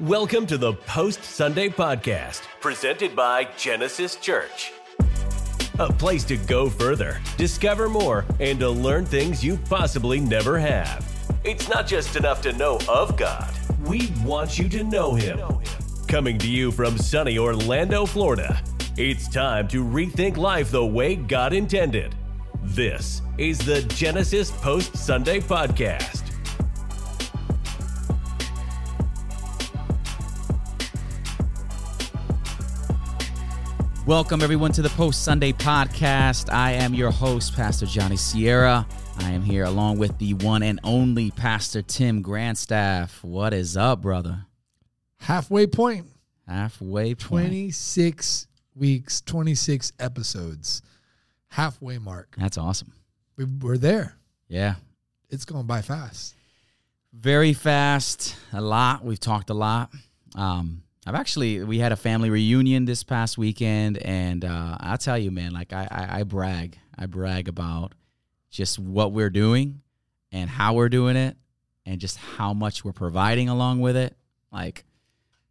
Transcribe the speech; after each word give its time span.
Welcome 0.00 0.46
to 0.46 0.58
the 0.58 0.72
Post 0.72 1.22
Sunday 1.22 1.68
Podcast, 1.68 2.42
presented 2.60 3.14
by 3.14 3.44
Genesis 3.56 4.16
Church. 4.16 4.72
A 5.78 5.92
place 5.92 6.24
to 6.24 6.36
go 6.36 6.68
further, 6.68 7.20
discover 7.36 7.88
more, 7.88 8.24
and 8.40 8.58
to 8.60 8.68
learn 8.68 9.06
things 9.06 9.44
you 9.44 9.56
possibly 9.68 10.18
never 10.18 10.58
have. 10.58 11.08
It's 11.44 11.68
not 11.68 11.86
just 11.86 12.16
enough 12.16 12.42
to 12.42 12.52
know 12.52 12.78
of 12.88 13.16
God, 13.16 13.52
we 13.86 14.12
want 14.24 14.58
you 14.58 14.68
to 14.70 14.82
know 14.84 15.14
Him. 15.14 15.40
Coming 16.08 16.36
to 16.38 16.48
you 16.48 16.72
from 16.72 16.98
sunny 16.98 17.38
Orlando, 17.38 18.04
Florida, 18.04 18.60
it's 18.96 19.28
time 19.28 19.68
to 19.68 19.84
rethink 19.84 20.36
life 20.36 20.70
the 20.70 20.84
way 20.84 21.16
God 21.16 21.52
intended. 21.52 22.14
This 22.62 23.22
is 23.38 23.58
the 23.58 23.82
Genesis 23.82 24.50
Post 24.50 24.96
Sunday 24.96 25.40
Podcast. 25.40 26.21
Welcome, 34.12 34.42
everyone, 34.42 34.72
to 34.72 34.82
the 34.82 34.90
Post 34.90 35.24
Sunday 35.24 35.52
podcast. 35.52 36.52
I 36.52 36.72
am 36.72 36.92
your 36.92 37.10
host, 37.10 37.56
Pastor 37.56 37.86
Johnny 37.86 38.18
Sierra. 38.18 38.86
I 39.20 39.30
am 39.30 39.40
here 39.42 39.64
along 39.64 39.96
with 39.96 40.18
the 40.18 40.34
one 40.34 40.62
and 40.62 40.78
only 40.84 41.30
Pastor 41.30 41.80
Tim 41.80 42.22
Grandstaff. 42.22 43.24
What 43.24 43.54
is 43.54 43.74
up, 43.74 44.02
brother? 44.02 44.44
Halfway 45.16 45.66
point. 45.66 46.08
Halfway 46.46 47.14
point. 47.14 47.46
26 47.46 48.48
weeks, 48.74 49.22
26 49.22 49.94
episodes. 49.98 50.82
Halfway 51.48 51.96
mark. 51.96 52.34
That's 52.36 52.58
awesome. 52.58 52.92
We, 53.38 53.46
we're 53.46 53.78
there. 53.78 54.18
Yeah. 54.46 54.74
It's 55.30 55.46
going 55.46 55.64
by 55.64 55.80
fast. 55.80 56.34
Very 57.14 57.54
fast. 57.54 58.36
A 58.52 58.60
lot. 58.60 59.06
We've 59.06 59.18
talked 59.18 59.48
a 59.48 59.54
lot. 59.54 59.90
Um, 60.34 60.81
I've 61.06 61.14
actually 61.16 61.62
we 61.64 61.78
had 61.78 61.92
a 61.92 61.96
family 61.96 62.30
reunion 62.30 62.84
this 62.84 63.02
past 63.02 63.36
weekend, 63.36 63.98
and 63.98 64.44
uh, 64.44 64.76
I'll 64.80 64.98
tell 64.98 65.18
you, 65.18 65.30
man, 65.30 65.52
like 65.52 65.72
I, 65.72 65.88
I, 65.90 66.20
I 66.20 66.22
brag, 66.22 66.78
I 66.96 67.06
brag 67.06 67.48
about 67.48 67.94
just 68.50 68.78
what 68.78 69.12
we're 69.12 69.30
doing 69.30 69.80
and 70.30 70.48
how 70.48 70.74
we're 70.74 70.88
doing 70.88 71.16
it, 71.16 71.36
and 71.86 72.00
just 72.00 72.16
how 72.18 72.52
much 72.54 72.84
we're 72.84 72.92
providing 72.92 73.48
along 73.48 73.80
with 73.80 73.96
it. 73.96 74.16
Like, 74.52 74.84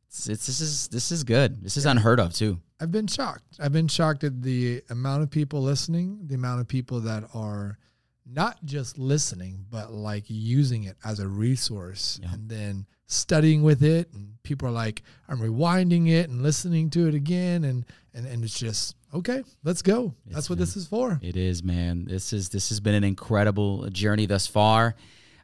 it's, 0.07 0.29
it's 0.29 0.45
this 0.47 0.61
is 0.61 0.87
this 0.87 1.11
is 1.11 1.23
good. 1.25 1.61
This 1.63 1.75
is 1.75 1.85
unheard 1.85 2.19
of 2.19 2.33
too. 2.33 2.59
I've 2.79 2.91
been 2.91 3.07
shocked. 3.07 3.43
I've 3.59 3.73
been 3.73 3.87
shocked 3.89 4.23
at 4.23 4.41
the 4.41 4.81
amount 4.89 5.23
of 5.23 5.29
people 5.29 5.61
listening, 5.61 6.19
the 6.27 6.35
amount 6.35 6.61
of 6.61 6.67
people 6.67 7.01
that 7.01 7.25
are 7.33 7.77
not 8.25 8.63
just 8.63 8.97
listening, 8.97 9.65
but 9.69 9.91
like 9.91 10.23
using 10.27 10.85
it 10.85 10.95
as 11.03 11.19
a 11.19 11.27
resource 11.27 12.19
Yeah. 12.23 12.33
and 12.33 12.49
then 12.49 12.85
studying 13.11 13.63
with 13.63 13.83
it. 13.83 14.11
And 14.13 14.41
people 14.43 14.67
are 14.67 14.71
like, 14.71 15.03
I'm 15.27 15.39
rewinding 15.39 16.09
it 16.09 16.29
and 16.29 16.41
listening 16.41 16.89
to 16.91 17.07
it 17.07 17.15
again. 17.15 17.63
And, 17.63 17.85
and, 18.13 18.25
and 18.25 18.43
it's 18.43 18.57
just, 18.57 18.95
okay, 19.13 19.43
let's 19.63 19.81
go. 19.81 20.13
That's 20.27 20.49
what 20.49 20.59
this 20.59 20.75
is 20.75 20.87
for. 20.87 21.19
It 21.21 21.37
is, 21.37 21.63
man. 21.63 22.05
This 22.05 22.33
is 22.33 22.49
this 22.49 22.69
has 22.69 22.79
been 22.79 22.95
an 22.95 23.03
incredible 23.03 23.87
journey 23.89 24.25
thus 24.25 24.47
far. 24.47 24.95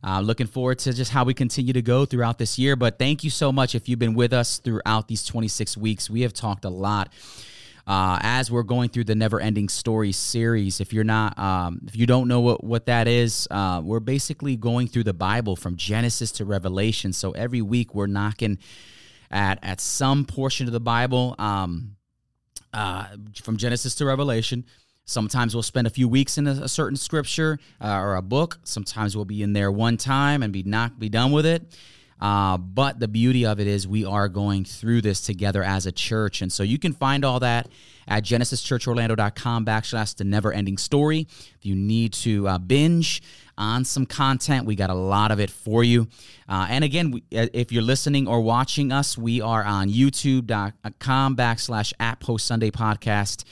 Uh, 0.04 0.22
looking 0.22 0.48
forward 0.48 0.78
to 0.80 0.94
just 0.94 1.12
how 1.12 1.23
we 1.23 1.34
continue 1.34 1.73
to 1.73 1.82
go 1.82 2.06
throughout 2.06 2.38
this 2.38 2.60
year. 2.60 2.76
But 2.76 3.00
thank 3.00 3.23
you 3.23 3.30
so 3.30 3.52
much 3.52 3.73
if 3.73 3.90
you've 3.90 4.00
been 4.00 4.14
with 4.14 4.32
us 4.32 4.60
throughout 4.60 5.08
these 5.08 5.26
26 5.26 5.76
weeks. 5.76 6.10
We 6.10 6.22
have 6.22 6.34
talked 6.34 6.66
a 6.66 6.70
lot 6.70 7.12
uh, 7.88 8.19
as 8.21 8.52
we're 8.52 8.63
going 8.63 8.89
through 8.89 9.05
the 9.05 9.16
Never 9.16 9.39
Ending 9.39 9.69
Story 9.69 10.11
series. 10.11 10.81
If 10.81 10.91
you're 10.91 11.05
not, 11.05 11.39
um, 11.39 11.81
if 11.88 11.95
you 11.95 12.05
don't 12.05 12.27
know 12.27 12.41
what 12.41 12.63
what 12.63 12.85
that 12.88 13.07
is, 13.07 13.47
uh, 13.49 13.81
we're 13.83 14.02
basically 14.02 14.57
going 14.57 14.88
through 14.88 15.05
the 15.05 15.13
Bible 15.13 15.55
from 15.55 15.77
Genesis 15.77 16.31
to 16.33 16.45
Revelation. 16.45 17.13
So 17.13 17.31
every 17.31 17.61
week 17.61 17.95
we're 17.95 18.08
knocking 18.08 18.59
at 19.31 19.59
at 19.63 19.80
some 19.80 20.25
portion 20.25 20.67
of 20.67 20.73
the 20.73 20.80
Bible. 20.80 21.35
Um, 21.39 21.95
uh, 22.73 23.08
from 23.41 23.58
Genesis 23.58 23.95
to 23.95 24.05
Revelation. 24.05 24.65
Sometimes 25.05 25.55
we'll 25.55 25.64
spend 25.64 25.87
a 25.87 25.89
few 25.89 26.08
weeks 26.08 26.37
in 26.37 26.47
a, 26.47 26.52
a 26.52 26.67
certain 26.67 26.97
scripture 26.97 27.59
uh, 27.81 27.97
or 27.97 28.15
a 28.15 28.21
book. 28.21 28.59
Sometimes 28.65 29.15
we'll 29.15 29.26
be 29.26 29.42
in 29.42 29.53
there 29.53 29.71
one 29.71 29.95
time 29.95 30.43
and 30.43 30.52
be 30.52 30.64
not 30.64 30.99
be 30.99 31.09
done 31.09 31.31
with 31.31 31.45
it. 31.45 31.64
Uh, 32.20 32.58
but 32.58 33.00
the 33.00 33.08
beauty 33.08 33.45
of 33.45 33.60
it 33.60 33.67
is 33.67 33.88
we 33.88 34.05
are 34.05 34.28
going 34.28 34.66
through 34.66 35.02
this 35.02 35.22
together 35.22 35.64
as 35.64 35.86
a 35.86 35.92
church, 35.92 36.42
and 36.42 36.52
so 36.52 36.64
you 36.64 36.80
can 36.80 36.94
find 36.94 37.23
all 37.23 37.39
that 37.39 37.67
at 38.08 38.23
genesischurchorlando.com 38.23 39.66
backslash 39.66 40.16
the 40.16 40.23
never 40.23 40.52
ending 40.52 40.77
story. 40.77 41.27
If 41.30 41.66
you 41.66 41.76
need 41.76 42.14
to 42.14 42.48
uh, 42.48 42.58
binge 42.58 43.22
on 43.58 43.83
some 43.86 44.06
content, 44.06 44.66
we 44.66 44.76
got 44.76 44.89
a 44.89 44.95
lot 44.95 45.32
of 45.32 45.39
it 45.39 45.50
for 45.50 45.83
you. 45.83 46.08
Uh, 46.48 46.67
and 46.70 46.83
again, 46.83 47.11
we, 47.11 47.23
uh, 47.36 47.48
if 47.54 47.72
you're 47.72 47.83
listening 47.83 48.27
or 48.27 48.42
watching 48.42 48.92
us, 48.92 49.17
we 49.17 49.42
are 49.42 49.64
on 49.64 49.89
youtube.com 49.89 51.36
backslash 51.36 51.94
at 52.00 52.20
post 52.20 52.48
Sunday 52.48 52.72
podcast. 52.72 53.44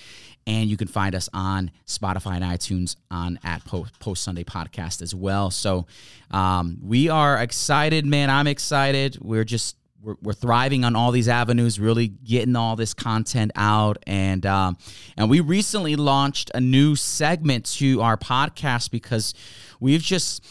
And 0.48 0.70
you 0.70 0.78
can 0.78 0.88
find 0.88 1.16
us 1.16 1.28
on 1.34 1.72
Spotify 1.88 2.36
and 2.36 2.44
iTunes 2.44 2.96
on 3.10 3.40
at 3.44 3.66
Post, 3.66 4.24
Sunday 4.24 4.44
Podcast 4.44 5.02
as 5.02 5.16
well. 5.16 5.50
So 5.50 5.88
um, 6.30 6.78
we 6.84 7.10
are 7.10 7.42
excited, 7.42 8.06
man. 8.06 8.30
I'm 8.30 8.46
excited. 8.46 9.18
We're 9.20 9.44
just 9.44 9.76
we're, 10.06 10.16
we're 10.22 10.34
thriving 10.34 10.86
on 10.86 10.96
all 10.96 11.12
these 11.12 11.28
avenues, 11.28 11.80
really 11.80 12.10
getting 12.10 12.56
all 12.56 12.76
this 12.76 12.94
content 12.94 13.52
out, 13.56 13.98
and 14.06 14.46
um, 14.46 14.78
and 15.18 15.32
we 15.32 15.40
recently 15.40 15.96
launched 15.96 16.52
a 16.54 16.62
new 16.62 16.96
segment 16.96 17.66
to 17.78 18.02
our 18.02 18.16
podcast 18.18 18.92
because 18.92 19.34
we've 19.80 20.02
just. 20.02 20.46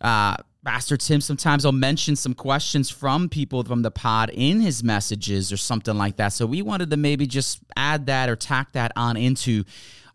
Uh, 0.00 0.36
Pastor 0.64 0.96
Tim 0.96 1.20
sometimes 1.20 1.64
will 1.64 1.72
mention 1.72 2.14
some 2.16 2.34
questions 2.34 2.90
from 2.90 3.28
people 3.28 3.64
from 3.64 3.82
the 3.82 3.90
pod 3.90 4.28
in 4.30 4.60
his 4.60 4.84
messages 4.84 5.52
or 5.52 5.56
something 5.56 5.96
like 5.96 6.16
that. 6.16 6.28
So 6.34 6.44
we 6.46 6.60
wanted 6.62 6.90
to 6.90 6.96
maybe 6.96 7.26
just 7.26 7.60
add 7.76 8.06
that 8.06 8.28
or 8.28 8.36
tack 8.36 8.72
that 8.72 8.92
on 8.96 9.16
into 9.16 9.64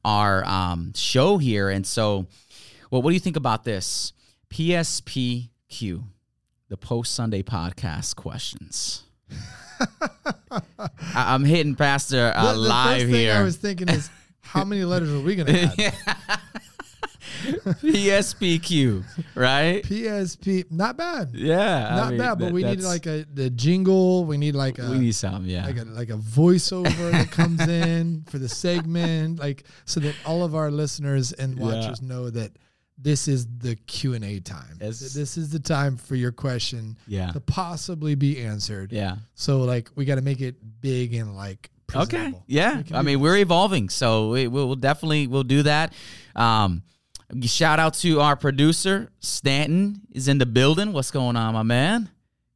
our 0.05 0.45
um, 0.45 0.93
show 0.95 1.37
here. 1.37 1.69
And 1.69 1.87
so, 1.87 2.27
well, 2.91 3.01
what 3.01 3.09
do 3.11 3.13
you 3.15 3.19
think 3.19 3.37
about 3.37 3.63
this? 3.63 4.13
PSPQ, 4.51 6.03
the 6.69 6.77
post 6.77 7.15
Sunday 7.15 7.41
podcast 7.41 8.15
questions. 8.15 9.03
I- 10.51 10.59
I'm 11.15 11.45
hitting 11.45 11.75
Pastor 11.75 12.31
uh, 12.35 12.47
The- 12.53 12.61
the 12.61 12.67
live 12.67 13.07
here. 13.07 13.33
I 13.33 13.41
was 13.43 13.57
thinking 13.57 13.89
is, 13.89 14.09
how 14.41 14.63
many 14.65 14.83
letters 14.83 15.11
are 15.11 15.19
we 15.21 15.35
going 15.35 15.47
to 15.69 15.93
add? 16.07 16.39
PSPQ, 18.03 19.03
right? 19.35 19.83
PSP, 19.83 20.69
not 20.71 20.97
bad. 20.97 21.31
Yeah, 21.33 21.87
I 21.91 21.95
Not 21.95 22.09
mean, 22.09 22.17
bad, 22.19 22.39
but 22.39 22.45
that- 22.45 22.53
we 22.53 22.63
need 22.63 22.81
like 22.81 23.05
a 23.05 23.25
the 23.33 23.49
jingle. 23.49 24.25
We 24.25 24.37
need 24.37 24.55
like 24.55 24.79
a 24.79 24.89
we 24.89 24.99
need 24.99 25.15
some, 25.15 25.45
yeah. 25.45 25.65
like 25.65 25.77
a 25.77 25.85
like 25.85 26.09
a 26.09 26.17
voiceover 26.17 27.11
that 27.11 27.31
comes 27.31 27.61
in 27.61 28.23
for 28.29 28.37
the 28.37 28.49
segment, 28.49 29.39
like 29.39 29.63
so 29.85 29.99
that 30.01 30.15
all 30.25 30.43
of 30.43 30.55
our 30.55 30.71
listeners 30.71 31.31
and 31.33 31.57
Yeah. 31.57 31.63
watchers 31.63 32.01
know 32.01 32.29
that 32.29 32.51
this 32.97 33.27
is 33.27 33.47
the 33.57 33.75
Q 33.75 34.13
and 34.13 34.23
A 34.23 34.39
time. 34.39 34.77
That 34.79 34.87
This 34.87 35.37
is 35.37 35.49
the 35.49 35.59
time 35.59 35.97
for 35.97 36.15
your 36.15 36.31
question 36.31 36.97
Yeah. 37.07 37.31
to 37.31 37.39
possibly 37.39 38.15
be 38.15 38.39
answered. 38.41 38.91
yeah. 38.91 39.15
So 39.35 39.61
like 39.61 39.89
we 39.95 40.05
got 40.05 40.15
to 40.15 40.21
make 40.21 40.41
it 40.41 40.55
big 40.81 41.13
and 41.13 41.35
like 41.35 41.69
Okay. 41.95 42.33
Yeah. 42.47 42.81
I 42.91 43.03
mean, 43.03 43.19
we're 43.19 43.37
evolving, 43.37 43.89
so 43.89 44.29
we, 44.29 44.47
we'll 44.47 44.65
we'll 44.65 44.75
definitely 44.75 45.27
we'll 45.27 45.43
do 45.43 45.61
that. 45.63 45.93
Um, 46.35 46.81
shout 47.41 47.79
out 47.79 47.93
to 47.95 48.19
our 48.21 48.35
producer 48.35 49.09
Stanton 49.19 50.01
is 50.11 50.27
in 50.27 50.37
the 50.37 50.45
building. 50.45 50.93
What's 50.93 51.11
going 51.11 51.35
on, 51.35 51.53
my 51.53 51.63
man? 51.63 52.09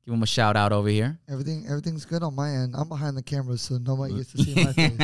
Give 0.06 0.14
him 0.14 0.24
a 0.24 0.28
shout 0.28 0.56
out 0.56 0.72
over 0.72 0.88
here. 0.88 1.20
Everything 1.30 1.66
everything's 1.68 2.06
good 2.06 2.24
on 2.24 2.34
my 2.36 2.50
end. 2.52 2.76
I'm 2.78 2.88
behind 2.88 3.18
the 3.18 3.22
camera, 3.24 3.58
so 3.58 3.78
nobody 3.78 4.16
gets 4.16 4.32
to 4.34 4.44
see 4.44 4.56
my 4.56 4.72
face. 4.74 4.98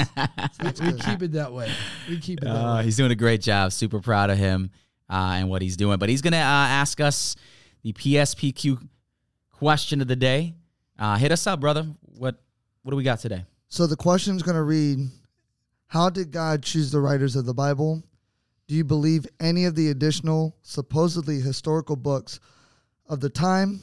That's 0.60 0.80
we 0.82 0.92
good. 0.92 1.02
keep 1.02 1.22
it 1.24 1.32
that 1.34 1.52
way. 1.52 1.70
We 2.08 2.20
keep 2.20 2.40
it 2.42 2.46
that 2.46 2.56
Uh, 2.56 2.78
way. 2.78 2.84
he's 2.86 2.96
doing 2.96 3.12
a 3.12 3.16
great 3.16 3.42
job. 3.42 3.74
Super 3.74 4.00
proud 4.00 4.30
of 4.30 4.38
him 4.38 4.72
uh, 5.10 5.34
and 5.36 5.50
what 5.50 5.62
he's 5.62 5.76
doing. 5.76 5.98
But 6.00 6.08
he's 6.10 6.22
gonna 6.22 6.38
uh, 6.38 6.40
ask 6.40 7.02
us 7.02 7.36
the 7.84 7.92
PSPQ 7.92 8.88
question 9.52 10.00
of 10.02 10.08
the 10.08 10.16
day. 10.16 10.56
Uh, 10.98 11.18
hit 11.18 11.32
us 11.34 11.48
up, 11.48 11.60
brother. 11.60 11.86
What 12.18 12.42
what 12.84 12.92
do 12.92 12.96
we 12.96 13.04
got 13.04 13.20
today? 13.20 13.44
So 13.68 13.88
the 13.88 13.96
question's 13.98 14.44
going 14.44 14.56
to 14.56 14.62
read 14.64 15.00
How 15.88 16.10
did 16.10 16.32
God 16.32 16.62
choose 16.64 16.92
the 16.92 17.00
writers 17.00 17.36
of 17.36 17.46
the 17.46 17.54
Bible? 17.54 18.04
Do 18.68 18.76
you 18.76 18.84
believe 18.84 19.28
any 19.40 19.66
of 19.66 19.76
the 19.76 19.90
additional, 19.90 20.56
supposedly 20.62 21.40
historical 21.40 21.96
books 21.96 22.40
of 23.08 23.20
the 23.20 23.30
time? 23.30 23.82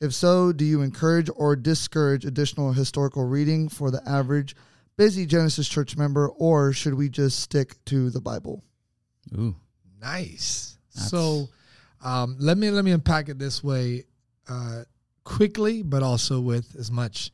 If 0.00 0.12
so, 0.14 0.52
do 0.52 0.64
you 0.64 0.80
encourage 0.82 1.28
or 1.36 1.54
discourage 1.54 2.24
additional 2.24 2.72
historical 2.72 3.24
reading 3.24 3.68
for 3.68 3.90
the 3.90 4.06
average 4.08 4.56
busy 4.96 5.26
Genesis 5.26 5.68
church 5.68 5.96
member, 5.96 6.28
or 6.28 6.72
should 6.72 6.94
we 6.94 7.08
just 7.08 7.40
stick 7.40 7.76
to 7.86 8.10
the 8.10 8.20
Bible? 8.20 8.62
Ooh, 9.36 9.54
Nice. 10.00 10.76
That's- 10.94 11.10
So 11.10 11.48
um, 12.02 12.36
let 12.40 12.58
me 12.58 12.70
let 12.70 12.84
me 12.84 12.90
unpack 12.90 13.28
it 13.28 13.38
this 13.38 13.62
way 13.62 14.04
uh, 14.48 14.82
quickly, 15.24 15.82
but 15.82 16.02
also 16.02 16.40
with 16.40 16.74
as 16.76 16.90
much 16.90 17.30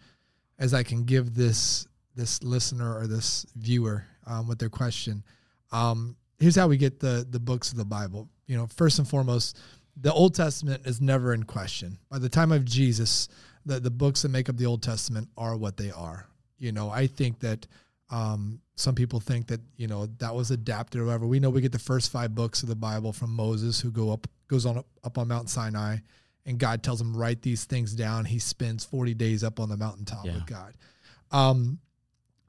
as 0.59 0.75
I 0.75 0.83
can 0.83 1.05
give 1.05 1.35
this 1.35 1.87
this 2.15 2.43
listener 2.43 2.99
or 2.99 3.07
this 3.07 3.47
viewer 3.57 4.05
um, 4.27 4.47
with 4.49 4.59
their 4.59 4.69
question. 4.69 5.23
Um, 5.73 6.17
here's 6.39 6.57
how 6.57 6.69
we 6.69 6.77
get 6.77 7.01
the 7.01 7.27
the 7.29 7.41
books 7.41 7.71
of 7.73 7.79
the 7.79 7.85
Bible. 7.85 8.29
You 8.47 8.57
know, 8.57 8.67
first 8.67 8.99
and 8.99 9.07
foremost, 9.09 9.59
the 10.01 10.13
Old 10.13 10.35
Testament 10.35 10.87
is 10.87 11.01
never 11.01 11.35
in 11.35 11.43
question. 11.45 11.99
By 12.11 12.19
the 12.19 12.29
time 12.29 12.53
of 12.53 12.65
Jesus, 12.65 13.29
the, 13.67 13.81
the 13.81 13.91
books 13.91 14.23
that 14.23 14.31
make 14.31 14.49
up 14.49 14.57
the 14.57 14.67
Old 14.67 14.83
Testament 14.83 15.29
are 15.37 15.57
what 15.57 15.77
they 15.77 15.91
are. 15.91 16.27
You 16.59 16.73
know, 16.73 16.91
I 16.91 17.07
think 17.07 17.41
that 17.41 17.67
um, 18.11 18.61
some 18.77 18.95
people 18.95 19.21
think 19.21 19.49
that 19.49 19.61
you 19.77 19.87
know 19.87 20.07
that 20.19 20.35
was 20.35 20.51
adapted 20.51 21.01
or 21.01 21.05
whatever. 21.07 21.27
We 21.27 21.41
know 21.41 21.51
we 21.51 21.61
get 21.61 21.73
the 21.73 21.79
first 21.79 22.11
five 22.11 22.35
books 22.35 22.63
of 22.63 22.69
the 22.69 22.77
Bible 22.77 23.13
from 23.13 23.35
Moses, 23.35 23.81
who 23.81 23.91
go 23.91 24.13
up 24.13 24.27
goes 24.49 24.65
on 24.67 24.83
up, 25.05 25.19
on 25.19 25.29
Mount 25.29 25.51
Sinai, 25.51 25.99
and 26.47 26.59
God 26.59 26.83
tells 26.83 27.01
him 27.01 27.15
write 27.17 27.43
these 27.43 27.65
things 27.65 27.93
down. 27.95 28.25
He 28.25 28.39
spends 28.39 28.85
forty 28.85 29.15
days 29.15 29.45
up 29.45 29.61
on 29.61 29.69
the 29.69 29.77
mountaintop 29.77 30.25
Yeah. 30.25 30.35
with 30.35 30.47
God. 30.47 30.75
Um, 31.31 31.79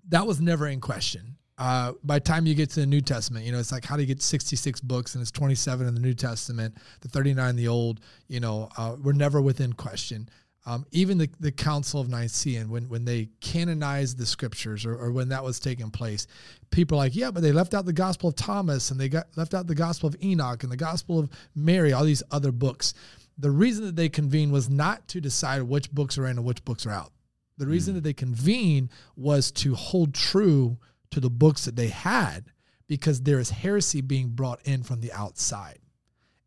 that 0.08 0.26
was 0.26 0.40
never 0.40 0.68
in 0.68 0.80
question. 0.80 1.36
Uh, 1.60 1.92
by 2.06 2.16
the 2.16 2.24
time 2.24 2.46
you 2.46 2.56
get 2.56 2.70
to 2.70 2.80
the 2.80 2.86
New 2.86 3.02
Testament, 3.02 3.46
you 3.46 3.52
know, 3.52 3.60
it's 3.60 3.74
like 3.74 3.84
how 3.84 3.98
do 3.98 4.02
you 4.02 4.08
get 4.08 4.22
66 4.22 4.80
books 4.80 5.14
and 5.14 5.22
it's 5.22 5.30
27 5.30 5.86
in 5.86 5.94
the 5.94 6.00
New 6.00 6.14
Testament, 6.14 6.74
the 7.02 7.10
39 7.10 7.50
in 7.50 7.56
the 7.58 7.68
Old, 7.68 8.00
you 8.30 8.40
know, 8.40 8.70
uh, 8.78 8.96
we're 9.04 9.12
never 9.12 9.42
within 9.42 9.74
question. 9.74 10.30
Um, 10.66 10.86
even 10.92 11.18
the, 11.18 11.30
the 11.42 11.52
Council 11.52 12.00
of 12.00 12.08
Nicaea, 12.08 12.64
when, 12.64 12.88
when 12.88 13.04
they 13.04 13.30
canonized 13.42 14.18
the 14.18 14.26
scriptures 14.26 14.86
or, 14.86 14.96
or 14.96 15.12
when 15.12 15.30
that 15.30 15.44
was 15.44 15.60
taking 15.60 15.92
place, 15.92 16.28
people 16.70 16.98
are 16.98 17.00
like, 17.00 17.16
yeah, 17.16 17.30
but 17.30 17.44
they 17.44 17.52
left 17.52 17.74
out 17.74 17.86
the 17.86 17.92
Gospel 17.92 18.30
of 18.30 18.36
Thomas 18.36 18.92
and 18.92 19.00
they 19.00 19.10
got 19.10 19.28
left 19.36 19.54
out 19.54 19.68
the 19.68 19.76
Gospel 19.76 20.08
of 20.08 20.16
Enoch 20.24 20.64
and 20.64 20.72
the 20.72 20.78
Gospel 20.78 21.20
of 21.20 21.30
Mary, 21.56 21.92
all 21.92 22.06
these 22.06 22.24
other 22.32 22.54
books. 22.54 22.94
The 23.38 23.52
reason 23.52 23.86
that 23.86 23.98
they 23.98 24.08
convened 24.08 24.54
was 24.54 24.70
not 24.70 25.10
to 25.10 25.20
decide 25.20 25.64
which 25.64 25.92
books 25.92 26.18
are 26.18 26.26
in 26.26 26.38
and 26.38 26.46
which 26.46 26.64
books 26.64 26.86
are 26.86 26.92
out. 26.92 27.12
The 27.58 27.68
reason 27.68 27.96
that 27.96 28.04
they 28.06 28.14
convened 28.14 28.90
was 29.18 29.52
to 29.52 29.76
hold 29.76 30.14
true 30.14 30.78
to 31.12 31.20
the 31.20 31.30
books 31.30 31.66
that 31.66 31.76
they 31.76 31.88
had 31.88 32.52
because 32.88 33.22
there 33.22 33.40
is 33.40 33.50
heresy 33.50 34.02
being 34.02 34.30
brought 34.30 34.60
in 34.66 34.84
from 34.84 35.02
the 35.02 35.12
outside. 35.12 35.80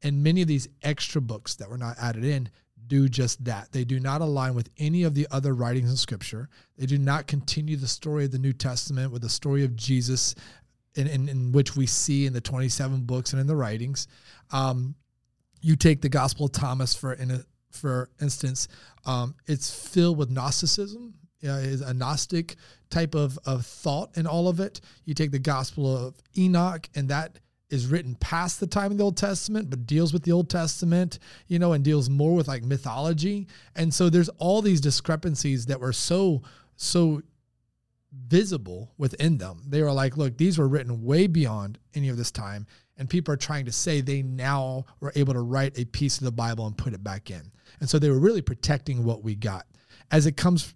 And 0.02 0.22
many 0.22 0.42
of 0.42 0.48
these 0.48 0.68
extra 0.82 1.20
books 1.20 1.54
that 1.56 1.70
were 1.70 1.78
not 1.78 1.96
added 1.98 2.24
in 2.24 2.50
do 2.88 3.08
just 3.08 3.44
that. 3.44 3.70
They 3.72 3.84
do 3.84 4.00
not 4.00 4.20
align 4.20 4.54
with 4.54 4.68
any 4.78 5.04
of 5.04 5.14
the 5.14 5.26
other 5.30 5.54
writings 5.54 5.90
in 5.90 5.96
Scripture. 5.96 6.48
They 6.76 6.86
do 6.86 6.98
not 6.98 7.26
continue 7.26 7.76
the 7.76 7.86
story 7.86 8.24
of 8.24 8.32
the 8.32 8.38
New 8.38 8.52
Testament 8.52 9.12
with 9.12 9.22
the 9.22 9.28
story 9.28 9.64
of 9.64 9.76
Jesus, 9.76 10.34
in, 10.96 11.06
in, 11.06 11.28
in 11.28 11.52
which 11.52 11.76
we 11.76 11.86
see 11.86 12.26
in 12.26 12.32
the 12.32 12.40
27 12.40 13.02
books 13.02 13.32
and 13.32 13.40
in 13.40 13.46
the 13.46 13.56
writings. 13.56 14.08
Um, 14.50 14.96
you 15.60 15.76
take 15.76 16.02
the 16.02 16.08
Gospel 16.08 16.46
of 16.46 16.52
Thomas 16.52 16.94
for 16.94 17.12
in 17.12 17.30
a, 17.30 17.44
for 17.70 18.10
instance, 18.20 18.68
um, 19.06 19.34
it's 19.46 19.72
filled 19.88 20.18
with 20.18 20.30
Gnosticism. 20.30 21.14
Yeah, 21.42 21.58
is 21.58 21.80
a 21.80 21.92
Gnostic 21.92 22.56
type 22.88 23.14
of, 23.14 23.38
of 23.44 23.66
thought 23.66 24.16
in 24.16 24.26
all 24.26 24.48
of 24.48 24.60
it. 24.60 24.80
You 25.04 25.12
take 25.12 25.32
the 25.32 25.38
Gospel 25.38 26.06
of 26.06 26.14
Enoch, 26.38 26.88
and 26.94 27.08
that 27.08 27.40
is 27.68 27.86
written 27.86 28.14
past 28.16 28.60
the 28.60 28.66
time 28.66 28.92
of 28.92 28.98
the 28.98 29.04
Old 29.04 29.16
Testament, 29.16 29.68
but 29.70 29.86
deals 29.86 30.12
with 30.12 30.22
the 30.22 30.30
Old 30.30 30.48
Testament, 30.48 31.18
you 31.48 31.58
know, 31.58 31.72
and 31.72 31.82
deals 31.82 32.08
more 32.08 32.34
with 32.34 32.46
like 32.46 32.62
mythology. 32.62 33.48
And 33.74 33.92
so 33.92 34.08
there's 34.08 34.28
all 34.38 34.62
these 34.62 34.80
discrepancies 34.80 35.66
that 35.66 35.80
were 35.80 35.94
so, 35.94 36.42
so 36.76 37.22
visible 38.28 38.92
within 38.98 39.38
them. 39.38 39.62
They 39.66 39.82
were 39.82 39.92
like, 39.92 40.18
look, 40.18 40.36
these 40.36 40.58
were 40.58 40.68
written 40.68 41.02
way 41.02 41.26
beyond 41.26 41.78
any 41.94 42.10
of 42.10 42.18
this 42.18 42.30
time. 42.30 42.66
And 42.98 43.08
people 43.08 43.32
are 43.32 43.38
trying 43.38 43.64
to 43.64 43.72
say 43.72 44.00
they 44.00 44.22
now 44.22 44.84
were 45.00 45.12
able 45.16 45.32
to 45.32 45.40
write 45.40 45.78
a 45.78 45.86
piece 45.86 46.18
of 46.18 46.24
the 46.24 46.30
Bible 46.30 46.66
and 46.66 46.76
put 46.76 46.92
it 46.92 47.02
back 47.02 47.30
in. 47.30 47.50
And 47.80 47.88
so 47.88 47.98
they 47.98 48.10
were 48.10 48.18
really 48.18 48.42
protecting 48.42 49.02
what 49.02 49.24
we 49.24 49.34
got. 49.34 49.66
As 50.10 50.26
it 50.26 50.36
comes 50.36 50.74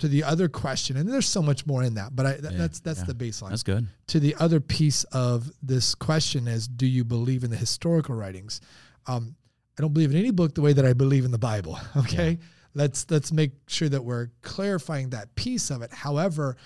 to 0.00 0.08
the 0.08 0.24
other 0.24 0.48
question, 0.48 0.96
and 0.96 1.08
there's 1.08 1.28
so 1.28 1.42
much 1.42 1.66
more 1.66 1.82
in 1.82 1.94
that, 1.94 2.14
but 2.14 2.26
I, 2.26 2.32
that, 2.34 2.52
Yeah, 2.52 2.58
that's 2.58 2.80
that's 2.80 3.00
yeah. 3.00 3.06
the 3.06 3.14
baseline. 3.14 3.50
That's 3.50 3.62
good. 3.62 3.86
to 4.08 4.20
the 4.20 4.34
other 4.38 4.60
piece 4.60 5.04
of 5.04 5.50
this 5.62 5.94
question 5.94 6.48
is 6.48 6.66
do 6.68 6.86
you 6.86 7.04
believe 7.04 7.44
in 7.44 7.50
the 7.50 7.56
historical 7.56 8.14
writings? 8.14 8.60
Um, 9.06 9.34
i 9.78 9.82
don't 9.82 9.94
believe 9.94 10.10
in 10.10 10.16
any 10.18 10.30
book 10.30 10.54
the 10.54 10.60
way 10.60 10.74
that 10.74 10.84
i 10.84 10.92
believe 10.92 11.24
in 11.24 11.30
the 11.30 11.38
bible 11.38 11.78
okay? 11.96 12.38
Let's 12.74 13.06
let's 13.10 13.32
make 13.32 13.52
sure 13.66 13.88
that 13.88 14.04
we're 14.04 14.28
clarifying 14.42 15.10
that 15.10 15.34
piece 15.34 15.70
of 15.70 15.82
it. 15.82 15.92
However 15.92 16.56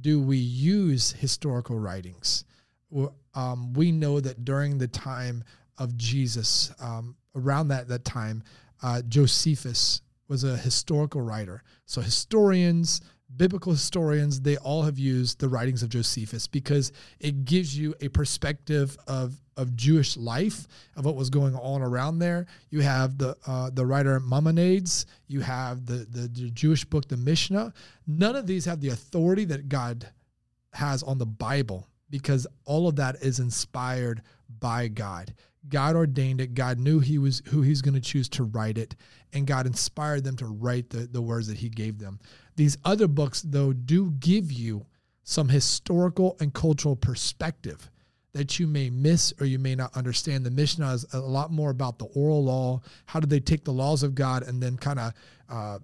do 0.00 0.20
we 0.20 0.36
use 0.38 1.12
historical 1.12 1.78
writings? 1.78 2.44
Um, 3.34 3.72
we 3.72 3.92
know 3.92 4.20
that 4.20 4.44
during 4.44 4.78
the 4.78 4.88
time 4.88 5.44
of 5.78 5.96
jesus 5.96 6.72
um, 6.80 7.16
around 7.34 7.68
that 7.68 7.88
that 7.88 8.04
time 8.04 8.42
uh, 8.82 9.02
josephus 9.08 10.02
was 10.28 10.44
a 10.44 10.56
historical 10.56 11.20
writer. 11.20 11.62
So 11.86 12.00
historians 12.00 13.00
biblical 13.36 13.72
historians 13.72 14.40
they 14.40 14.56
all 14.58 14.82
have 14.82 14.98
used 14.98 15.40
the 15.40 15.48
writings 15.48 15.82
of 15.82 15.88
josephus 15.88 16.46
because 16.46 16.92
it 17.18 17.44
gives 17.44 17.76
you 17.76 17.92
a 18.00 18.06
perspective 18.08 18.96
of 19.08 19.40
of 19.56 19.74
jewish 19.76 20.16
life 20.16 20.66
of 20.96 21.04
what 21.04 21.16
was 21.16 21.30
going 21.30 21.54
on 21.54 21.82
around 21.82 22.18
there. 22.18 22.46
You 22.70 22.80
have 22.80 23.18
the 23.18 23.36
uh, 23.46 23.70
the 23.70 23.86
writer 23.86 24.18
maimonides. 24.20 25.06
You 25.26 25.40
have 25.40 25.86
the, 25.86 26.06
the 26.10 26.28
the 26.28 26.50
jewish 26.50 26.84
book 26.84 27.08
the 27.08 27.16
mishnah. 27.16 27.72
None 28.06 28.36
of 28.36 28.46
these 28.46 28.64
have 28.64 28.80
the 28.80 28.88
authority 28.88 29.44
that 29.46 29.68
god 29.68 30.08
has 30.72 31.02
on 31.02 31.18
the 31.18 31.26
bible 31.26 31.88
because 32.10 32.46
all 32.64 32.88
of 32.88 32.96
that 32.96 33.16
is 33.22 33.38
inspired 33.38 34.22
by 34.60 34.88
god 34.88 35.34
god 35.68 35.96
ordained 35.96 36.40
it 36.40 36.54
god 36.54 36.78
knew 36.78 37.00
he 37.00 37.18
was 37.18 37.42
who 37.48 37.62
he's 37.62 37.82
going 37.82 37.94
to 37.94 38.00
choose 38.00 38.28
to 38.28 38.44
write 38.44 38.78
it 38.78 38.94
and 39.32 39.46
god 39.46 39.66
inspired 39.66 40.24
them 40.24 40.36
to 40.36 40.46
write 40.46 40.90
the, 40.90 41.06
the 41.06 41.22
words 41.22 41.46
that 41.46 41.58
he 41.58 41.68
gave 41.68 41.98
them 41.98 42.18
these 42.56 42.78
other 42.84 43.08
books, 43.08 43.42
though, 43.42 43.72
do 43.72 44.10
give 44.12 44.52
you 44.52 44.86
some 45.24 45.48
historical 45.48 46.36
and 46.40 46.52
cultural 46.52 46.96
perspective 46.96 47.90
that 48.32 48.58
you 48.58 48.66
may 48.66 48.90
miss 48.90 49.32
or 49.40 49.46
you 49.46 49.58
may 49.58 49.74
not 49.74 49.96
understand. 49.96 50.44
The 50.44 50.50
Mishnah 50.50 50.92
is 50.92 51.06
a 51.12 51.20
lot 51.20 51.50
more 51.50 51.70
about 51.70 51.98
the 51.98 52.06
oral 52.06 52.44
law. 52.44 52.80
How 53.06 53.20
did 53.20 53.30
they 53.30 53.40
take 53.40 53.64
the 53.64 53.72
laws 53.72 54.02
of 54.02 54.14
God 54.14 54.42
and 54.42 54.62
then 54.62 54.76
kind 54.76 54.98
of 54.98 55.12
uh, 55.48 55.78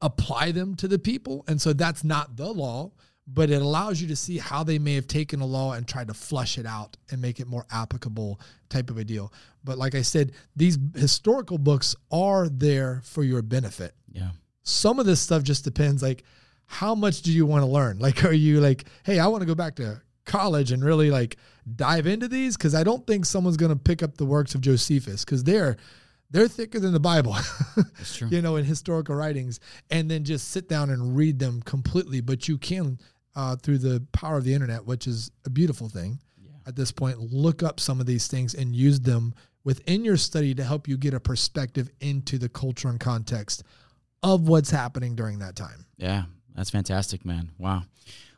apply 0.00 0.52
them 0.52 0.74
to 0.76 0.88
the 0.88 0.98
people? 0.98 1.44
And 1.48 1.60
so 1.60 1.72
that's 1.72 2.04
not 2.04 2.36
the 2.36 2.52
law, 2.52 2.92
but 3.26 3.50
it 3.50 3.60
allows 3.60 4.00
you 4.00 4.06
to 4.08 4.16
see 4.16 4.38
how 4.38 4.62
they 4.62 4.78
may 4.78 4.94
have 4.94 5.06
taken 5.08 5.40
a 5.40 5.46
law 5.46 5.72
and 5.72 5.86
tried 5.88 6.08
to 6.08 6.14
flush 6.14 6.58
it 6.58 6.66
out 6.66 6.96
and 7.10 7.20
make 7.20 7.40
it 7.40 7.46
more 7.46 7.66
applicable 7.72 8.40
type 8.68 8.88
of 8.90 8.98
a 8.98 9.04
deal. 9.04 9.32
But 9.64 9.78
like 9.78 9.94
I 9.96 10.02
said, 10.02 10.32
these 10.54 10.78
historical 10.94 11.58
books 11.58 11.96
are 12.12 12.48
there 12.48 13.00
for 13.04 13.24
your 13.24 13.42
benefit 13.42 13.94
Yeah. 14.12 14.30
some 14.62 14.98
of 15.00 15.06
this 15.06 15.20
stuff 15.20 15.42
just 15.42 15.64
depends 15.64 16.02
like 16.02 16.22
how 16.66 16.94
much 16.94 17.22
do 17.22 17.32
you 17.32 17.46
want 17.46 17.62
to 17.62 17.66
learn 17.70 17.98
like 18.06 18.24
are 18.24 18.32
you 18.32 18.60
like 18.60 18.84
hey 19.04 19.18
i 19.20 19.26
want 19.28 19.40
to 19.40 19.46
go 19.46 19.54
back 19.54 19.76
to 19.76 20.00
college 20.24 20.72
and 20.72 20.84
really 20.84 21.10
like 21.12 21.36
dive 21.76 22.06
into 22.08 22.26
these 22.26 22.56
because 22.56 22.74
i 22.74 22.82
don't 22.82 23.06
think 23.06 23.24
someone's 23.24 23.56
going 23.56 23.70
to 23.72 23.78
pick 23.78 24.02
up 24.02 24.16
the 24.16 24.24
works 24.26 24.54
of 24.56 24.60
josephus 24.60 25.24
because 25.24 25.44
they're 25.44 25.76
they're 26.32 26.48
thicker 26.48 26.80
than 26.80 26.92
the 26.92 26.98
bible 26.98 27.36
That's 27.76 28.16
true. 28.16 28.28
you 28.28 28.42
know 28.42 28.56
in 28.56 28.64
historical 28.64 29.14
writings 29.14 29.60
and 29.90 30.10
then 30.10 30.24
just 30.24 30.48
sit 30.48 30.68
down 30.68 30.90
and 30.90 31.16
read 31.16 31.38
them 31.38 31.62
completely 31.62 32.20
but 32.20 32.48
you 32.48 32.58
can 32.58 32.98
uh, 33.36 33.54
through 33.56 33.78
the 33.78 34.04
power 34.12 34.36
of 34.38 34.44
the 34.44 34.52
internet 34.52 34.84
which 34.84 35.06
is 35.06 35.30
a 35.44 35.50
beautiful 35.50 35.88
thing 35.88 36.18
at 36.66 36.74
this 36.74 36.90
point 36.90 37.18
look 37.18 37.62
up 37.62 37.78
some 37.78 38.00
of 38.00 38.06
these 38.06 38.26
things 38.26 38.54
and 38.54 38.74
use 38.74 38.98
them 38.98 39.32
within 39.66 40.04
your 40.04 40.16
study 40.16 40.54
to 40.54 40.64
help 40.64 40.86
you 40.86 40.96
get 40.96 41.12
a 41.12 41.20
perspective 41.20 41.90
into 42.00 42.38
the 42.38 42.48
culture 42.48 42.88
and 42.88 43.00
context 43.00 43.64
of 44.22 44.48
what's 44.48 44.70
happening 44.70 45.16
during 45.16 45.40
that 45.40 45.56
time. 45.56 45.84
Yeah, 45.98 46.24
that's 46.54 46.70
fantastic, 46.70 47.24
man. 47.24 47.50
Wow. 47.58 47.82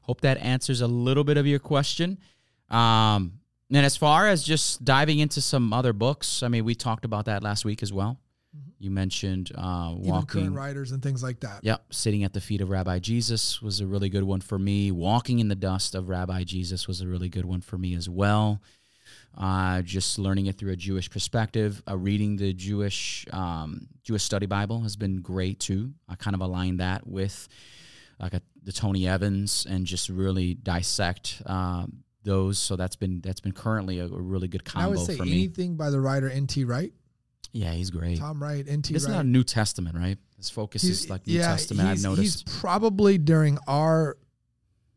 Hope 0.02 0.22
that 0.22 0.38
answers 0.38 0.80
a 0.80 0.86
little 0.86 1.24
bit 1.24 1.36
of 1.36 1.46
your 1.46 1.58
question. 1.58 2.18
Um, 2.70 3.40
and 3.70 3.84
as 3.84 3.94
far 3.94 4.26
as 4.26 4.42
just 4.42 4.84
diving 4.86 5.18
into 5.18 5.42
some 5.42 5.72
other 5.74 5.92
books, 5.92 6.42
I 6.42 6.48
mean, 6.48 6.64
we 6.64 6.74
talked 6.74 7.04
about 7.04 7.26
that 7.26 7.42
last 7.42 7.64
week 7.64 7.82
as 7.82 7.92
well. 7.92 8.18
You 8.80 8.90
mentioned 8.90 9.50
uh, 9.56 9.90
Even 9.92 10.04
current 10.04 10.06
walking. 10.06 10.54
writers 10.54 10.92
and 10.92 11.02
things 11.02 11.22
like 11.22 11.40
that. 11.40 11.60
Yep, 11.62 11.92
sitting 11.92 12.22
at 12.24 12.32
the 12.32 12.40
feet 12.40 12.60
of 12.60 12.70
Rabbi 12.70 12.98
Jesus 13.00 13.60
was 13.60 13.80
a 13.80 13.86
really 13.86 14.08
good 14.08 14.22
one 14.24 14.40
for 14.40 14.58
me. 14.58 14.92
Walking 14.92 15.40
in 15.40 15.48
the 15.48 15.56
dust 15.56 15.94
of 15.94 16.08
Rabbi 16.08 16.44
Jesus 16.44 16.86
was 16.86 17.00
a 17.00 17.06
really 17.08 17.28
good 17.28 17.44
one 17.44 17.60
for 17.60 17.76
me 17.76 17.94
as 17.94 18.08
well. 18.08 18.60
Uh, 19.36 19.82
just 19.82 20.18
learning 20.18 20.46
it 20.46 20.56
through 20.58 20.72
a 20.72 20.76
Jewish 20.76 21.10
perspective. 21.10 21.82
Uh, 21.88 21.96
reading 21.96 22.36
the 22.36 22.52
Jewish 22.52 23.26
um, 23.32 23.88
Jewish 24.02 24.22
Study 24.22 24.46
Bible 24.46 24.80
has 24.82 24.96
been 24.96 25.20
great 25.22 25.60
too. 25.60 25.92
I 26.08 26.14
kind 26.16 26.34
of 26.34 26.40
align 26.40 26.78
that 26.78 27.06
with 27.06 27.48
like 28.20 28.34
a, 28.34 28.42
the 28.64 28.72
Tony 28.72 29.06
Evans 29.06 29.66
and 29.68 29.86
just 29.86 30.08
really 30.08 30.54
dissect 30.54 31.40
um, 31.46 32.04
those. 32.24 32.58
So 32.58 32.74
that's 32.76 32.96
been 32.96 33.20
that's 33.20 33.40
been 33.40 33.52
currently 33.52 34.00
a, 34.00 34.06
a 34.06 34.08
really 34.20 34.48
good 34.48 34.64
combo 34.64 34.86
I 34.86 34.90
would 34.90 34.98
say 35.00 35.16
for 35.16 35.24
me. 35.24 35.32
anything 35.32 35.76
by 35.76 35.90
the 35.90 36.00
writer 36.00 36.28
N.T. 36.28 36.64
Wright, 36.64 36.92
Yeah, 37.58 37.72
he's 37.72 37.90
great. 37.90 38.18
Tom 38.18 38.40
Wright, 38.42 38.64
N.T. 38.68 38.94
It's 38.94 39.04
Wright. 39.06 39.16
not 39.16 39.26
New 39.26 39.42
Testament, 39.42 39.96
right? 39.96 40.16
His 40.36 40.48
focus 40.48 40.84
is 40.84 41.10
like 41.10 41.26
New 41.26 41.38
Testament. 41.38 41.88
I've 41.88 41.96
he's, 41.96 42.04
noticed. 42.04 42.48
He's 42.48 42.58
probably 42.60 43.18
during 43.18 43.58
our 43.66 44.16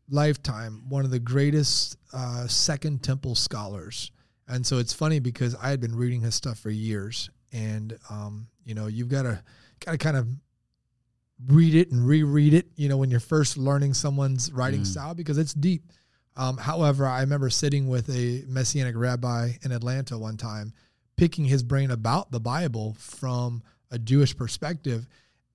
lifetime 0.08 0.88
one 0.88 1.04
of 1.04 1.10
the 1.10 1.18
greatest 1.18 1.96
uh, 2.12 2.46
Second 2.46 3.02
Temple 3.02 3.34
scholars. 3.34 4.10
And 4.48 4.66
so 4.66 4.78
it's 4.78 4.92
funny 4.92 5.18
because 5.18 5.54
I 5.56 5.70
had 5.70 5.80
been 5.80 5.96
reading 5.96 6.20
his 6.20 6.34
stuff 6.34 6.58
for 6.58 6.70
years, 6.70 7.30
and 7.52 7.98
um, 8.10 8.48
you 8.64 8.74
know, 8.74 8.86
you've 8.86 9.08
got 9.08 9.22
to 9.22 9.42
got 9.80 9.92
to 9.92 9.98
kind 9.98 10.16
of 10.16 10.28
read 11.48 11.74
it 11.74 11.90
and 11.90 12.06
reread 12.06 12.52
it. 12.54 12.66
You 12.76 12.88
know, 12.88 12.96
when 12.96 13.10
you're 13.10 13.20
first 13.20 13.56
learning 13.56 13.94
someone's 13.94 14.52
writing 14.52 14.82
Mm. 14.82 14.86
style 14.86 15.14
because 15.14 15.38
it's 15.38 15.54
deep. 15.54 15.84
Um, 16.36 16.56
however, 16.56 17.06
I 17.06 17.20
remember 17.20 17.50
sitting 17.50 17.88
with 17.88 18.08
a 18.10 18.44
messianic 18.46 18.94
rabbi 18.96 19.52
in 19.62 19.72
Atlanta 19.72 20.16
one 20.18 20.36
time, 20.36 20.72
picking 21.16 21.44
his 21.44 21.62
brain 21.62 21.90
about 21.90 22.30
the 22.30 22.40
Bible 22.40 22.94
from 22.98 23.62
a 23.90 23.98
Jewish 23.98 24.36
perspective. 24.36 25.06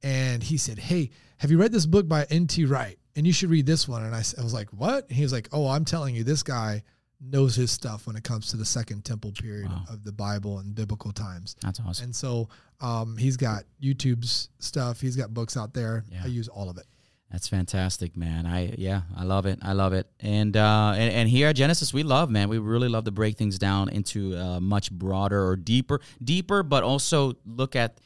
And 0.04 0.44
he 0.44 0.58
said, 0.58 0.78
Hey, 0.80 1.10
have 1.38 1.52
you 1.52 1.58
read 1.60 1.72
this 1.72 1.86
book 1.86 2.08
by 2.08 2.26
N.T. 2.30 2.66
Wright? 2.66 2.98
And 3.16 3.26
you 3.26 3.34
should 3.34 3.50
read 3.50 3.66
this 3.66 3.88
one. 3.88 4.04
And 4.04 4.14
I, 4.14 4.20
I 4.38 4.44
was 4.44 4.54
like, 4.54 4.70
What? 4.70 5.08
And 5.08 5.18
he 5.18 5.24
was 5.24 5.34
like, 5.34 5.50
Oh, 5.52 5.68
I'm 5.68 5.86
telling 5.86 6.16
you, 6.16 6.24
this 6.24 6.44
guy 6.44 6.84
knows 7.20 7.56
his 7.56 7.72
stuff 7.72 8.06
when 8.06 8.16
it 8.16 8.24
comes 8.24 8.50
to 8.52 8.58
the 8.58 8.66
second 8.66 9.04
temple 9.04 9.32
period 9.32 9.70
Wow. 9.70 9.86
of 9.90 10.04
the 10.04 10.12
Bible 10.12 10.60
and 10.60 10.76
biblical 10.76 11.12
times. 11.12 11.56
That's 11.64 11.80
awesome. 11.80 12.06
And 12.06 12.16
so 12.16 12.48
um, 12.80 13.18
he's 13.18 13.38
got 13.38 13.64
YouTube's 13.82 14.50
stuff, 14.60 15.02
he's 15.02 15.16
got 15.16 15.34
books 15.34 15.58
out 15.58 15.74
there. 15.74 16.06
Yeah. 16.12 16.22
I 16.26 16.28
use 16.28 16.48
all 16.48 16.70
of 16.70 16.78
it. 16.78 16.86
That's 17.32 17.50
fantastic, 17.50 18.16
man. 18.16 18.46
I 18.46 18.74
yeah, 18.78 19.02
I 19.16 19.24
love 19.24 19.46
it. 19.46 19.60
I 19.62 19.74
love 19.74 19.94
it. 19.94 20.08
And 20.20 20.56
uh 20.56 20.94
and, 20.96 21.14
and 21.14 21.30
here 21.30 21.50
at 21.50 21.56
Genesis 21.56 21.94
we 21.94 22.04
love, 22.04 22.30
man. 22.30 22.48
We 22.48 22.58
really 22.58 22.88
love 22.88 23.04
to 23.06 23.12
break 23.12 23.38
things 23.38 23.60
down 23.60 23.90
into 23.90 24.36
uh, 24.36 24.60
much 24.60 24.92
broader 24.92 25.46
or 25.46 25.56
deeper 25.56 26.00
deeper, 26.24 26.64
but 26.64 26.84
also 26.84 27.34
look 27.46 27.76
at 27.76 28.00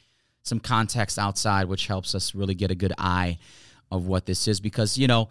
some 0.44 0.60
context 0.60 1.20
outside 1.20 1.66
which 1.66 1.86
helps 1.86 2.16
us 2.16 2.34
really 2.34 2.56
get 2.56 2.72
a 2.72 2.76
good 2.76 2.94
eye 2.98 3.38
of 3.92 4.08
what 4.08 4.26
this 4.26 4.48
is 4.48 4.60
because, 4.60 4.98
you 4.98 5.06
know, 5.06 5.30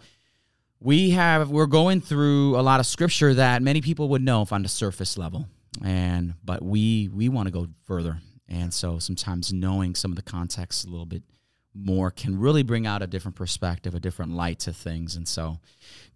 we 0.79 1.11
have 1.11 1.49
we're 1.49 1.65
going 1.65 1.99
through 1.99 2.57
a 2.57 2.61
lot 2.61 2.79
of 2.79 2.85
scripture 2.85 3.33
that 3.33 3.61
many 3.61 3.81
people 3.81 4.09
would 4.09 4.21
know 4.21 4.41
if 4.41 4.53
on 4.53 4.63
the 4.63 4.69
surface 4.69 5.17
level. 5.17 5.47
And 5.83 6.35
but 6.43 6.61
we 6.61 7.09
we 7.09 7.29
want 7.29 7.47
to 7.47 7.51
go 7.51 7.67
further. 7.85 8.19
And 8.47 8.73
so 8.73 8.99
sometimes 8.99 9.53
knowing 9.53 9.95
some 9.95 10.11
of 10.11 10.15
the 10.15 10.21
context 10.21 10.85
a 10.85 10.89
little 10.89 11.05
bit 11.05 11.23
more 11.73 12.11
can 12.11 12.39
really 12.39 12.63
bring 12.63 12.85
out 12.85 13.01
a 13.01 13.07
different 13.07 13.35
perspective, 13.35 13.95
a 13.95 13.99
different 13.99 14.33
light 14.33 14.59
to 14.59 14.73
things. 14.73 15.15
And 15.15 15.27
so, 15.27 15.59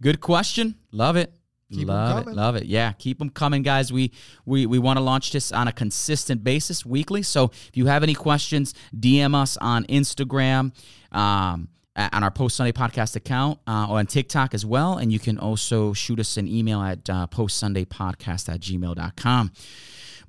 good 0.02 0.22
question. 0.22 0.76
Love 0.92 1.16
it. 1.16 1.34
Keep 1.74 1.88
love 1.88 2.28
it. 2.28 2.34
Love 2.34 2.56
it. 2.56 2.66
Yeah, 2.66 2.92
keep 2.94 3.18
them 3.18 3.30
coming, 3.30 3.64
guys. 3.64 3.92
We 3.92 4.12
we 4.46 4.66
we 4.66 4.78
want 4.78 4.98
to 4.98 5.04
launch 5.04 5.32
this 5.32 5.52
on 5.52 5.68
a 5.68 5.72
consistent 5.72 6.44
basis, 6.44 6.86
weekly. 6.86 7.24
So 7.24 7.46
if 7.46 7.72
you 7.74 7.88
have 7.88 8.04
any 8.04 8.14
questions, 8.14 8.74
DM 8.96 9.34
us 9.34 9.58
on 9.58 9.86
Instagram. 9.86 10.74
Um, 11.12 11.70
on 11.96 12.24
our 12.24 12.32
Post 12.32 12.58
Sunday 12.58 12.74
podcast 12.74 13.16
account 13.16 13.60
uh, 13.68 13.88
or 13.90 14.00
on 14.00 14.06
TikTok 14.06 14.54
as 14.54 14.66
well. 14.66 14.98
And 14.98 15.14
you 15.14 15.20
can 15.20 15.38
also 15.38 15.94
shoot 15.94 16.20
us 16.20 16.36
an 16.36 16.48
email 16.48 16.82
at 16.82 17.10
uh, 17.10 17.28
postsundaypodcast 17.28 18.54
at 18.54 18.60
gmail.com. 18.60 19.52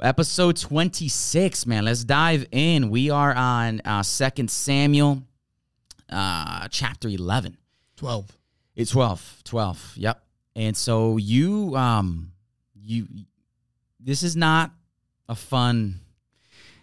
Episode 0.00 0.58
26, 0.58 1.66
man. 1.66 1.86
Let's 1.86 2.04
dive 2.04 2.46
in. 2.52 2.90
We 2.90 3.08
are 3.08 3.34
on 3.34 3.80
uh, 3.82 4.02
2 4.02 4.48
Samuel 4.48 5.22
uh, 6.10 6.68
chapter 6.68 7.08
11. 7.08 7.56
12. 7.96 8.30
It's 8.74 8.90
12. 8.90 9.42
12. 9.44 9.94
Yep. 9.96 10.22
And 10.54 10.76
so 10.76 11.16
you 11.16 11.74
um 11.76 12.32
you 12.74 13.06
this 13.98 14.22
is 14.22 14.36
not 14.36 14.70
a 15.28 15.34
fun, 15.34 16.00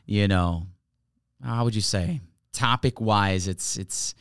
you 0.05 0.27
know, 0.27 0.67
how 1.43 1.63
would 1.65 1.75
you 1.75 1.81
say? 1.81 2.19
Topic 2.51 2.99
wise, 2.99 3.47
it's 3.47 3.77
it's 3.77 4.15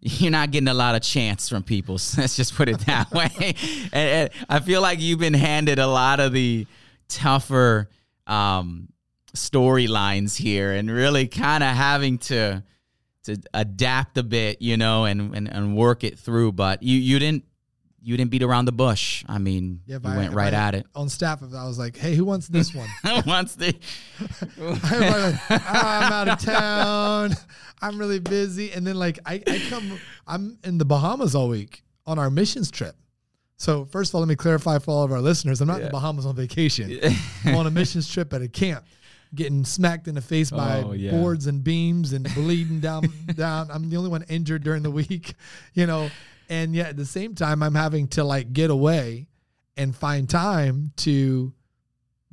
you're 0.00 0.32
not 0.32 0.50
getting 0.50 0.68
a 0.68 0.74
lot 0.74 0.96
of 0.96 1.02
chance 1.02 1.48
from 1.48 1.62
people. 1.62 1.98
So 1.98 2.20
let's 2.22 2.36
just 2.36 2.56
put 2.56 2.68
it 2.68 2.80
that 2.80 3.10
way. 3.12 3.54
and, 3.92 3.94
and 3.94 4.30
I 4.48 4.58
feel 4.58 4.82
like 4.82 5.00
you've 5.00 5.20
been 5.20 5.34
handed 5.34 5.78
a 5.78 5.86
lot 5.86 6.18
of 6.18 6.32
the 6.32 6.66
tougher 7.08 7.88
um 8.26 8.88
storylines 9.36 10.36
here 10.36 10.72
and 10.72 10.90
really 10.90 11.26
kind 11.26 11.62
of 11.64 11.74
having 11.74 12.18
to 12.18 12.62
to 13.24 13.36
adapt 13.54 14.18
a 14.18 14.22
bit, 14.22 14.60
you 14.60 14.76
know, 14.76 15.04
and, 15.04 15.34
and 15.34 15.48
and 15.48 15.76
work 15.76 16.02
it 16.04 16.18
through. 16.18 16.52
But 16.52 16.82
you 16.82 16.98
you 16.98 17.18
didn't 17.18 17.44
you 18.04 18.16
didn't 18.16 18.32
beat 18.32 18.42
around 18.42 18.64
the 18.64 18.72
bush. 18.72 19.24
I 19.28 19.38
mean, 19.38 19.80
Yeah, 19.86 19.98
you 20.02 20.10
I- 20.10 20.16
went 20.16 20.34
right 20.34 20.52
I- 20.52 20.56
at 20.68 20.74
it. 20.74 20.86
On 20.96 21.08
staff, 21.08 21.40
I 21.42 21.66
was 21.66 21.78
like, 21.78 21.96
hey, 21.96 22.14
who 22.16 22.24
wants 22.24 22.48
this 22.48 22.74
one? 22.74 22.88
Once 23.26 23.54
the 23.54 23.74
Everybody 24.58 25.22
like, 25.22 25.40
"Ah, 25.50 26.06
I'm 26.06 26.12
out 26.12 26.28
of 26.28 26.38
town. 26.40 27.30
I'm 27.80 27.98
really 27.98 28.18
busy. 28.20 28.72
And 28.72 28.84
then 28.86 28.96
like 28.96 29.18
I, 29.24 29.42
I 29.46 29.62
come 29.70 29.98
I'm 30.26 30.58
in 30.64 30.78
the 30.78 30.84
Bahamas 30.84 31.34
all 31.36 31.48
week 31.48 31.84
on 32.06 32.18
our 32.18 32.28
missions 32.30 32.70
trip. 32.72 32.96
So 33.62 33.84
first 33.84 34.10
of 34.10 34.16
all, 34.16 34.22
let 34.22 34.28
me 34.28 34.34
clarify 34.34 34.80
for 34.80 34.90
all 34.90 35.04
of 35.04 35.12
our 35.12 35.20
listeners. 35.20 35.60
I'm 35.60 35.68
not 35.68 35.78
in 35.78 35.84
the 35.84 35.90
Bahamas 35.90 36.26
on 36.26 36.34
vacation. 36.34 36.98
I'm 37.44 37.54
on 37.54 37.68
a 37.68 37.70
missions 37.70 38.12
trip 38.12 38.32
at 38.34 38.42
a 38.42 38.48
camp, 38.48 38.84
getting 39.36 39.64
smacked 39.64 40.08
in 40.08 40.16
the 40.16 40.20
face 40.20 40.52
oh, 40.52 40.56
by 40.56 40.82
Oh, 40.82 40.92
yeah. 40.94 41.12
boards 41.12 41.46
and 41.46 41.62
beams 41.62 42.12
and 42.12 42.24
bleeding 42.34 42.80
down 42.80 43.04
down. 43.36 43.70
I'm 43.70 43.88
the 43.88 43.96
only 43.98 44.10
one 44.10 44.24
injured 44.28 44.64
during 44.64 44.82
the 44.82 44.90
week, 44.90 45.34
you 45.74 45.86
know. 45.86 46.10
And 46.48 46.74
yet 46.74 46.88
at 46.88 46.96
the 46.96 47.06
same 47.06 47.36
time, 47.36 47.62
I'm 47.62 47.76
having 47.76 48.08
to 48.08 48.24
like 48.24 48.52
get 48.52 48.70
away 48.70 49.28
and 49.76 49.94
find 49.94 50.28
time 50.28 50.90
to 50.96 51.52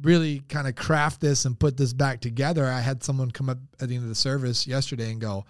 really 0.01 0.39
kind 0.49 0.67
of 0.67 0.73
craft 0.73 1.21
this 1.21 1.45
and 1.45 1.59
put 1.59 1.77
this 1.77 1.93
back 1.93 2.21
together. 2.21 2.65
I 2.65 2.79
had 2.79 3.03
someone 3.03 3.29
come 3.29 3.49
up 3.51 3.59
at 3.79 3.87
the 3.87 3.93
end 3.93 4.03
of 4.03 4.09
the 4.09 4.15
service 4.15 4.65
yesterday 4.65 5.11
and 5.11 5.21
go, 5.21 5.45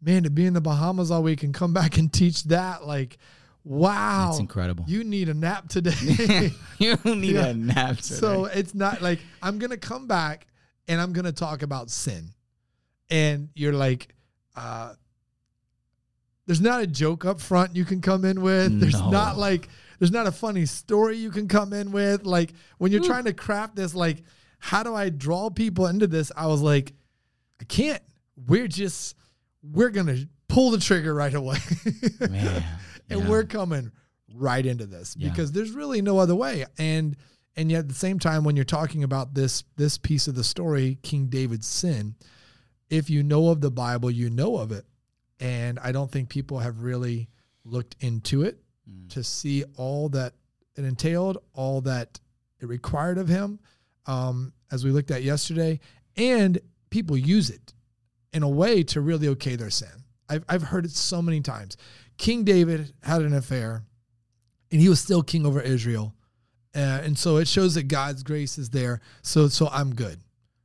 Man, 0.00 0.22
to 0.22 0.30
be 0.30 0.46
in 0.46 0.54
the 0.54 0.60
Bahamas 0.60 1.10
all 1.10 1.24
week 1.24 1.42
and 1.42 1.52
come 1.52 1.72
back 1.72 1.98
and 1.98 2.12
teach 2.12 2.44
that, 2.44 2.86
like, 2.86 3.18
wow. 3.64 4.26
That's 4.28 4.40
incredible. 4.40 4.84
You 4.88 5.04
need 5.04 5.28
a 5.28 5.34
nap 5.34 5.68
today. 5.70 6.50
you 6.78 6.96
need 7.04 7.34
Yeah. 7.34 7.46
a 7.46 7.54
nap. 7.54 7.96
Today. 7.98 8.14
so 8.14 8.44
it's 8.46 8.74
not 8.74 9.02
like 9.02 9.20
I'm 9.42 9.58
gonna 9.58 9.76
come 9.76 10.06
back 10.06 10.46
and 10.88 11.00
I'm 11.00 11.12
gonna 11.12 11.32
talk 11.32 11.62
about 11.62 11.90
sin. 11.90 12.28
And 13.10 13.48
you're 13.54 13.72
like, 13.74 14.08
uh 14.56 14.94
there's 16.46 16.60
not 16.60 16.82
a 16.82 16.86
joke 16.86 17.24
up 17.24 17.40
front 17.40 17.76
you 17.76 17.84
can 17.84 18.00
come 18.00 18.24
in 18.24 18.42
with. 18.42 18.80
There's 18.80 18.98
No. 19.00 19.10
not 19.10 19.38
like 19.38 19.68
there's 19.98 20.10
not 20.10 20.26
a 20.26 20.32
funny 20.32 20.66
story 20.66 21.16
you 21.16 21.30
can 21.30 21.46
come 21.46 21.72
in 21.72 21.92
with. 21.92 22.24
Like 22.24 22.52
when 22.78 22.90
you're 22.90 23.02
trying 23.04 23.24
to 23.26 23.32
craft 23.32 23.76
this, 23.76 23.94
like, 23.94 24.22
how 24.58 24.82
do 24.82 24.94
I 24.94 25.08
draw 25.10 25.50
people 25.50 25.86
into 25.86 26.08
this? 26.08 26.32
I 26.36 26.46
was 26.48 26.60
like, 26.60 26.92
I 27.60 27.64
can't. 27.64 28.02
We're 28.48 28.66
just 28.66 29.14
we're 29.62 29.90
gonna 29.90 30.16
pull 30.48 30.72
the 30.72 30.78
trigger 30.78 31.14
right 31.14 31.32
away. 31.32 31.58
man, 32.28 32.64
and 33.12 33.22
yeah. 33.22 33.28
we're 33.28 33.44
coming 33.44 33.92
right 34.34 34.64
into 34.64 34.86
this 34.86 35.14
Yeah. 35.18 35.28
because 35.30 35.52
there's 35.52 35.72
really 35.72 36.00
no 36.02 36.18
other 36.18 36.34
way 36.34 36.64
and 36.78 37.16
and 37.56 37.70
yet 37.70 37.80
at 37.80 37.88
the 37.88 37.94
same 37.94 38.18
time 38.18 38.44
when 38.44 38.56
you're 38.56 38.64
talking 38.64 39.04
about 39.04 39.34
this 39.34 39.64
this 39.76 39.98
piece 39.98 40.26
of 40.28 40.34
the 40.34 40.44
story 40.44 40.98
king 41.02 41.26
david's 41.26 41.66
sin 41.66 42.14
if 42.88 43.10
you 43.10 43.22
know 43.22 43.48
of 43.48 43.60
the 43.60 43.70
bible 43.70 44.10
you 44.10 44.30
know 44.30 44.56
of 44.56 44.72
it 44.72 44.86
and 45.40 45.78
i 45.80 45.92
don't 45.92 46.10
think 46.10 46.28
people 46.30 46.58
have 46.60 46.80
really 46.82 47.28
looked 47.64 47.96
into 48.00 48.42
it 48.42 48.58
Mm. 48.90 49.08
to 49.10 49.22
see 49.22 49.62
all 49.76 50.08
that 50.08 50.32
it 50.74 50.84
entailed 50.84 51.38
all 51.52 51.82
that 51.82 52.18
it 52.60 52.66
required 52.66 53.16
of 53.16 53.28
him 53.28 53.60
um, 54.06 54.52
as 54.72 54.84
we 54.84 54.90
looked 54.90 55.12
at 55.12 55.22
yesterday 55.22 55.78
and 56.16 56.58
people 56.90 57.16
use 57.16 57.48
it 57.48 57.72
in 58.32 58.42
a 58.42 58.48
way 58.48 58.82
to 58.82 59.00
really 59.00 59.28
okay 59.28 59.54
their 59.54 59.70
sin 59.70 60.02
I've, 60.28 60.44
I've 60.48 60.62
heard 60.64 60.84
it 60.84 60.90
so 60.90 61.22
many 61.22 61.40
times 61.42 61.76
king 62.16 62.44
david 62.44 62.92
had 63.02 63.22
an 63.22 63.34
affair 63.34 63.84
and 64.70 64.80
he 64.80 64.88
was 64.88 65.00
still 65.00 65.22
king 65.22 65.44
over 65.46 65.60
israel. 65.60 66.14
Uh, 66.74 67.00
and 67.04 67.18
so 67.18 67.36
it 67.36 67.46
shows 67.46 67.74
that 67.74 67.88
god's 67.88 68.22
grace 68.22 68.56
is 68.58 68.70
there. 68.70 69.00
So 69.22 69.48
so 69.48 69.68
i'm 69.72 69.94
good 69.94 70.20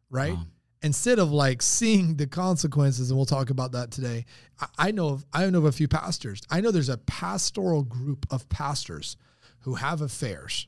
right? 0.10 0.34
Wow. 0.34 0.46
instead 0.82 1.20
of 1.20 1.32
like 1.32 1.62
seeing 1.62 2.16
the 2.16 2.28
consequences 2.28 3.10
and 3.10 3.18
we'll 3.18 3.26
talk 3.26 3.50
about 3.50 3.74
that 3.74 3.92
today 3.92 4.26
I, 4.60 4.68
I 4.78 4.92
know 4.92 5.10
of 5.10 5.26
i 5.34 5.50
know 5.50 5.60
of 5.60 5.66
a 5.66 5.72
few 5.72 5.88
pastors. 5.88 6.42
I 6.50 6.62
know 6.62 6.72
there's 6.72 6.90
a 6.90 6.98
pastoral 6.98 7.84
group 7.84 8.26
of 8.30 8.48
pastors 8.50 9.18
who 9.62 9.76
have 9.76 10.02
affairs 10.02 10.68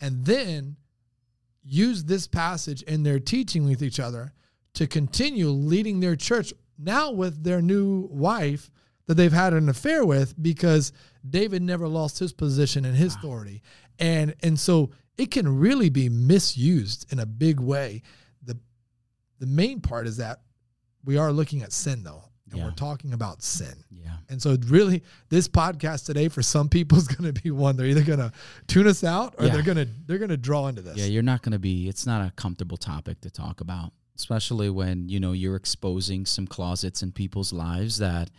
and 0.00 0.24
then 0.24 0.76
use 1.62 2.04
this 2.04 2.26
passage 2.26 2.82
in 2.82 3.04
their 3.04 3.20
teaching 3.20 3.64
with 3.64 3.82
each 3.82 4.00
other 4.00 4.32
to 4.74 4.86
continue 4.86 5.48
leading 5.48 6.00
their 6.00 6.16
church 6.16 6.52
now 6.78 7.12
with 7.12 7.44
their 7.44 7.62
new 7.62 8.08
wife 8.10 8.70
that 9.06 9.14
they've 9.14 9.32
had 9.32 9.52
an 9.52 9.68
affair 9.68 10.04
with 10.04 10.40
because 10.42 10.92
David 11.28 11.62
never 11.62 11.88
lost 11.88 12.18
his 12.18 12.32
position 12.32 12.84
and 12.84 12.96
his 12.96 13.14
authority. 13.16 13.62
And 13.98 14.34
and 14.42 14.58
so 14.58 14.90
it 15.18 15.30
can 15.30 15.58
really 15.58 15.90
be 15.90 16.08
misused 16.08 17.12
in 17.12 17.18
a 17.18 17.26
big 17.26 17.60
way. 17.60 18.02
The 18.44 18.58
the 19.38 19.46
main 19.46 19.80
part 19.80 20.06
is 20.06 20.16
that 20.18 20.40
we 21.04 21.16
are 21.18 21.32
looking 21.32 21.62
at 21.62 21.72
sin 21.72 22.02
though. 22.02 22.24
And 22.50 22.58
Yeah. 22.58 22.66
we're 22.66 22.72
talking 22.72 23.12
about 23.14 23.42
sin. 23.42 23.82
yeah. 23.90 24.16
And 24.28 24.40
so 24.40 24.56
really 24.66 25.02
this 25.30 25.48
podcast 25.48 26.04
today 26.06 26.28
for 26.28 26.42
some 26.42 26.68
people 26.68 26.98
is 26.98 27.08
going 27.08 27.32
to 27.32 27.42
be 27.42 27.50
one 27.50 27.76
they're 27.76 27.86
either 27.86 28.02
going 28.04 28.18
to 28.18 28.30
tune 28.66 28.86
us 28.86 29.02
out 29.04 29.34
or 29.38 29.46
Yeah. 29.46 29.52
they're 29.54 29.62
going 29.62 29.78
to 29.78 29.88
they're 30.06 30.18
going 30.18 30.28
to 30.30 30.36
draw 30.36 30.68
into 30.68 30.82
this. 30.82 30.96
Yeah, 30.96 31.06
you're 31.06 31.22
not 31.22 31.42
going 31.42 31.52
to 31.52 31.58
be. 31.58 31.88
It's 31.88 32.06
not 32.06 32.26
a 32.26 32.30
comfortable 32.32 32.76
topic 32.76 33.20
to 33.22 33.30
talk 33.30 33.60
about, 33.60 33.92
especially 34.16 34.70
when 34.70 35.08
you 35.08 35.18
know 35.18 35.32
you're 35.32 35.56
exposing 35.56 36.24
some 36.26 36.46
closets 36.46 37.02
in 37.02 37.10
people's 37.12 37.52
lives 37.52 37.98
that 37.98 38.30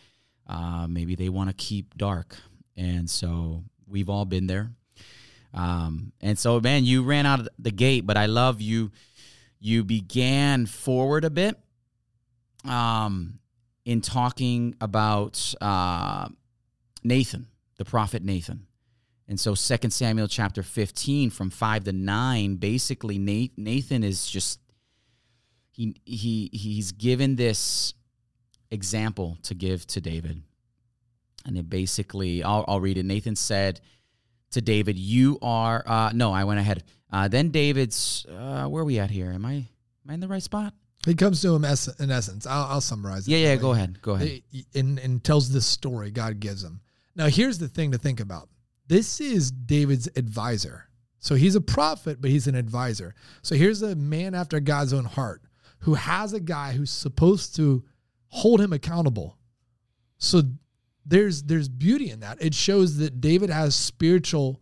uh, 0.47 0.87
maybe 0.89 1.15
they 1.15 1.29
want 1.29 1.49
to 1.49 1.55
keep 1.55 1.97
dark, 1.97 2.35
and 2.75 3.09
so 3.09 3.63
we've 3.87 4.09
all 4.09 4.25
been 4.25 4.47
there. 4.47 4.71
Um, 5.53 6.13
and 6.21 6.37
so, 6.37 6.59
man, 6.59 6.83
you 6.83 7.03
ran 7.03 7.25
out 7.25 7.41
of 7.41 7.49
the 7.59 7.71
gate, 7.71 8.05
but 8.05 8.17
I 8.17 8.25
love 8.25 8.59
you. 8.59 8.91
You 9.59 9.83
began 9.83 10.65
forward 10.65 11.23
a 11.23 11.29
bit, 11.29 11.57
um, 12.65 13.39
in 13.85 14.01
talking 14.01 14.75
about 14.81 15.53
uh, 15.61 16.27
Nathan, 17.03 17.47
the 17.77 17.85
prophet 17.85 18.23
Nathan. 18.23 18.65
And 19.27 19.39
so 19.39 19.55
2 19.55 19.89
Samuel 19.89 20.27
chapter 20.27 20.63
15 20.63 21.29
from 21.29 21.49
5 21.49 21.85
to 21.85 21.93
9 21.93 22.55
basically 22.55 23.17
Nathan 23.17 24.03
is 24.03 24.27
just 24.27 24.59
he 25.71 25.95
he 26.05 26.49
he's 26.53 26.91
given 26.91 27.35
this 27.35 27.93
example 28.73 29.37
to 29.43 29.53
give 29.53 29.85
to 29.87 30.01
David. 30.01 30.41
And 31.45 31.57
it 31.57 31.69
basically, 31.69 32.43
I'll, 32.43 32.65
I'll 32.67 32.79
read 32.79 32.97
it. 32.97 33.05
Nathan 33.05 33.35
said 33.35 33.81
to 34.51 34.61
David, 34.61 34.97
"You 34.97 35.37
are 35.41 35.83
uh, 35.85 36.11
no." 36.13 36.31
I 36.31 36.43
went 36.45 36.59
ahead. 36.59 36.83
Uh, 37.11 37.27
then 37.27 37.49
David's 37.49 38.25
uh, 38.25 38.65
where 38.67 38.81
are 38.81 38.85
we 38.85 38.99
at 38.99 39.11
here? 39.11 39.31
Am 39.31 39.45
I 39.45 39.53
am 39.53 39.67
I 40.09 40.13
in 40.13 40.19
the 40.19 40.27
right 40.27 40.41
spot? 40.41 40.73
He 41.05 41.15
comes 41.15 41.41
to 41.41 41.53
him 41.53 41.65
es- 41.65 41.99
in 41.99 42.11
essence. 42.11 42.47
I'll, 42.47 42.65
I'll 42.65 42.81
summarize 42.81 43.27
it. 43.27 43.31
Yeah, 43.31 43.49
yeah. 43.49 43.55
Go 43.57 43.71
ahead. 43.71 44.01
Go 44.01 44.13
ahead. 44.13 44.41
And, 44.73 44.99
and 44.99 45.21
tells 45.21 45.51
this 45.51 45.65
story 45.65 46.11
God 46.11 46.39
gives 46.39 46.63
him. 46.63 46.79
Now, 47.15 47.27
here's 47.27 47.59
the 47.59 47.67
thing 47.67 47.91
to 47.91 47.97
think 47.97 48.19
about. 48.19 48.49
This 48.87 49.19
is 49.19 49.51
David's 49.51 50.07
advisor. 50.15 50.87
So 51.19 51.35
he's 51.35 51.55
a 51.55 51.61
prophet, 51.61 52.21
but 52.21 52.29
he's 52.29 52.47
an 52.47 52.55
advisor. 52.55 53.15
So 53.41 53.55
here's 53.55 53.81
a 53.81 53.95
man 53.95 54.33
after 54.33 54.59
God's 54.59 54.93
own 54.93 55.05
heart 55.05 55.41
who 55.79 55.95
has 55.95 56.33
a 56.33 56.39
guy 56.39 56.71
who's 56.73 56.91
supposed 56.91 57.55
to 57.57 57.83
hold 58.33 58.59
him 58.59 58.73
accountable. 58.73 59.37
So 60.17 60.41
there's 61.05 61.43
there's 61.43 61.69
beauty 61.69 62.09
in 62.09 62.21
that. 62.21 62.41
It 62.41 62.53
shows 62.55 62.97
that 62.97 63.21
David 63.21 63.49
has 63.49 63.75
spiritual 63.75 64.59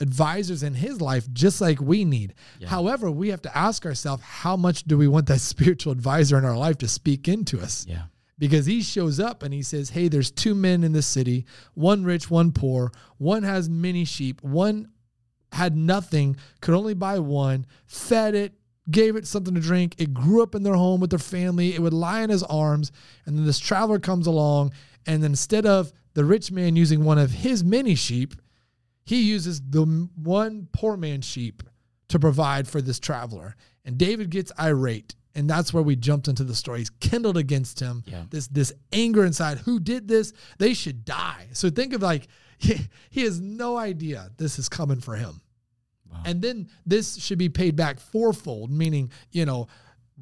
advisors 0.00 0.62
in 0.62 0.74
his 0.74 1.00
life 1.00 1.30
just 1.32 1.60
like 1.60 1.80
we 1.80 2.04
need. 2.04 2.34
Yeah. 2.58 2.68
However, 2.68 3.10
we 3.10 3.28
have 3.28 3.42
to 3.42 3.56
ask 3.56 3.86
ourselves 3.86 4.22
how 4.22 4.56
much 4.56 4.84
do 4.84 4.98
we 4.98 5.08
want 5.08 5.26
that 5.28 5.40
spiritual 5.54 5.92
advisor 5.92 6.36
in 6.36 6.44
our 6.44 6.56
life 6.56 6.78
to 6.78 6.88
speak 6.88 7.28
into 7.28 7.60
us? 7.60 7.86
Yeah. 7.88 8.02
because 8.38 8.66
he 8.66 8.82
shows 8.82 9.20
up 9.20 9.42
and 9.42 9.54
he 9.54 9.62
says, 9.62 9.90
Hey, 9.90 10.08
there's 10.08 10.30
two 10.30 10.54
men 10.54 10.82
in 10.84 10.92
the 10.92 11.02
city, 11.02 11.46
one 11.74 12.04
rich, 12.04 12.28
one 12.30 12.52
poor. 12.52 12.90
One 13.18 13.44
has 13.44 13.70
many 13.70 14.04
sheep, 14.04 14.42
one 14.42 14.90
had 15.52 15.76
nothing, 15.76 16.36
could 16.60 16.74
only 16.74 16.94
buy 16.94 17.18
one, 17.20 17.66
fed 17.86 18.34
it, 18.34 18.52
gave 18.90 19.16
it 19.16 19.26
something 19.26 19.54
to 19.54 19.60
drink. 19.60 19.94
It 19.98 20.14
grew 20.14 20.42
up 20.42 20.54
in 20.54 20.62
their 20.62 20.74
home 20.74 21.00
with 21.00 21.10
their 21.10 21.18
family. 21.18 21.74
It 21.74 21.82
would 21.82 21.92
lie 21.92 22.22
in 22.22 22.30
his 22.30 22.42
arms. 22.44 22.92
And 23.24 23.36
then 23.36 23.44
this 23.44 23.58
traveler 23.58 23.98
comes 23.98 24.26
along. 24.26 24.72
And 25.06 25.22
then 25.22 25.32
instead 25.32 25.66
of 25.66 25.92
the 26.14 26.24
rich 26.24 26.50
man 26.50 26.76
using 26.76 27.04
one 27.04 27.18
of 27.18 27.30
his 27.30 27.64
many 27.64 27.94
sheep, 27.94 28.34
he 29.04 29.22
uses 29.22 29.60
the 29.60 29.84
one 30.16 30.68
poor 30.72 30.96
man's 30.96 31.24
sheep 31.24 31.62
to 32.08 32.18
provide 32.18 32.68
for 32.68 32.80
this 32.80 32.98
traveler. 32.98 33.56
And 33.84 33.98
David 33.98 34.30
gets 34.30 34.52
irate. 34.60 35.14
And 35.34 35.50
that's 35.50 35.72
where 35.74 35.82
we 35.82 35.96
jumped 35.96 36.28
into 36.28 36.44
the 36.44 36.54
story. 36.54 36.78
He's 36.78 36.90
kindled 36.90 37.36
against 37.36 37.78
him. 37.78 38.02
Yeah. 38.06 38.22
This 38.30 38.48
this 38.48 38.72
anger 38.90 39.24
inside. 39.24 39.58
Who 39.58 39.78
did 39.78 40.08
this? 40.08 40.32
They 40.58 40.72
should 40.72 41.04
die. 41.04 41.48
So 41.52 41.68
think 41.68 41.92
of 41.92 42.00
like 42.00 42.26
he, 42.56 42.88
he 43.10 43.22
has 43.22 43.38
no 43.38 43.76
idea 43.76 44.30
this 44.38 44.58
is 44.58 44.68
coming 44.68 45.00
for 45.00 45.14
him. 45.14 45.42
Wow. 46.10 46.22
And 46.24 46.42
then 46.42 46.68
this 46.84 47.16
should 47.16 47.38
be 47.38 47.48
paid 47.48 47.76
back 47.76 48.00
fourfold, 48.00 48.70
meaning, 48.70 49.10
you 49.32 49.46
know, 49.46 49.68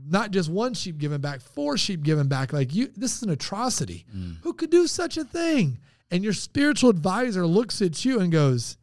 not 0.08 0.30
just 0.30 0.50
one 0.50 0.74
sheep 0.74 0.98
given 0.98 1.20
back, 1.20 1.40
four 1.40 1.76
sheep 1.76 2.02
given 2.02 2.28
back. 2.28 2.52
Like 2.52 2.74
you 2.74 2.88
this 2.96 3.16
is 3.16 3.22
an 3.22 3.30
atrocity. 3.30 4.04
Mm. 4.14 4.38
Who 4.42 4.52
could 4.52 4.70
do 4.70 4.86
such 4.86 5.16
a 5.16 5.24
thing? 5.24 5.78
And 6.10 6.22
your 6.22 6.32
spiritual 6.32 6.90
advisor 6.90 7.46
looks 7.46 7.80
at 7.82 8.04
you 8.04 8.20
and 8.20 8.30
goes, 8.30 8.76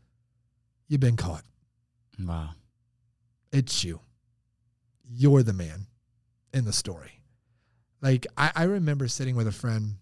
You've 0.87 1.01
been 1.01 1.17
caught. 1.17 1.43
Wow. 2.19 2.49
It's 3.51 3.83
you. 3.83 4.01
You're 5.09 5.43
the 5.43 5.53
man 5.53 5.87
in 6.53 6.65
the 6.65 6.73
story. 6.73 7.21
Like 8.01 8.27
I, 8.37 8.51
I 8.55 8.63
remember 8.63 9.07
sitting 9.07 9.35
with 9.35 9.47
a 9.47 9.51
friend 9.51 9.95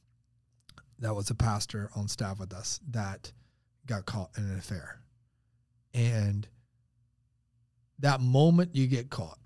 that 0.99 1.15
was 1.15 1.29
a 1.29 1.35
pastor 1.35 1.89
on 1.95 2.07
staff 2.07 2.39
with 2.39 2.53
us 2.53 2.79
that 2.89 3.31
got 3.85 4.05
caught 4.05 4.31
in 4.37 4.43
an 4.43 4.57
affair. 4.57 5.01
And 5.93 6.47
that 7.99 8.21
moment 8.21 8.75
you 8.75 8.87
get 8.87 9.09
caught, 9.09 9.39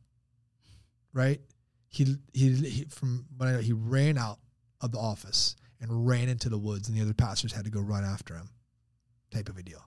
right? 1.13 1.39
He 1.89 2.17
he, 2.33 2.55
he 2.55 2.86
from 2.86 3.25
when 3.38 3.55
I, 3.55 3.62
he 3.62 3.74
ran 3.74 4.17
out 4.17 4.39
of 4.81 4.91
the 4.91 5.00
office 5.00 5.55
and 5.79 6.07
ran 6.07 6.29
into 6.29 6.50
the 6.50 6.57
woods, 6.57 6.88
and 6.88 6.98
the 6.98 7.01
other 7.01 7.13
pastors 7.13 7.53
had 7.53 7.65
to 7.65 7.72
go 7.72 7.81
run 7.81 8.03
after 8.03 8.36
him, 8.36 8.50
type 9.31 9.49
of 9.49 9.58
a 9.58 9.63
deal, 9.63 9.84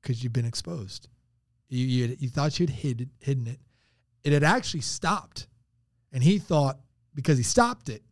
because 0.00 0.22
you've 0.22 0.32
been 0.32 0.46
exposed. 0.46 1.08
You 1.68 1.86
you, 1.86 2.16
you 2.18 2.28
thought 2.28 2.60
you'd 2.60 2.70
hid, 2.70 3.10
hidden 3.18 3.46
it. 3.46 3.60
It 4.24 4.32
had 4.32 4.44
actually 4.44 4.80
stopped, 4.80 5.48
and 6.12 6.22
he 6.22 6.38
thought 6.38 6.78
because 7.14 7.38
he 7.38 7.44
stopped 7.44 7.88
it, 7.88 8.02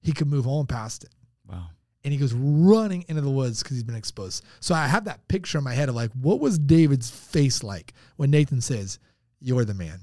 he 0.00 0.12
could 0.12 0.28
move 0.28 0.46
on 0.46 0.66
past 0.66 1.04
it. 1.04 1.10
And 2.08 2.12
he 2.14 2.18
goes 2.18 2.32
running 2.32 3.04
into 3.08 3.20
the 3.20 3.28
woods 3.30 3.62
because 3.62 3.76
he's 3.76 3.84
been 3.84 3.94
exposed. 3.94 4.42
So 4.60 4.74
I 4.74 4.86
have 4.86 5.04
that 5.04 5.28
picture 5.28 5.58
in 5.58 5.64
my 5.64 5.74
head 5.74 5.90
of 5.90 5.94
like, 5.94 6.10
what 6.12 6.40
was 6.40 6.58
David's 6.58 7.10
face 7.10 7.62
like 7.62 7.92
when 8.16 8.30
Nathan 8.30 8.62
says, 8.62 8.98
You're 9.40 9.66
the 9.66 9.74
man? 9.74 10.00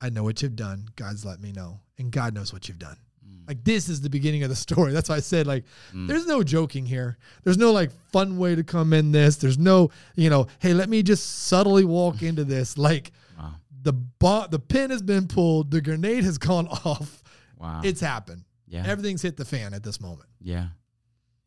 I 0.00 0.08
know 0.08 0.22
what 0.24 0.40
you've 0.40 0.56
done. 0.56 0.88
God's 0.96 1.24
let 1.26 1.38
me 1.40 1.52
know. 1.52 1.80
And 1.98 2.10
God 2.10 2.34
knows 2.34 2.50
what 2.52 2.66
you've 2.66 2.78
done. 2.78 2.96
Mm. 3.28 3.46
Like, 3.46 3.62
this 3.62 3.88
is 3.90 4.00
the 4.00 4.08
beginning 4.08 4.42
of 4.42 4.48
the 4.48 4.56
story. 4.56 4.92
That's 4.92 5.10
why 5.10 5.16
I 5.16 5.20
said, 5.20 5.46
like, 5.46 5.64
Mm. 5.94 6.08
there's 6.08 6.26
no 6.26 6.42
joking 6.42 6.86
here. 6.86 7.18
There's 7.44 7.58
no 7.58 7.72
like 7.72 7.90
fun 8.10 8.38
way 8.38 8.54
to 8.54 8.64
come 8.64 8.94
in 8.94 9.12
this. 9.12 9.36
There's 9.36 9.58
no, 9.58 9.90
you 10.16 10.30
know, 10.30 10.46
hey, 10.60 10.72
let 10.72 10.88
me 10.88 11.02
just 11.02 11.44
subtly 11.46 11.84
walk 11.84 12.22
into 12.30 12.44
this. 12.44 12.78
Like, 12.78 13.12
Wow. 13.38 13.56
the 13.82 13.92
bo- 13.92 14.46
the 14.50 14.58
pin 14.58 14.90
has 14.90 15.02
been 15.02 15.28
pulled, 15.28 15.70
the 15.70 15.82
grenade 15.82 16.24
has 16.24 16.38
gone 16.38 16.66
off. 16.84 17.22
Wow. 17.58 17.82
It's 17.84 18.00
happened. 18.00 18.44
yeah. 18.66 18.84
Everything's 18.86 19.20
hit 19.22 19.36
the 19.36 19.44
fan 19.44 19.74
at 19.74 19.82
this 19.84 20.00
moment. 20.00 20.28
Yeah. 20.40 20.68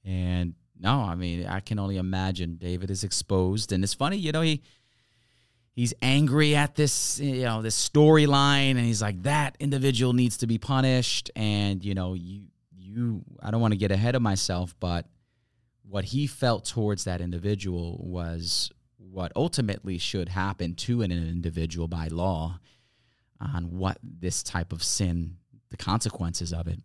And 0.05 0.53
no, 0.79 1.01
I 1.01 1.15
mean, 1.15 1.45
I 1.47 1.59
can 1.59 1.79
only 1.79 1.97
imagine 1.97 2.55
David 2.55 2.91
is 2.91 3.03
exposed. 3.03 3.71
And 3.71 3.83
it's 3.83 3.93
funny, 3.93 4.17
you 4.17 4.31
know, 4.31 4.41
he 4.41 4.61
he's 5.73 5.93
angry 6.01 6.55
at 6.55 6.75
this, 6.75 7.19
you 7.19 7.43
know, 7.43 7.61
this 7.61 7.89
storyline 7.89 8.71
and 8.71 8.79
he's 8.79 9.01
like 9.01 9.23
that 9.23 9.57
individual 9.59 10.13
needs 10.13 10.37
to 10.37 10.47
be 10.47 10.57
punished 10.57 11.31
and 11.35 11.83
you 11.83 11.93
know, 11.93 12.13
you 12.13 12.43
you 12.77 13.23
I 13.41 13.51
don't 13.51 13.61
want 13.61 13.73
to 13.73 13.77
get 13.77 13.91
ahead 13.91 14.15
of 14.15 14.21
myself, 14.21 14.75
but 14.79 15.07
what 15.87 16.05
he 16.05 16.27
felt 16.27 16.65
towards 16.65 17.03
that 17.03 17.21
individual 17.21 17.99
was 18.03 18.71
what 18.97 19.31
ultimately 19.35 19.97
should 19.97 20.29
happen 20.29 20.75
to 20.75 21.01
an 21.01 21.11
individual 21.11 21.87
by 21.87 22.07
law 22.07 22.59
on 23.39 23.77
what 23.77 23.97
this 24.03 24.43
type 24.43 24.71
of 24.71 24.83
sin, 24.83 25.37
the 25.69 25.77
consequences 25.77 26.51
of 26.51 26.67
it. 26.67 26.79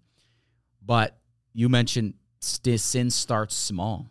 But 0.85 1.19
you 1.53 1.69
mentioned 1.69 2.15
st- 2.40 2.81
sin 2.81 3.11
starts 3.11 3.55
small. 3.55 4.11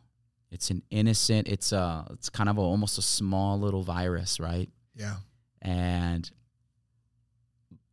It's 0.51 0.71
an 0.71 0.81
innocent. 0.89 1.47
It's 1.47 1.71
a. 1.71 2.07
It's 2.11 2.29
kind 2.29 2.49
of 2.49 2.57
a, 2.57 2.61
almost 2.61 2.97
a 2.97 3.03
small 3.03 3.59
little 3.59 3.83
virus, 3.83 4.39
right? 4.39 4.69
Yeah. 4.95 5.17
And 5.61 6.29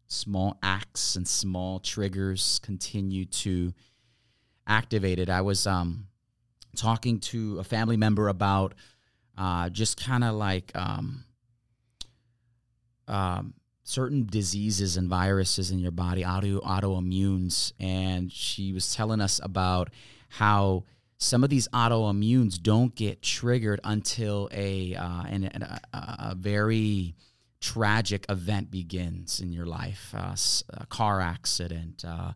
small 0.08 0.58
acts 0.62 1.16
and 1.16 1.26
small 1.26 1.80
triggers 1.80 2.60
continue 2.62 3.24
to 3.24 3.72
activate 4.66 5.18
it. 5.18 5.28
I 5.28 5.40
was 5.40 5.66
um, 5.66 6.06
talking 6.76 7.20
to 7.20 7.58
a 7.58 7.64
family 7.64 7.96
member 7.96 8.28
about 8.28 8.74
uh, 9.36 9.68
just 9.68 10.02
kind 10.02 10.24
of 10.24 10.34
like 10.34 10.72
um, 10.74 11.24
um, 13.08 13.54
certain 13.82 14.26
diseases 14.26 14.96
and 14.96 15.08
viruses 15.08 15.70
in 15.70 15.78
your 15.78 15.90
body, 15.90 16.24
auto 16.24 16.60
autoimmunes, 16.60 17.72
and 17.78 18.32
she 18.32 18.72
was 18.72 18.94
telling 18.94 19.20
us 19.20 19.40
about 19.42 19.90
how 20.28 20.84
some 21.18 21.42
of 21.44 21.50
these 21.50 21.68
autoimmunes 21.68 22.60
don't 22.60 22.94
get 22.94 23.22
triggered 23.22 23.80
until 23.84 24.48
a 24.52 24.94
uh, 24.94 25.22
an, 25.28 25.44
an- 25.44 25.62
a, 25.62 25.80
a 25.92 26.34
very 26.36 27.14
tragic 27.60 28.26
event 28.28 28.70
begins 28.70 29.40
in 29.40 29.52
your 29.52 29.66
life, 29.66 30.14
uh, 30.16 30.36
a 30.68 30.86
car 30.86 31.20
accident, 31.20 32.04
uh, 32.06 32.32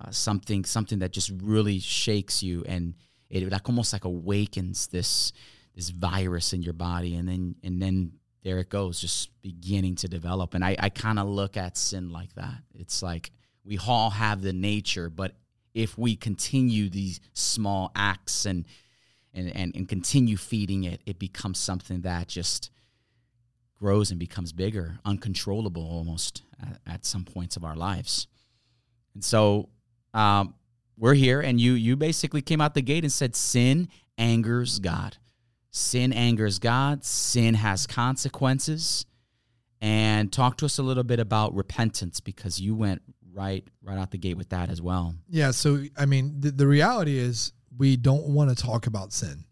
uh, 0.00 0.10
something 0.10 0.64
something 0.64 1.00
that 1.00 1.12
just 1.12 1.30
really 1.42 1.78
shakes 1.78 2.42
you, 2.42 2.64
and 2.66 2.94
it 3.28 3.50
like 3.50 3.68
almost 3.68 3.92
like 3.92 4.04
awakens 4.04 4.86
this 4.88 5.32
this 5.74 5.90
virus 5.90 6.52
in 6.52 6.62
your 6.62 6.72
body, 6.74 7.16
and 7.16 7.28
then 7.28 7.54
and 7.62 7.80
then 7.80 8.12
there 8.42 8.58
it 8.58 8.68
goes, 8.68 9.00
just 9.00 9.30
beginning 9.42 9.94
to 9.94 10.08
develop. 10.08 10.54
And 10.54 10.64
I, 10.64 10.74
I 10.78 10.88
kind 10.88 11.18
of 11.18 11.28
look 11.28 11.56
at 11.56 11.76
sin 11.76 12.10
like 12.10 12.34
that. 12.34 12.56
It's 12.74 13.02
like 13.02 13.30
we 13.64 13.78
all 13.78 14.10
have 14.10 14.42
the 14.42 14.52
nature, 14.52 15.08
but 15.10 15.36
if 15.74 15.96
we 15.96 16.16
continue 16.16 16.88
these 16.88 17.20
small 17.32 17.90
acts 17.94 18.46
and 18.46 18.66
and, 19.34 19.54
and, 19.56 19.74
and 19.74 19.88
continue 19.88 20.36
feeding 20.36 20.84
it, 20.84 21.00
it 21.06 21.18
becomes 21.18 21.58
something 21.58 22.02
that 22.02 22.28
just 22.28 22.70
grows 23.78 24.10
and 24.10 24.20
becomes 24.20 24.52
bigger, 24.52 24.98
uncontrollable 25.04 25.82
almost 25.82 26.42
at, 26.60 26.80
at 26.86 27.04
some 27.06 27.24
points 27.24 27.56
of 27.56 27.64
our 27.64 27.74
lives. 27.74 28.26
And 29.14 29.24
so 29.24 29.70
um, 30.14 30.54
we're 30.98 31.14
here, 31.14 31.40
and 31.40 31.60
you 31.60 31.72
you 31.72 31.96
basically 31.96 32.42
came 32.42 32.60
out 32.60 32.74
the 32.74 32.82
gate 32.82 33.04
and 33.04 33.12
said 33.12 33.34
sin 33.34 33.88
angers 34.18 34.78
God. 34.78 35.16
Sin 35.70 36.12
angers 36.12 36.58
God. 36.58 37.04
Sin 37.04 37.54
has 37.54 37.86
consequences. 37.86 39.06
And 39.80 40.32
talk 40.32 40.58
to 40.58 40.66
us 40.66 40.78
a 40.78 40.82
little 40.82 41.02
bit 41.02 41.18
about 41.18 41.56
repentance 41.56 42.20
because 42.20 42.60
you 42.60 42.76
went 42.76 43.02
right 43.32 43.66
right 43.82 43.98
out 43.98 44.10
the 44.10 44.18
gate 44.18 44.36
with 44.36 44.50
that 44.50 44.70
as 44.70 44.80
well. 44.82 45.14
Yeah. 45.28 45.50
So, 45.52 45.82
I 45.96 46.06
mean, 46.06 46.40
the, 46.40 46.50
the 46.50 46.66
reality 46.66 47.18
is 47.18 47.52
we 47.76 47.96
don't 47.96 48.28
want 48.28 48.56
to 48.56 48.62
talk 48.62 48.86
about 48.86 49.12
sin 49.12 49.44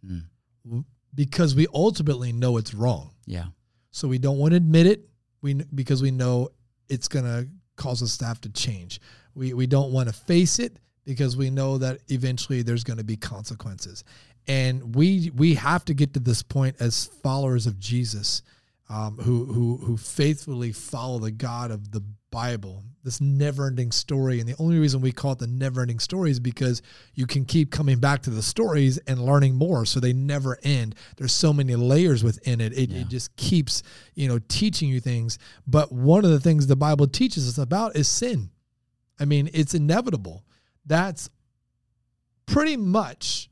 Mm. 0.66 0.84
because 1.14 1.54
we 1.54 1.66
ultimately 1.72 2.32
know 2.32 2.56
it's 2.58 2.74
wrong. 2.74 3.10
Yeah. 3.26 3.46
So 3.90 4.06
we 4.08 4.18
don't 4.18 4.38
want 4.38 4.52
to 4.52 4.56
admit 4.56 4.86
it. 4.86 5.08
We 5.42 5.54
because 5.74 6.02
we 6.02 6.10
know 6.10 6.50
it's 6.88 7.08
gonna 7.08 7.46
cause 7.76 8.02
us 8.02 8.18
to 8.18 8.26
have 8.26 8.40
to 8.42 8.50
change. 8.50 9.00
We 9.34 9.54
we 9.54 9.66
don't 9.66 9.92
want 9.92 10.08
to 10.08 10.12
face 10.14 10.58
it 10.58 10.78
because 11.04 11.36
we 11.36 11.50
know 11.50 11.78
that 11.78 11.98
eventually 12.08 12.62
there's 12.62 12.84
going 12.84 12.98
to 12.98 13.04
be 13.04 13.16
consequences. 13.16 14.04
And 14.46 14.94
we 14.94 15.30
we 15.34 15.54
have 15.54 15.84
to 15.86 15.94
get 15.94 16.12
to 16.14 16.20
this 16.20 16.42
point 16.42 16.76
as 16.80 17.06
followers 17.22 17.66
of 17.66 17.78
Jesus, 17.78 18.42
um, 18.88 19.16
who 19.16 19.46
who 19.46 19.76
who 19.78 19.96
faithfully 19.96 20.72
follow 20.72 21.18
the 21.18 21.30
God 21.30 21.70
of 21.70 21.90
the 21.90 22.02
Bible, 22.30 22.84
this 23.02 23.20
never-ending 23.20 23.90
story. 23.92 24.40
And 24.40 24.48
the 24.48 24.54
only 24.58 24.78
reason 24.78 25.00
we 25.00 25.10
call 25.12 25.32
it 25.32 25.38
the 25.40 25.46
never-ending 25.46 25.98
story 25.98 26.30
is 26.30 26.38
because 26.40 26.80
you 27.14 27.26
can 27.26 27.44
keep 27.44 27.70
coming 27.72 27.98
back 27.98 28.22
to 28.22 28.30
the 28.30 28.42
stories 28.42 28.98
and 29.06 29.18
learning 29.18 29.56
more, 29.56 29.84
so 29.84 29.98
they 30.00 30.12
never 30.12 30.58
end. 30.62 30.94
There's 31.16 31.32
so 31.32 31.52
many 31.52 31.74
layers 31.74 32.22
within 32.22 32.60
it. 32.60 32.72
It, 32.72 32.90
Yeah. 32.90 33.00
it 33.00 33.08
just 33.08 33.34
keeps 33.36 33.82
you 34.14 34.28
know 34.28 34.38
teaching 34.48 34.88
you 34.88 35.00
things. 35.00 35.38
But 35.66 35.90
one 35.92 36.24
of 36.24 36.30
the 36.30 36.40
things 36.40 36.66
the 36.66 36.76
Bible 36.76 37.06
teaches 37.08 37.48
us 37.48 37.58
about 37.58 37.96
is 37.96 38.08
sin. 38.08 38.50
I 39.18 39.24
mean, 39.24 39.50
it's 39.52 39.74
inevitable. 39.74 40.44
That's 40.86 41.28
pretty 42.46 42.76
much 42.76 43.49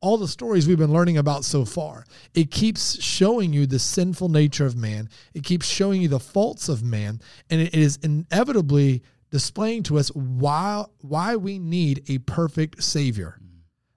all 0.00 0.16
the 0.16 0.28
stories 0.28 0.66
we've 0.66 0.78
been 0.78 0.92
learning 0.92 1.18
about 1.18 1.44
so 1.44 1.64
far. 1.64 2.04
It 2.34 2.50
keeps 2.50 3.02
showing 3.02 3.52
you 3.52 3.66
the 3.66 3.78
sinful 3.78 4.28
nature 4.28 4.66
of 4.66 4.76
man, 4.76 5.08
it 5.34 5.44
keeps 5.44 5.66
showing 5.66 6.02
you 6.02 6.08
the 6.08 6.20
faults 6.20 6.68
of 6.68 6.82
man, 6.82 7.20
and 7.50 7.60
it 7.60 7.74
is 7.74 7.98
inevitably 8.02 9.02
displaying 9.30 9.82
to 9.84 9.98
us 9.98 10.08
why, 10.14 10.84
why 11.00 11.36
we 11.36 11.58
need 11.58 12.04
a 12.08 12.18
perfect 12.18 12.82
Savior. 12.82 13.38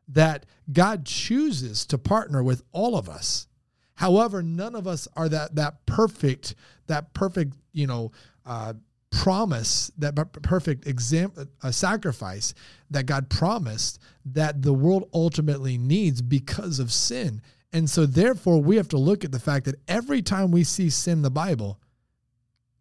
That 0.08 0.46
God 0.74 1.06
chooses 1.06 1.86
to 1.86 1.98
partner 1.98 2.44
with 2.44 2.64
all 2.74 2.98
of 2.98 3.08
us. 3.08 3.48
However, 3.96 4.42
none 4.42 4.76
of 4.76 4.88
us 4.88 5.08
are 5.16 5.30
that 5.30 5.56
that 5.56 5.86
perfect, 5.86 6.56
that 6.88 7.14
perfect, 7.14 7.54
you 7.72 7.88
know, 7.88 8.12
uh, 8.46 8.74
promise, 9.12 9.92
that 9.98 10.16
perfect 10.42 10.88
example, 10.88 11.46
a 11.62 11.72
sacrifice 11.72 12.54
that 12.90 13.06
God 13.06 13.30
promised 13.30 14.00
that 14.26 14.62
the 14.62 14.74
world 14.74 15.10
ultimately 15.14 15.78
needs 15.78 16.22
because 16.22 16.80
of 16.80 16.92
sin. 16.92 17.42
And 17.74 17.90
so, 17.90 18.06
therefore, 18.06 18.62
we 18.62 18.78
have 18.78 18.88
to 18.90 18.98
look 18.98 19.24
at 19.24 19.32
the 19.32 19.40
fact 19.40 19.66
that 19.66 19.76
every 19.88 20.22
time 20.22 20.52
we 20.52 20.64
see 20.64 20.90
sin 20.90 21.20
in 21.20 21.22
the 21.22 21.32
Bible, 21.32 21.80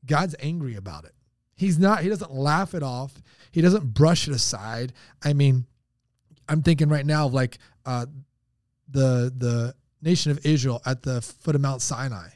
God's 0.07 0.35
angry 0.41 0.77
about 0.77 1.05
it. 1.05 1.13
He's 1.55 1.79
not, 1.79 2.03
he 2.03 2.09
doesn't 2.09 2.33
laugh 2.33 2.75
it 2.75 2.83
off, 2.83 3.13
he 3.51 3.61
doesn't 3.61 3.93
brush 3.93 4.27
it 4.27 4.35
aside. 4.35 4.93
I 5.23 5.35
mean, 5.35 5.67
I'm 6.49 6.63
thinking 6.63 6.89
right 6.89 7.07
now 7.07 7.27
of 7.27 7.35
like 7.35 7.59
uh, 7.85 8.07
the 8.89 9.33
the 9.37 9.75
nation 10.03 10.33
of 10.33 10.45
Israel 10.45 10.81
at 10.87 11.03
the 11.03 11.21
foot 11.21 11.55
of 11.55 11.61
Mount 11.61 11.83
Sinai, 11.83 12.29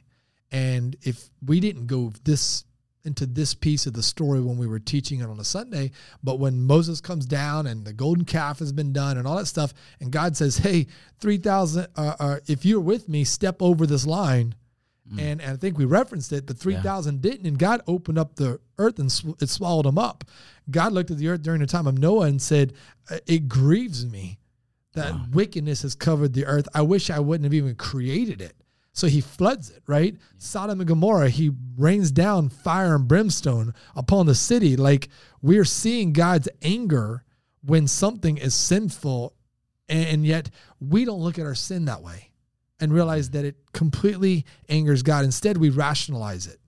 and 0.53 0.95
if 1.03 1.31
we 1.45 1.59
didn't 1.59 1.87
go 1.87 2.13
this 2.25 2.65
into 3.05 3.27
this 3.27 3.55
piece 3.55 3.87
of 3.87 3.93
the 3.93 4.03
story 4.03 4.41
when 4.41 4.57
we 4.57 4.67
were 4.67 4.79
teaching 4.79 5.21
it 5.21 5.29
on 5.29 5.39
a 5.39 5.45
Sunday, 5.45 5.91
but 6.23 6.39
when 6.39 6.63
Moses 6.63 7.01
comes 7.01 7.27
down 7.27 7.67
and 7.67 7.85
the 7.85 7.93
golden 7.93 8.25
calf 8.25 8.59
has 8.61 8.73
been 8.73 8.93
done 8.93 9.19
and 9.19 9.27
all 9.27 9.37
that 9.37 9.47
stuff, 9.47 9.75
and 10.01 10.11
God 10.11 10.37
says, 10.37 10.59
"Hey, 10.59 10.87
three 11.21 11.37
thousand, 11.39 11.87
uh, 11.97 12.15
uh, 12.19 12.37
if 12.47 12.65
you're 12.65 12.81
with 12.81 13.09
me, 13.09 13.25
step 13.25 13.61
over 13.61 13.87
this 13.87 14.07
line." 14.07 14.55
And, 15.19 15.43
and 15.43 15.53
I 15.53 15.57
think 15.57 15.77
we 15.77 15.85
referenced 15.85 16.33
it, 16.33 16.47
but 16.47 16.57
3,000 16.57 17.21
didn't. 17.21 17.47
And 17.47 17.59
God 17.59 17.83
opened 17.87 18.17
up 18.19 18.37
the 18.37 18.59
earth 18.79 18.99
and 18.99 19.13
sw- 19.13 19.37
it 19.39 19.51
swallowed 19.51 19.85
them 19.85 19.99
up. 19.99 20.25
God 20.71 20.95
looked 20.95 21.11
at 21.11 21.19
the 21.19 21.29
earth 21.29 21.43
during 21.43 21.61
the 21.61 21.67
time 21.67 21.87
of 21.87 21.99
Noah 21.99 22.25
and 22.27 22.41
said, 22.41 22.73
"Uh, 23.11 23.19
It 23.27 23.47
grieves 23.47 24.07
me 24.07 24.39
that 24.95 25.13
wickedness 25.33 25.83
has 25.83 25.95
covered 25.95 26.33
the 26.33 26.47
earth. 26.47 26.67
I 26.75 26.81
wish 26.81 27.11
I 27.11 27.19
wouldn't 27.19 27.45
have 27.45 27.53
even 27.53 27.75
created 27.75 28.41
it. 28.41 28.57
So 28.95 29.09
he 29.09 29.21
floods 29.21 29.71
it, 29.71 29.83
right? 29.89 30.17
Sodom 30.39 30.81
and 30.81 30.89
Gomorrah, 30.89 31.29
he 31.29 31.51
rains 31.77 32.13
down 32.13 32.49
fire 32.49 32.95
and 32.95 33.09
brimstone 33.09 33.75
upon 33.97 34.27
the 34.27 34.37
city. 34.37 34.77
Like 34.77 35.09
we're 35.43 35.65
seeing 35.65 36.13
God's 36.13 36.49
anger 36.63 37.25
when 37.65 37.89
something 37.89 38.39
is 38.39 38.55
sinful, 38.55 39.35
and 39.89 40.25
yet 40.25 40.49
we 40.81 41.05
don't 41.05 41.21
look 41.21 41.41
at 41.41 41.45
our 41.45 41.57
sin 41.57 41.87
that 41.87 42.03
way 42.03 42.31
and 42.79 42.93
realize 42.93 43.31
that 43.31 43.45
it 43.45 43.57
completely 43.73 44.45
angers 44.69 45.03
God. 45.03 45.25
Instead, 45.25 45.57
we 45.57 45.71
rationalize 45.71 46.47
it. 46.47 46.61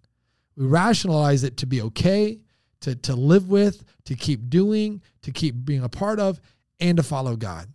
We 0.57 0.67
rationalize 0.67 1.45
it 1.45 1.59
to 1.59 1.67
be 1.67 1.81
okay, 1.83 2.41
to, 2.81 2.97
to 2.97 3.15
live 3.15 3.49
with, 3.49 3.85
to 4.07 4.17
keep 4.17 4.51
doing, 4.51 5.01
to 5.23 5.31
keep 5.31 5.65
being 5.65 5.85
a 5.85 5.89
part 5.89 6.19
of, 6.19 6.41
and 6.81 6.97
to 6.97 7.03
follow 7.05 7.37
God. 7.37 7.69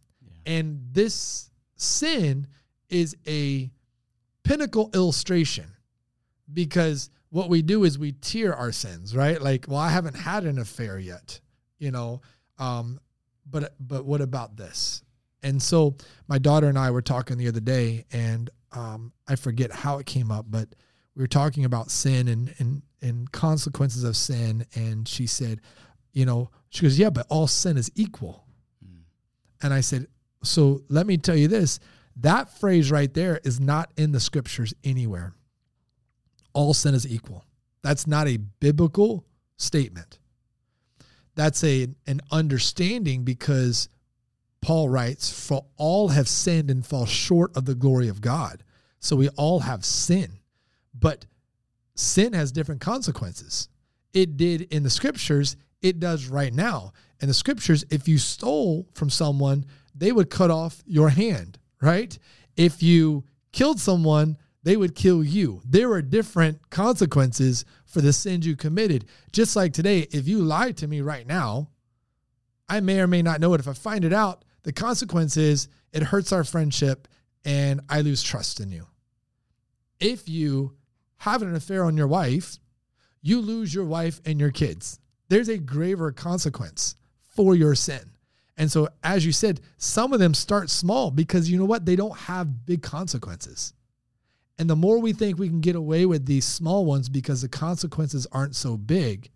And 0.46 0.82
this 0.92 1.52
sin 1.76 2.48
is 2.90 3.16
a 3.26 3.72
pinnacle 4.44 4.90
illustration 4.94 5.72
because 6.52 7.10
what 7.30 7.50
we 7.50 7.62
do 7.62 7.84
is 7.84 7.98
we 7.98 8.12
tier 8.12 8.54
our 8.54 8.72
sins, 8.72 9.16
right? 9.16 9.42
Like, 9.42 9.66
well, 9.68 9.80
I 9.80 9.90
haven't 9.90 10.16
had 10.16 10.44
an 10.44 10.60
affair 10.60 11.00
yet, 11.00 11.40
you 11.80 11.92
know, 11.92 12.22
um, 12.60 13.00
but 13.50 13.76
but 13.80 14.06
what 14.06 14.22
about 14.22 14.58
this? 14.58 15.04
And 15.44 15.62
so 15.62 15.96
my 16.28 16.38
daughter 16.38 16.68
and 16.68 16.78
I 16.78 16.92
were 16.92 17.02
talking 17.02 17.38
the 17.38 17.48
other 17.48 17.60
day, 17.60 18.06
and 18.12 18.50
um, 18.74 19.12
I 19.28 19.36
forget 19.36 19.72
how 19.72 19.98
it 19.98 20.06
came 20.06 20.32
up, 20.32 20.46
but 20.50 20.68
we 21.16 21.24
were 21.24 21.28
talking 21.28 21.66
about 21.66 21.90
sin 21.90 22.28
and 22.28 22.54
and 22.60 22.82
and 23.02 23.32
consequences 23.32 24.04
of 24.04 24.16
sin, 24.16 24.66
and 24.76 25.08
she 25.08 25.26
said, 25.26 25.62
you 26.14 26.26
know, 26.26 26.52
she 26.70 26.84
goes, 26.84 27.00
yeah, 27.00 27.10
but 27.10 27.26
all 27.30 27.48
sin 27.48 27.78
is 27.78 27.92
equal. 27.96 28.46
And 29.64 29.74
I 29.74 29.82
said, 29.82 30.08
so 30.44 30.82
let 30.90 31.06
me 31.06 31.18
tell 31.18 31.36
you 31.36 31.48
this 31.48 31.80
that 32.18 32.58
phrase 32.58 32.92
right 32.92 33.14
there 33.14 33.40
is 33.44 33.60
not 33.60 33.92
in 33.98 34.12
the 34.12 34.20
scriptures 34.20 34.74
anywhere. 34.84 35.34
All 36.54 36.74
sin 36.74 36.94
is 36.94 37.08
equal. 37.08 37.46
That's 37.82 38.06
not 38.06 38.28
a 38.28 38.38
biblical 38.38 39.26
statement. 39.58 40.20
That's 41.36 41.64
a 41.64 41.88
an 42.08 42.22
understanding 42.32 43.24
because 43.24 43.90
Paul 44.62 44.90
writes, 44.90 45.32
For 45.32 45.66
all 45.78 46.10
have 46.10 46.28
sinned 46.28 46.70
and 46.70 46.86
fall 46.86 47.06
short 47.06 47.56
of 47.56 47.66
the 47.66 47.76
glory 47.76 48.08
of 48.08 48.22
God. 48.22 48.64
So 49.00 49.16
we 49.16 49.30
all 49.30 49.62
have 49.62 49.84
sin. 49.84 50.40
But 50.94 51.26
sin 51.96 52.34
has 52.34 52.52
different 52.52 52.82
consequences. 52.82 53.70
It 54.14 54.38
did 54.38 54.62
in 54.74 54.84
the 54.84 54.90
scriptures, 54.90 55.56
it 55.82 56.00
does 56.00 56.28
right 56.28 56.54
now. 56.54 56.94
In 57.22 57.28
the 57.28 57.34
scriptures, 57.34 57.86
if 57.90 58.08
you 58.08 58.18
stole 58.18 58.88
from 58.94 59.10
someone, 59.10 59.66
they 59.96 60.12
would 60.12 60.30
cut 60.30 60.52
off 60.52 60.84
your 60.86 61.10
hand, 61.10 61.58
right? 61.82 62.18
If 62.56 62.84
you 62.84 63.24
killed 63.52 63.80
someone, 63.80 64.38
they 64.64 64.78
would 64.78 64.96
kill 64.96 65.24
you. 65.24 65.62
There 65.66 65.92
are 65.92 66.02
different 66.02 66.70
consequences 66.70 67.66
for 67.86 68.02
the 68.02 68.14
sins 68.14 68.46
you 68.46 68.56
committed. 68.56 69.06
Just 69.32 69.56
like 69.56 69.74
today, 69.74 70.08
if 70.12 70.28
you 70.28 70.40
lied 70.40 70.78
to 70.78 70.88
me 70.88 71.02
right 71.02 71.26
now, 71.26 71.70
I 72.70 72.80
may 72.80 73.00
or 73.00 73.08
may 73.08 73.22
not 73.22 73.42
know 73.42 73.54
it. 73.54 73.60
If 73.60 73.68
I 73.68 73.74
find 73.74 74.06
it 74.06 74.14
out, 74.14 74.46
the 74.64 74.72
consequence 74.72 75.36
is 75.36 75.68
it 75.92 76.04
hurts 76.04 76.32
our 76.32 76.44
friendship 76.44 77.08
and 77.44 77.82
I 77.90 78.02
lose 78.02 78.22
trust 78.22 78.60
in 78.60 78.72
you. 78.72 78.88
If 80.00 80.30
you 80.30 80.76
have 81.18 81.42
an 81.42 81.56
affair 81.56 81.84
on 81.84 81.98
your 81.98 82.08
wife, 82.08 82.58
you 83.22 83.42
lose 83.42 83.74
your 83.74 83.86
wife 83.86 84.22
and 84.26 84.40
your 84.40 84.52
kids. 84.52 85.00
There's 85.28 85.50
a 85.50 85.58
graver 85.58 86.12
consequence 86.12 86.96
for 87.22 87.56
your 87.56 87.76
sin. 87.76 88.11
And 88.62 88.72
so, 88.72 88.90
as 89.02 89.26
you 89.26 89.32
said, 89.32 89.60
some 89.78 90.14
of 90.14 90.20
them 90.20 90.36
start 90.36 90.70
small 90.70 91.10
because 91.10 91.50
you 91.50 91.58
know 91.58 91.66
what? 91.66 91.84
They 91.84 91.96
don't 91.96 92.16
have 92.16 92.64
big 92.64 92.84
consequences. 92.84 93.74
And 94.60 94.70
the 94.70 94.76
more 94.76 95.00
we 95.00 95.14
think 95.14 95.40
we 95.40 95.48
can 95.50 95.62
get 95.62 95.76
away 95.76 96.06
with 96.06 96.28
these 96.28 96.46
small 96.46 96.86
ones 96.86 97.10
because 97.10 97.42
the 97.42 97.50
consequences 97.50 98.28
aren't 98.32 98.56
so 98.56 98.78
big, 98.78 99.32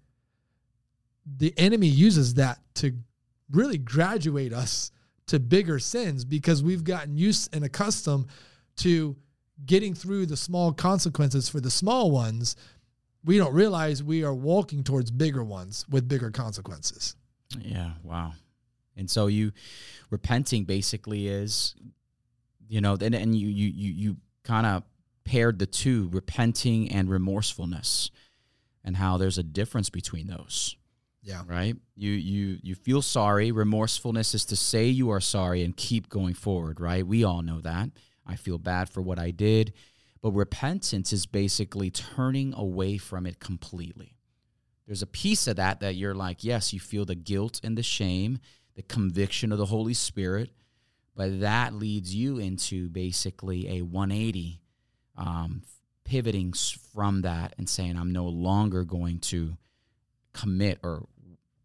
the 1.26 1.56
enemy 1.58 1.88
uses 1.88 2.36
that 2.36 2.60
to 2.76 2.94
really 3.50 3.80
graduate 3.80 4.54
us 4.54 4.92
to 5.26 5.40
bigger 5.40 5.80
sins 5.80 6.24
because 6.24 6.62
we've 6.62 6.84
gotten 6.84 7.18
used 7.18 7.50
and 7.52 7.66
accustomed 7.66 8.28
to 8.78 9.16
getting 9.66 9.96
through 9.96 10.28
the 10.28 10.38
small 10.38 10.72
consequences 10.72 11.50
for 11.50 11.60
the 11.60 11.72
small 11.72 12.12
ones. 12.12 12.56
We 13.24 13.40
don't 13.40 13.56
realize 13.56 14.04
we 14.04 14.24
are 14.24 14.36
walking 14.36 14.84
towards 14.84 15.10
bigger 15.10 15.44
ones 15.44 15.84
with 15.90 16.08
bigger 16.08 16.30
consequences. 16.30 17.16
Yeah, 17.60 17.94
wow. 18.04 18.34
And 18.98 19.10
so 19.10 19.28
you 19.28 19.52
repenting 20.10 20.64
basically 20.64 21.28
is 21.28 21.76
you 22.68 22.82
know, 22.82 22.98
and, 23.00 23.16
and 23.16 23.36
you 23.36 23.48
you 23.48 23.70
you 23.70 23.94
you 23.94 24.18
kind 24.44 24.66
of 24.66 24.84
paired 25.24 25.60
the 25.60 25.66
two, 25.66 26.10
repenting 26.12 26.92
and 26.92 27.10
remorsefulness 27.10 28.10
and 28.84 28.96
how 28.98 29.18
there's 29.18 29.38
a 29.38 29.44
difference 29.44 29.90
between 29.90 30.28
those. 30.28 30.76
Yeah. 31.22 31.42
Right? 31.48 31.76
You 31.96 32.12
you 32.12 32.60
you 32.62 32.76
feel 32.76 33.02
sorry. 33.02 33.52
Remorsefulness 33.52 34.36
is 34.36 34.46
to 34.46 34.56
say 34.56 34.88
you 34.88 35.10
are 35.10 35.22
sorry 35.22 35.64
and 35.64 35.76
keep 35.76 36.10
going 36.10 36.36
forward, 36.36 36.80
right? 36.80 37.06
We 37.06 37.24
all 37.24 37.42
know 37.42 37.62
that. 37.62 37.90
I 38.26 38.36
feel 38.36 38.58
bad 38.58 38.90
for 38.90 39.02
what 39.02 39.20
I 39.20 39.32
did. 39.32 39.74
But 40.22 40.32
repentance 40.32 41.14
is 41.14 41.26
basically 41.28 41.92
turning 41.92 42.54
away 42.56 42.98
from 42.98 43.28
it 43.28 43.40
completely. 43.40 44.18
There's 44.88 45.02
a 45.02 45.08
piece 45.08 45.48
of 45.48 45.56
that 45.56 45.80
that 45.80 45.96
you're 45.96 46.16
like, 46.16 46.44
yes, 46.44 46.74
you 46.74 46.80
feel 46.80 47.06
the 47.06 47.16
guilt 47.16 47.60
and 47.64 47.78
the 47.78 47.84
shame, 47.84 48.40
the 48.76 48.84
conviction 48.84 49.52
of 49.52 49.58
the 49.58 49.66
Holy 49.66 49.94
Spirit, 49.94 50.52
but 51.16 51.40
that 51.40 51.74
leads 51.74 52.14
you 52.14 52.38
into 52.38 52.90
basically 52.90 53.80
a 53.80 53.82
180, 53.82 54.60
um, 55.18 55.64
pivoting 56.04 56.54
from 56.94 57.22
that 57.22 57.54
and 57.58 57.70
saying, 57.70 57.98
I'm 57.98 58.12
no 58.12 58.26
longer 58.26 58.84
going 58.84 59.20
to 59.20 59.58
commit 60.34 60.80
or 60.84 61.08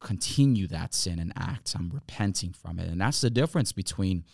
continue 0.01 0.67
that 0.69 0.95
sin 0.95 1.19
and 1.19 1.33
act. 1.37 1.75
I'm 1.75 1.91
repenting 1.91 2.53
from 2.53 2.79
it. 2.79 2.89
And 2.89 3.01
that's 3.01 3.21
the 3.21 3.31
difference 3.31 3.73
between 3.73 4.25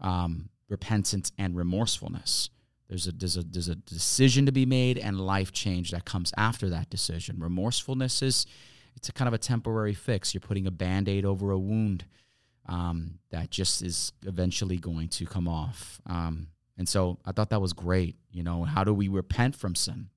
um, 0.00 0.48
repentance 0.68 1.32
and 1.38 1.54
remorsefulness. 1.54 2.50
There's 2.88 3.06
a, 3.08 3.12
there's, 3.12 3.36
a, 3.36 3.42
there's 3.42 3.68
a 3.68 3.74
decision 3.74 4.46
to 4.46 4.52
be 4.52 4.64
made 4.64 4.96
and 4.96 5.20
life 5.20 5.52
change 5.52 5.90
that 5.90 6.04
comes 6.04 6.32
after 6.36 6.70
that 6.70 6.88
decision. 6.88 7.36
Remorsefulness 7.38 8.22
is 8.22 8.46
it's 8.96 9.08
a 9.08 9.12
kind 9.12 9.28
of 9.28 9.34
a 9.34 9.38
temporary 9.38 9.94
fix. 9.94 10.34
You're 10.34 10.40
putting 10.40 10.66
a 10.66 10.70
band 10.70 11.08
aid 11.08 11.24
over 11.24 11.50
a 11.50 11.58
wound 11.58 12.04
um, 12.66 13.18
that 13.30 13.50
just 13.50 13.82
is 13.82 14.12
eventually 14.24 14.78
going 14.78 15.08
to 15.08 15.26
come 15.26 15.46
off. 15.46 16.00
Um, 16.06 16.48
and 16.78 16.88
so 16.88 17.18
I 17.24 17.32
thought 17.32 17.50
that 17.50 17.60
was 17.60 17.72
great. 17.72 18.16
You 18.32 18.42
know, 18.42 18.64
how 18.64 18.84
do 18.84 18.92
we 18.92 19.08
repent 19.08 19.54
from 19.54 19.74
sin? 19.74 20.08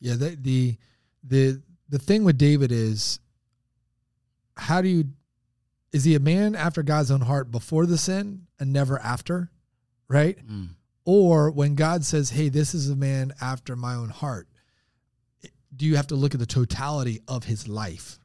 Yeah, 0.00 0.14
the 0.14 0.36
the 0.40 0.76
the 1.22 1.62
the 1.88 1.98
thing 1.98 2.24
with 2.24 2.38
David 2.38 2.72
is 2.72 3.20
how 4.56 4.80
do 4.80 4.88
you 4.88 5.04
is 5.92 6.04
he 6.04 6.14
a 6.14 6.20
man 6.20 6.54
after 6.54 6.82
God's 6.82 7.10
own 7.10 7.22
heart 7.22 7.50
before 7.50 7.84
the 7.84 7.98
sin 7.98 8.46
and 8.58 8.72
never 8.72 8.98
after? 9.00 9.50
Right? 10.08 10.38
Mm. 10.46 10.70
Or 11.04 11.50
when 11.50 11.74
God 11.74 12.04
says, 12.04 12.30
"Hey, 12.30 12.48
this 12.48 12.74
is 12.74 12.88
a 12.88 12.96
man 12.96 13.32
after 13.40 13.76
my 13.76 13.94
own 13.94 14.10
heart." 14.10 14.48
Do 15.74 15.86
you 15.86 15.96
have 15.96 16.08
to 16.08 16.16
look 16.16 16.34
at 16.34 16.40
the 16.40 16.46
totality 16.46 17.20
of 17.28 17.44
his 17.44 17.68
life? 17.68 18.18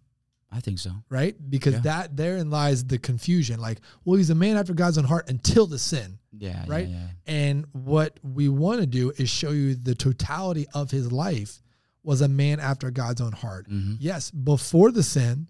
I 0.51 0.59
think 0.61 0.79
so. 0.79 0.91
Right? 1.09 1.35
Because 1.49 1.73
Yeah. 1.75 1.79
that 1.81 2.15
therein 2.17 2.49
lies 2.49 2.85
the 2.85 2.97
confusion. 2.97 3.59
Like, 3.59 3.81
well, 4.05 4.17
he's 4.17 4.29
a 4.29 4.35
man 4.35 4.55
after 4.57 4.73
God's 4.73 4.97
own 4.97 5.03
heart 5.03 5.29
until 5.29 5.67
the 5.67 5.79
sin. 5.79 6.17
Yeah. 6.37 6.63
Right? 6.67 6.87
Yeah, 6.87 6.95
yeah. 6.95 7.07
And 7.25 7.65
what 7.73 8.19
we 8.23 8.47
want 8.49 8.79
to 8.81 8.87
do 8.87 9.11
is 9.17 9.29
show 9.29 9.51
you 9.51 9.75
the 9.75 9.95
totality 9.95 10.65
of 10.73 10.91
his 10.91 11.11
life 11.11 11.61
was 12.03 12.21
a 12.21 12.27
man 12.27 12.59
after 12.59 12.89
God's 12.91 13.19
own 13.21 13.31
heart. 13.33 13.67
Mhm. 13.69 13.97
Yes, 13.99 14.31
before 14.31 14.91
the 14.91 15.03
sin 15.03 15.47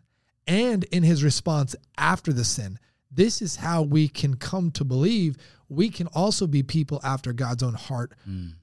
and 0.48 0.84
in 0.86 1.04
his 1.04 1.24
response 1.24 1.76
after 1.98 2.32
the 2.34 2.46
sin. 2.46 2.80
This 3.12 3.42
is 3.42 3.58
how 3.58 3.82
we 3.84 4.08
can 4.08 4.36
come 4.36 4.72
to 4.72 4.84
believe 4.84 5.38
we 5.70 5.90
can 5.90 6.08
also 6.08 6.48
be 6.48 6.64
people 6.64 7.00
after 7.04 7.32
God's 7.34 7.64
own 7.64 7.74
heart, 7.74 8.14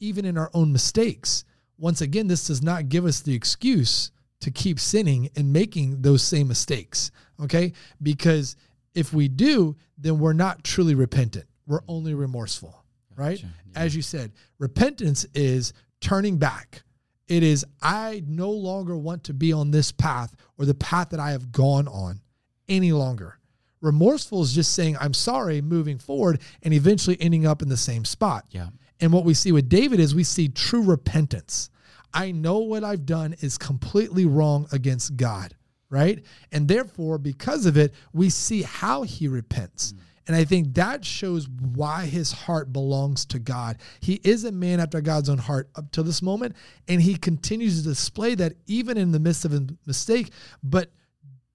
even 0.00 0.24
in 0.24 0.36
our 0.38 0.50
own 0.54 0.72
mistakes. 0.72 1.44
Once 1.82 2.00
again, 2.00 2.28
this 2.28 2.46
does 2.46 2.62
not 2.62 2.88
give 2.88 3.04
us 3.04 3.22
the 3.22 3.34
excuse 3.34 4.12
to 4.38 4.52
keep 4.52 4.78
sinning 4.78 5.28
and 5.34 5.52
making 5.52 6.00
those 6.00 6.22
same 6.22 6.46
mistakes. 6.46 7.10
Okay. 7.42 7.72
Because 8.00 8.54
if 8.94 9.12
we 9.12 9.26
do, 9.26 9.74
then 9.98 10.20
we're 10.20 10.32
not 10.32 10.62
truly 10.62 10.94
repentant. 10.94 11.44
We're 11.66 11.80
mm-hmm. 11.80 11.90
only 11.90 12.14
remorseful, 12.14 12.84
right? 13.16 13.42
Gotcha. 13.42 13.52
As 13.74 13.96
you 13.96 14.02
said, 14.02 14.30
repentance 14.60 15.26
is 15.34 15.72
turning 16.00 16.38
back. 16.38 16.84
It 17.26 17.42
is, 17.42 17.66
I 17.82 18.22
no 18.28 18.50
longer 18.50 18.96
want 18.96 19.24
to 19.24 19.34
be 19.34 19.52
on 19.52 19.72
this 19.72 19.90
path 19.90 20.36
or 20.58 20.66
the 20.66 20.74
path 20.74 21.10
that 21.10 21.18
I 21.18 21.32
have 21.32 21.50
gone 21.50 21.88
on 21.88 22.20
any 22.68 22.92
longer. 22.92 23.40
Remorseful 23.80 24.42
is 24.42 24.54
just 24.54 24.72
saying, 24.74 24.96
I'm 25.00 25.14
sorry, 25.14 25.60
moving 25.60 25.98
forward, 25.98 26.42
and 26.62 26.72
eventually 26.72 27.16
ending 27.20 27.44
up 27.44 27.60
in 27.60 27.68
the 27.68 27.76
same 27.76 28.04
spot. 28.04 28.44
Yeah. 28.50 28.68
And 29.00 29.12
what 29.12 29.24
we 29.24 29.34
see 29.34 29.50
with 29.50 29.68
David 29.68 29.98
is 29.98 30.14
we 30.14 30.22
see 30.22 30.46
true 30.46 30.84
repentance. 30.84 31.70
I 32.14 32.32
know 32.32 32.58
what 32.58 32.84
I've 32.84 33.06
done 33.06 33.34
is 33.40 33.58
completely 33.58 34.26
wrong 34.26 34.66
against 34.72 35.16
God, 35.16 35.54
right? 35.90 36.22
And 36.50 36.68
therefore, 36.68 37.18
because 37.18 37.66
of 37.66 37.76
it, 37.76 37.94
we 38.12 38.28
see 38.30 38.62
how 38.62 39.02
he 39.02 39.28
repents. 39.28 39.92
Mm. 39.92 39.98
And 40.28 40.36
I 40.36 40.44
think 40.44 40.74
that 40.74 41.04
shows 41.04 41.48
why 41.48 42.06
his 42.06 42.30
heart 42.30 42.72
belongs 42.72 43.24
to 43.26 43.38
God. 43.40 43.78
He 44.00 44.20
is 44.22 44.44
a 44.44 44.52
man 44.52 44.78
after 44.78 45.00
God's 45.00 45.28
own 45.28 45.38
heart 45.38 45.68
up 45.74 45.90
to 45.92 46.02
this 46.02 46.22
moment, 46.22 46.54
and 46.86 47.02
he 47.02 47.16
continues 47.16 47.82
to 47.82 47.88
display 47.88 48.36
that 48.36 48.54
even 48.66 48.96
in 48.96 49.10
the 49.10 49.18
midst 49.18 49.44
of 49.44 49.52
a 49.52 49.66
mistake. 49.84 50.30
But 50.62 50.92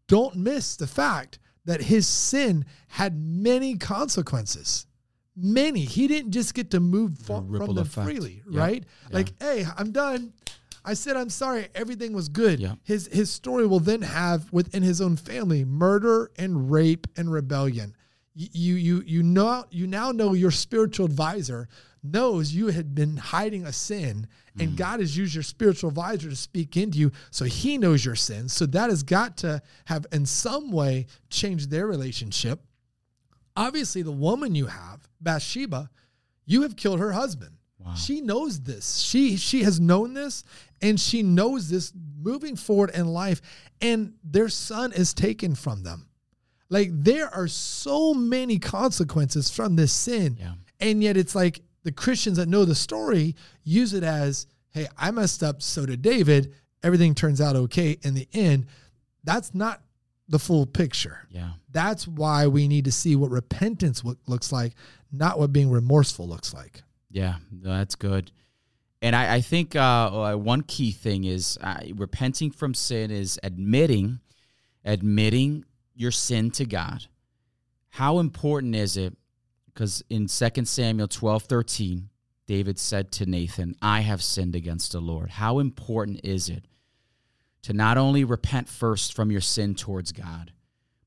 don't 0.08 0.36
miss 0.36 0.76
the 0.76 0.88
fact 0.88 1.40
that 1.64 1.82
his 1.82 2.08
sin 2.08 2.66
had 2.88 3.18
many 3.18 3.78
consequences. 3.78 4.86
Many. 5.36 5.82
He 5.82 6.08
didn't 6.08 6.32
just 6.32 6.54
get 6.54 6.72
to 6.72 6.80
move 6.80 7.20
ripple 7.30 7.66
from 7.68 7.76
them 7.76 7.86
effect. 7.86 8.08
freely, 8.08 8.42
Yeah. 8.50 8.60
right? 8.60 8.84
Yeah. 9.10 9.16
Like, 9.16 9.34
hey, 9.42 9.66
I'm 9.78 9.92
done. 9.92 10.34
I 10.88 10.94
said 10.94 11.18
I'm 11.18 11.30
sorry. 11.30 11.68
Everything 11.76 12.14
was 12.14 12.30
good. 12.30 12.62
Yeah. 12.62 12.76
His 12.84 13.08
his 13.12 13.30
story 13.30 13.68
will 13.68 13.82
then 13.82 14.02
have 14.04 14.52
within 14.54 14.84
his 14.84 15.02
own 15.02 15.18
family 15.18 15.66
murder 15.66 16.32
and 16.38 16.72
rape 16.72 17.08
and 17.18 17.30
rebellion. 17.30 17.94
You 18.34 18.76
you 18.76 19.04
you 19.06 19.22
know 19.22 19.66
you 19.70 19.86
now 19.86 20.14
know 20.14 20.32
your 20.32 20.50
spiritual 20.50 21.06
advisor 21.06 21.68
knows 22.02 22.54
you 22.54 22.68
had 22.68 22.96
been 22.96 23.18
hiding 23.18 23.66
a 23.66 23.74
sin 23.74 24.28
and 24.58 24.70
mm. 24.72 24.76
God 24.78 25.02
has 25.02 25.18
used 25.18 25.34
your 25.36 25.44
spiritual 25.44 25.90
advisor 25.90 26.30
to 26.30 26.36
speak 26.38 26.78
into 26.78 26.98
you 26.98 27.12
so 27.32 27.44
he 27.44 27.78
knows 27.78 28.06
your 28.06 28.16
sins. 28.16 28.54
So 28.54 28.66
that 28.68 28.90
has 28.90 29.04
got 29.04 29.36
to 29.38 29.62
have 29.86 30.06
in 30.14 30.26
some 30.26 30.72
way 30.72 31.08
changed 31.30 31.70
their 31.70 31.86
relationship. 31.86 32.62
Obviously 33.58 34.04
the 34.04 34.12
woman 34.12 34.56
you 34.56 34.68
have, 34.68 35.10
Bathsheba, 35.20 35.90
you 36.46 36.62
have 36.62 36.78
killed 36.78 37.00
her 37.00 37.12
husband. 37.12 37.57
She 37.96 38.22
knows 38.22 38.60
this. 38.62 38.98
She 39.00 39.38
she 39.38 39.64
has 39.64 39.80
known 39.80 40.14
this 40.14 40.44
and 40.82 41.00
she 41.00 41.24
knows 41.24 41.70
this 41.70 41.94
moving 42.20 42.56
forward 42.56 42.92
in 42.94 43.08
life 43.08 43.42
and 43.82 44.14
their 44.24 44.50
son 44.50 44.92
is 44.94 45.14
taken 45.14 45.56
from 45.56 45.84
them. 45.84 46.10
Like 46.70 46.90
there 46.92 47.34
are 47.34 47.48
so 47.48 48.14
many 48.14 48.60
consequences 48.60 49.50
from 49.50 49.76
this 49.76 49.94
sin. 49.94 50.38
Yeah. 50.40 50.54
And 50.80 51.02
yet 51.02 51.18
it's 51.18 51.34
like 51.36 51.62
the 51.84 51.92
Christians 51.92 52.38
that 52.38 52.50
know 52.50 52.66
the 52.66 52.76
story 52.76 53.36
use 53.64 53.94
it 53.94 54.04
as, 54.04 54.48
hey, 54.72 54.88
I 54.98 55.12
messed 55.12 55.42
up, 55.44 55.62
so 55.62 55.86
did 55.86 56.02
David. 56.02 56.54
Everything 56.84 57.16
turns 57.16 57.40
out 57.40 57.56
okay 57.56 57.98
in 58.04 58.14
the 58.14 58.28
end. 58.34 58.66
That's 59.24 59.54
not 59.56 59.82
the 60.28 60.40
full 60.40 60.66
picture. 60.66 61.26
Yeah. 61.30 61.52
That's 61.72 62.08
why 62.08 62.48
we 62.48 62.68
need 62.68 62.86
to 62.86 62.92
see 62.92 63.16
what 63.16 63.32
repentance 63.32 64.04
wo- 64.04 64.18
looks 64.28 64.52
like, 64.52 64.74
not 65.12 65.40
what 65.40 65.54
being 65.54 65.70
remorseful 65.72 66.28
looks 66.28 66.54
like. 66.54 66.84
Yeah, 67.18 67.38
no, 67.52 67.76
that's 67.76 67.96
good. 67.96 68.32
And 69.02 69.16
I, 69.16 69.38
I 69.38 69.42
think 69.42 69.76
uh, 69.76 69.80
uh, 69.80 70.36
one 70.36 70.62
key 70.62 70.92
thing 70.92 71.24
is 71.24 71.58
uh, 71.62 71.80
repenting 71.96 72.52
from 72.52 72.76
sin 72.76 73.10
is 73.10 73.40
admitting, 73.42 74.20
admitting 74.86 75.66
your 75.96 76.12
sin 76.12 76.52
to 76.52 76.66
God. 76.66 77.08
How 77.90 78.20
important 78.20 78.76
is 78.76 78.98
it? 78.98 79.18
Because 79.66 80.04
in 80.12 80.28
2 80.28 80.66
Samuel 80.66 81.08
12 81.08 81.42
13, 81.42 82.10
David 82.46 82.78
said 82.78 83.12
to 83.14 83.26
Nathan, 83.26 83.76
I 83.82 84.02
have 84.02 84.22
sinned 84.22 84.56
against 84.56 84.92
the 84.92 85.00
Lord. 85.00 85.32
How 85.32 85.58
important 85.58 86.22
is 86.24 86.50
it 86.50 86.66
to 87.64 87.74
not 87.74 87.98
only 87.98 88.26
repent 88.26 88.70
first 88.70 89.16
from 89.16 89.32
your 89.32 89.42
sin 89.42 89.74
towards 89.74 90.12
God, 90.12 90.52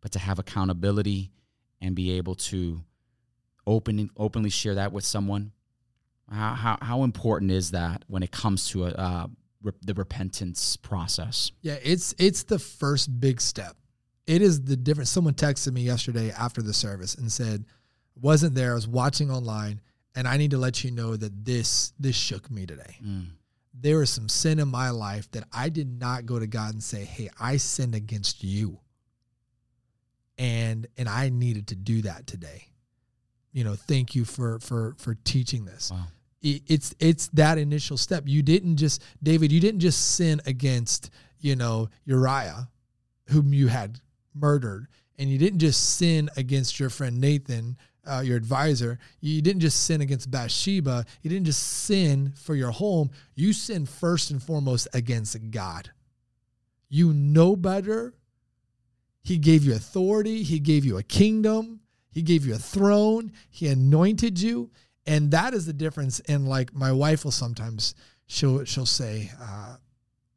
but 0.01 0.11
to 0.11 0.19
have 0.19 0.41
accountability 0.41 1.31
and 1.81 1.95
be 1.95 2.11
able 2.11 2.35
to 2.35 2.81
open, 3.65 4.11
openly 4.17 4.51
share 4.51 4.75
that 4.75 4.93
with 4.93 5.05
someone? 5.05 5.53
How, 6.31 6.55
how, 6.55 6.79
how 6.81 7.03
important 7.03 7.51
is 7.51 7.73
that 7.73 8.05
when 8.07 8.23
it 8.23 8.31
comes 8.31 8.69
to 8.71 8.87
a, 8.87 8.91
uh, 8.91 9.27
re- 9.63 9.73
the 9.83 9.95
repentance 9.95 10.77
process? 10.77 11.51
Yeah, 11.61 11.77
it's 11.83 12.15
it's 12.19 12.45
the 12.45 12.59
first 12.59 13.21
big 13.21 13.41
step. 13.41 13.77
It 14.27 14.43
is 14.43 14.63
the 14.63 14.77
difference. 14.77 15.11
Someone 15.11 15.35
texted 15.35 15.73
me 15.73 15.83
yesterday 15.83 16.31
after 16.31 16.63
the 16.63 16.73
service 16.73 17.15
and 17.17 17.33
said, 17.33 17.65
"Wasn't 18.15 18.55
there? 18.55 18.73
I 18.73 18.75
was 18.75 18.87
watching 18.87 19.31
online, 19.31 19.81
and 20.15 20.29
I 20.29 20.37
need 20.37 20.53
to 20.53 20.59
let 20.59 20.85
you 20.85 20.93
know 20.93 21.17
that 21.17 21.45
this 21.45 21.93
this 21.99 22.15
shook 22.15 22.51
me 22.51 22.65
today. 22.65 22.97
There 23.75 23.99
was 23.99 24.11
some 24.11 24.29
sin 24.29 24.59
in 24.59 24.69
my 24.69 24.91
life 24.91 25.31
that 25.33 25.45
I 25.53 25.69
did 25.69 25.89
not 25.89 26.27
go 26.27 26.39
to 26.39 26.47
God 26.47 26.75
and 26.75 26.83
say, 26.83 27.05
"Hey, 27.05 27.29
I 27.41 27.57
sinned 27.57 27.97
against 27.97 28.45
you," 28.45 28.79
and 30.39 30.87
and 30.97 31.09
I 31.09 31.29
needed 31.29 31.69
to 31.69 31.77
do 31.77 32.03
that 32.03 32.27
today. 32.27 32.69
You 33.53 33.65
know, 33.65 33.75
thank 33.75 34.15
you 34.15 34.25
for 34.25 34.61
for 34.61 34.95
for 34.99 35.17
teaching 35.25 35.65
this 35.65 35.91
Wow. 35.91 36.07
It's 36.43 36.95
it's 36.99 37.29
that 37.29 37.59
initial 37.59 37.97
step. 37.97 38.25
You 38.27 38.43
didn't 38.43 38.77
just 38.77 39.03
David, 39.23 39.53
you 39.53 39.61
didn't 39.61 39.81
just 39.81 40.15
sin 40.15 40.41
against, 40.47 41.11
you 41.39 41.57
know, 41.57 41.89
Uriah, 42.05 42.69
whom 43.29 43.53
you 43.53 43.69
had 43.69 44.01
murdered, 44.35 44.89
and 45.19 45.29
you 45.29 45.39
didn't 45.39 45.59
just 45.59 45.97
sin 45.97 46.31
against 46.37 46.81
your 46.81 46.91
friend 46.91 47.21
Nathan, 47.21 47.77
uh, 48.07 48.21
your 48.21 48.37
advisor. 48.37 48.99
You 49.21 49.43
didn't 49.43 49.61
just 49.61 49.85
sin 49.85 50.01
against 50.01 50.31
Bathsheba. 50.31 51.05
You 51.23 51.31
didn't 51.31 51.47
just 51.47 51.63
sin 51.63 52.33
for 52.37 52.55
your 52.55 52.71
home. 52.71 53.11
You 53.35 53.53
sinned 53.53 53.89
first 53.89 54.31
and 54.31 54.43
foremost 54.43 54.89
against 54.95 55.51
God. 55.51 55.91
You 56.89 57.13
know 57.13 57.55
better. 57.57 58.15
He 59.23 59.39
gave 59.39 59.65
you 59.65 59.75
authority. 59.75 60.43
He 60.43 60.59
gave 60.59 60.85
you 60.85 60.97
a 60.97 61.03
kingdom. 61.03 61.81
He 62.11 62.23
gave 62.23 62.47
you 62.47 62.55
a 62.55 62.59
throne. 62.59 63.33
He 63.51 63.69
anointed 63.69 64.41
you. 64.41 64.71
And 65.07 65.31
that 65.31 65.55
is 65.55 65.67
the 65.67 65.73
difference. 65.73 66.21
And 66.21 66.49
like 66.49 66.75
my 66.75 66.93
wife 66.93 67.25
will 67.25 67.33
sometimes 67.33 67.95
she'll 68.27 68.65
she'll 68.65 68.87
say, 68.87 69.31
uh, 69.41 69.77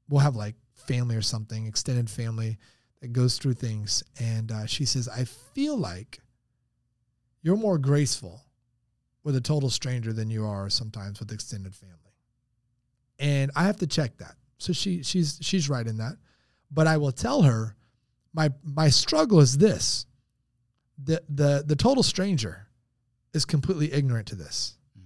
we'll 0.10 0.21
have 0.21 0.36
like 0.36 0.56
family 0.73 1.15
or 1.15 1.21
something, 1.21 1.65
extended 1.65 2.10
family 2.10 2.58
that 3.02 3.13
goes 3.13 3.38
through 3.38 3.54
things. 3.54 4.04
And 4.19 4.52
uh, 4.52 4.65
she 4.65 4.86
says, 4.86 5.08
I 5.10 5.26
feel 5.26 5.78
like 5.78 6.19
you're 7.41 7.58
more 7.58 7.78
graceful 7.78 8.41
with 9.23 9.36
a 9.36 9.41
total 9.41 9.69
stranger 9.69 10.13
than 10.13 10.30
you 10.30 10.45
are 10.45 10.69
sometimes 10.69 11.19
with 11.19 11.32
extended 11.32 11.76
family. 11.76 11.97
And 13.19 13.52
I 13.56 13.63
have 13.63 13.78
to 13.78 13.88
check 13.88 14.17
that. 14.17 14.36
So 14.58 14.73
she 14.73 15.04
she's 15.04 15.39
she's 15.41 15.69
right 15.69 15.86
in 15.86 15.97
that. 15.97 16.13
But 16.71 16.88
I 16.88 16.97
will 16.97 17.12
tell 17.12 17.43
her, 17.43 17.76
my 18.34 18.49
my 18.63 18.89
struggle 18.89 19.39
is 19.39 19.58
this. 19.58 20.06
The 21.04 21.21
the 21.30 21.63
the 21.65 21.76
total 21.76 22.04
stranger 22.04 22.62
is 23.34 23.46
completely 23.46 23.91
ignorant 23.93 24.28
to 24.28 24.36
this. 24.36 24.78
Mm. 24.98 25.04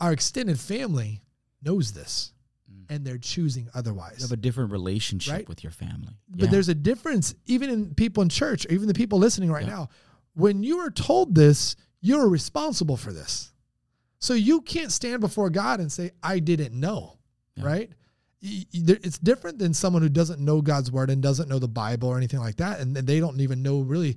Our 0.00 0.12
extended 0.12 0.58
family 0.58 1.22
knows 1.62 1.92
this 1.92 2.32
mm. 2.72 2.84
and 2.88 3.04
they're 3.06 3.18
choosing 3.18 3.64
You 3.64 3.70
otherwise. 3.74 4.22
have 4.22 4.32
a 4.32 4.36
different 4.36 4.70
relationship 4.72 5.32
Right? 5.32 5.48
with 5.48 5.62
your 5.62 5.72
family. 5.72 6.16
But 6.28 6.44
Yeah. 6.46 6.50
there's 6.50 6.68
a 6.68 6.74
difference, 6.74 7.34
even 7.46 7.70
in 7.70 7.94
people 7.94 8.22
in 8.22 8.28
church, 8.28 8.66
or 8.66 8.72
even 8.72 8.88
the 8.88 8.94
people 8.94 9.18
listening 9.18 9.50
right 9.50 9.64
Yeah. 9.66 9.70
now. 9.74 9.88
When 10.34 10.62
you 10.62 10.78
are 10.78 10.90
told 10.90 11.34
this, 11.34 11.76
you're 12.00 12.28
responsible 12.28 12.96
for 12.96 13.12
this. 13.12 13.52
So 14.20 14.34
you 14.34 14.60
can't 14.60 14.92
stand 14.92 15.20
before 15.20 15.50
God 15.50 15.80
and 15.80 15.90
say, 15.90 16.10
I 16.22 16.38
didn't 16.40 16.74
know, 16.78 17.18
Yeah. 17.56 17.64
right? 17.64 17.90
Y- 18.40 18.64
y- 18.72 18.80
there- 18.84 18.98
It's 19.02 19.18
different 19.18 19.58
than 19.58 19.74
someone 19.74 20.02
who 20.02 20.08
doesn't 20.08 20.40
know 20.40 20.62
God's 20.62 20.92
word 20.92 21.10
and 21.10 21.20
doesn't 21.20 21.48
know 21.48 21.58
the 21.58 21.66
Bible 21.68 22.08
or 22.08 22.16
anything 22.16 22.38
like 22.38 22.56
that. 22.56 22.78
And 22.80 22.94
they 22.96 23.18
don't 23.18 23.40
even 23.40 23.62
know 23.62 23.80
really 23.80 24.16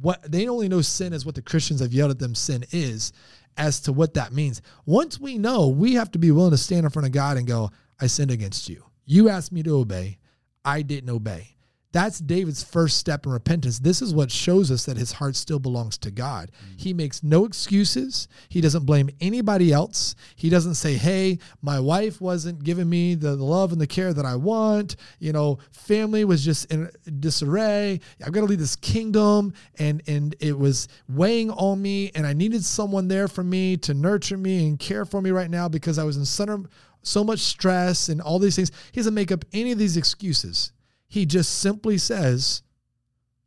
what 0.00 0.30
they 0.30 0.48
only 0.48 0.68
know 0.68 0.80
sin 0.80 1.12
is 1.12 1.26
what 1.26 1.34
the 1.34 1.42
Christians 1.42 1.80
have 1.80 1.92
yelled 1.92 2.10
at 2.10 2.18
them 2.18 2.34
sin 2.34 2.64
is 2.70 3.12
as 3.56 3.80
to 3.80 3.92
what 3.92 4.14
that 4.14 4.32
means. 4.32 4.62
Once 4.86 5.20
we 5.20 5.38
know, 5.38 5.68
we 5.68 5.94
have 5.94 6.10
to 6.12 6.18
be 6.18 6.30
willing 6.30 6.50
to 6.52 6.56
stand 6.56 6.84
in 6.84 6.90
front 6.90 7.06
of 7.06 7.12
God 7.12 7.36
and 7.36 7.46
go, 7.46 7.70
I 8.00 8.06
sinned 8.06 8.30
against 8.30 8.68
you. 8.68 8.84
You 9.04 9.28
asked 9.28 9.52
me 9.52 9.62
to 9.64 9.76
obey. 9.76 10.18
I 10.64 10.82
didn't 10.82 11.10
obey. 11.10 11.56
That's 11.92 12.18
David's 12.18 12.64
first 12.64 12.96
step 12.96 13.26
in 13.26 13.32
repentance. 13.32 13.78
This 13.78 14.00
is 14.00 14.14
what 14.14 14.30
shows 14.30 14.70
us 14.70 14.86
that 14.86 14.96
his 14.96 15.12
heart 15.12 15.36
still 15.36 15.58
belongs 15.58 15.98
to 15.98 16.10
God. 16.10 16.50
Mm-hmm. 16.50 16.78
He 16.78 16.94
makes 16.94 17.22
no 17.22 17.44
excuses. 17.44 18.28
He 18.48 18.62
doesn't 18.62 18.86
blame 18.86 19.10
anybody 19.20 19.72
else. 19.72 20.14
He 20.34 20.48
doesn't 20.48 20.74
say, 20.74 20.94
"Hey, 20.94 21.38
my 21.60 21.78
wife 21.78 22.20
wasn't 22.20 22.64
giving 22.64 22.88
me 22.88 23.14
the, 23.14 23.36
love 23.36 23.72
and 23.72 23.80
the 23.80 23.86
care 23.86 24.14
that 24.14 24.24
I 24.24 24.36
want. 24.36 24.96
You 25.18 25.32
know, 25.32 25.58
family 25.70 26.24
was 26.24 26.42
just 26.42 26.70
in 26.72 26.90
disarray. 27.20 28.00
I've 28.24 28.32
got 28.32 28.40
to 28.40 28.46
leave 28.46 28.58
this 28.58 28.76
kingdom, 28.76 29.52
and 29.78 30.02
and 30.06 30.34
it 30.40 30.58
was 30.58 30.88
weighing 31.08 31.50
on 31.50 31.82
me, 31.82 32.10
and 32.14 32.26
I 32.26 32.32
needed 32.32 32.64
someone 32.64 33.08
there 33.08 33.28
for 33.28 33.44
me 33.44 33.76
to 33.78 33.92
nurture 33.92 34.38
me 34.38 34.66
and 34.66 34.78
care 34.78 35.04
for 35.04 35.20
me 35.20 35.30
right 35.30 35.50
now 35.50 35.68
because 35.68 35.98
I 35.98 36.04
was 36.04 36.16
in 36.16 36.24
so, 36.24 36.64
so 37.02 37.22
much 37.22 37.40
stress 37.40 38.08
and 38.08 38.22
all 38.22 38.38
these 38.38 38.56
things." 38.56 38.72
He 38.92 39.00
doesn't 39.00 39.14
make 39.14 39.30
up 39.30 39.44
any 39.52 39.72
of 39.72 39.78
these 39.78 39.98
excuses. 39.98 40.72
He 41.12 41.26
just 41.26 41.58
simply 41.58 41.98
says, 41.98 42.62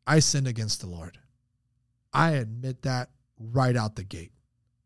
I 0.05 0.19
sinned 0.19 0.45
against 0.47 0.81
the 0.81 0.87
Lord. 0.87 1.17
I 2.13 2.33
admit 2.33 2.83
that 2.83 3.09
right 3.39 3.75
out 3.75 3.95
the 3.95 4.03
gate. 4.03 4.33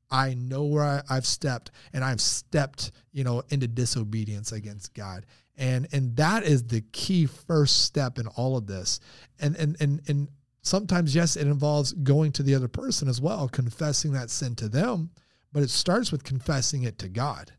I 0.09 0.33
know 0.35 0.63
where 0.63 0.85
I, 0.85 1.01
I've 1.09 1.25
stepped 1.25 1.71
and 1.91 2.05
I've 2.05 2.21
stepped, 2.21 2.93
you 3.11 3.25
know, 3.25 3.43
into 3.49 3.67
disobedience 3.67 4.53
against 4.53 4.93
God. 4.93 5.25
And 5.57 5.89
and 5.91 6.15
that 6.15 6.43
is 6.43 6.63
the 6.63 6.79
key 6.93 7.25
first 7.25 7.83
step 7.83 8.17
in 8.17 8.27
all 8.27 8.55
of 8.55 8.65
this. 8.65 9.01
And 9.41 9.57
and 9.57 9.75
and 9.81 9.99
and 10.07 10.29
sometimes 10.61 11.13
yes, 11.13 11.35
it 11.35 11.47
involves 11.47 11.91
going 11.91 12.31
to 12.31 12.43
the 12.43 12.55
other 12.55 12.69
person 12.69 13.09
as 13.09 13.19
well, 13.19 13.49
confessing 13.49 14.13
that 14.13 14.29
sin 14.29 14.55
to 14.55 14.69
them, 14.69 15.09
but 15.51 15.63
it 15.63 15.69
starts 15.69 16.13
with 16.13 16.23
confessing 16.23 16.83
it 16.83 16.97
to 16.99 17.09
God 17.09 17.51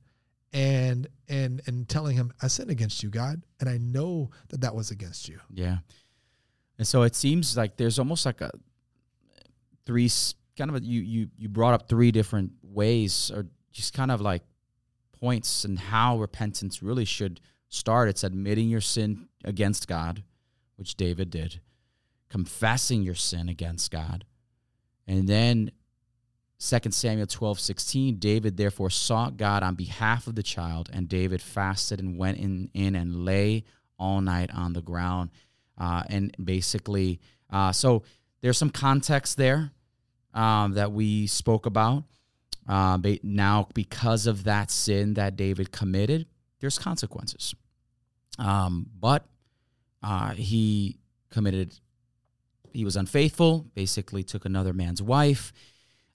and 0.52 1.08
and 1.28 1.62
and 1.66 1.88
telling 1.88 2.16
him 2.16 2.32
I 2.42 2.48
sinned 2.48 2.70
against 2.70 3.02
you, 3.02 3.10
God, 3.10 3.42
and 3.60 3.68
I 3.68 3.78
know 3.78 4.30
that 4.48 4.60
that 4.62 4.74
was 4.74 4.90
against 4.90 5.28
you. 5.28 5.38
Yeah. 5.52 5.78
And 6.78 6.86
so 6.86 7.02
it 7.02 7.14
seems 7.14 7.56
like 7.56 7.76
there's 7.76 7.98
almost 7.98 8.24
like 8.26 8.40
a 8.40 8.50
three 9.86 10.10
kind 10.56 10.70
of 10.70 10.76
a, 10.76 10.84
you 10.84 11.00
you 11.00 11.28
you 11.36 11.48
brought 11.48 11.74
up 11.74 11.88
three 11.88 12.10
different 12.10 12.52
ways 12.62 13.30
or 13.34 13.46
just 13.72 13.94
kind 13.94 14.10
of 14.10 14.20
like 14.20 14.42
points 15.12 15.64
and 15.64 15.78
how 15.78 16.18
repentance 16.18 16.82
really 16.82 17.04
should 17.04 17.40
start. 17.68 18.08
It's 18.08 18.24
admitting 18.24 18.68
your 18.68 18.80
sin 18.80 19.28
against 19.44 19.86
God, 19.86 20.24
which 20.76 20.96
David 20.96 21.30
did, 21.30 21.60
confessing 22.28 23.02
your 23.02 23.14
sin 23.14 23.48
against 23.48 23.90
God. 23.90 24.24
And 25.06 25.28
then 25.28 25.70
2 26.60 26.90
Samuel 26.90 27.26
12, 27.26 27.58
16, 27.58 28.16
David 28.16 28.56
therefore 28.58 28.90
sought 28.90 29.38
God 29.38 29.62
on 29.62 29.74
behalf 29.74 30.26
of 30.26 30.34
the 30.34 30.42
child, 30.42 30.90
and 30.92 31.08
David 31.08 31.40
fasted 31.40 32.00
and 32.00 32.18
went 32.18 32.36
in, 32.38 32.70
in 32.74 32.94
and 32.94 33.24
lay 33.24 33.64
all 33.98 34.20
night 34.20 34.50
on 34.54 34.74
the 34.74 34.82
ground. 34.82 35.30
Uh, 35.78 36.02
and 36.10 36.36
basically, 36.42 37.18
uh, 37.48 37.72
so 37.72 38.02
there's 38.42 38.58
some 38.58 38.68
context 38.68 39.38
there 39.38 39.70
um, 40.34 40.72
that 40.72 40.92
we 40.92 41.26
spoke 41.26 41.64
about. 41.64 42.04
Uh, 42.68 42.98
now, 43.22 43.66
because 43.72 44.26
of 44.26 44.44
that 44.44 44.70
sin 44.70 45.14
that 45.14 45.36
David 45.36 45.72
committed, 45.72 46.26
there's 46.60 46.78
consequences. 46.78 47.54
Um, 48.38 48.86
but 48.98 49.24
uh, 50.02 50.32
he 50.32 50.98
committed, 51.30 51.78
he 52.72 52.84
was 52.84 52.96
unfaithful, 52.96 53.66
basically 53.74 54.22
took 54.22 54.44
another 54.44 54.74
man's 54.74 55.02
wife. 55.02 55.54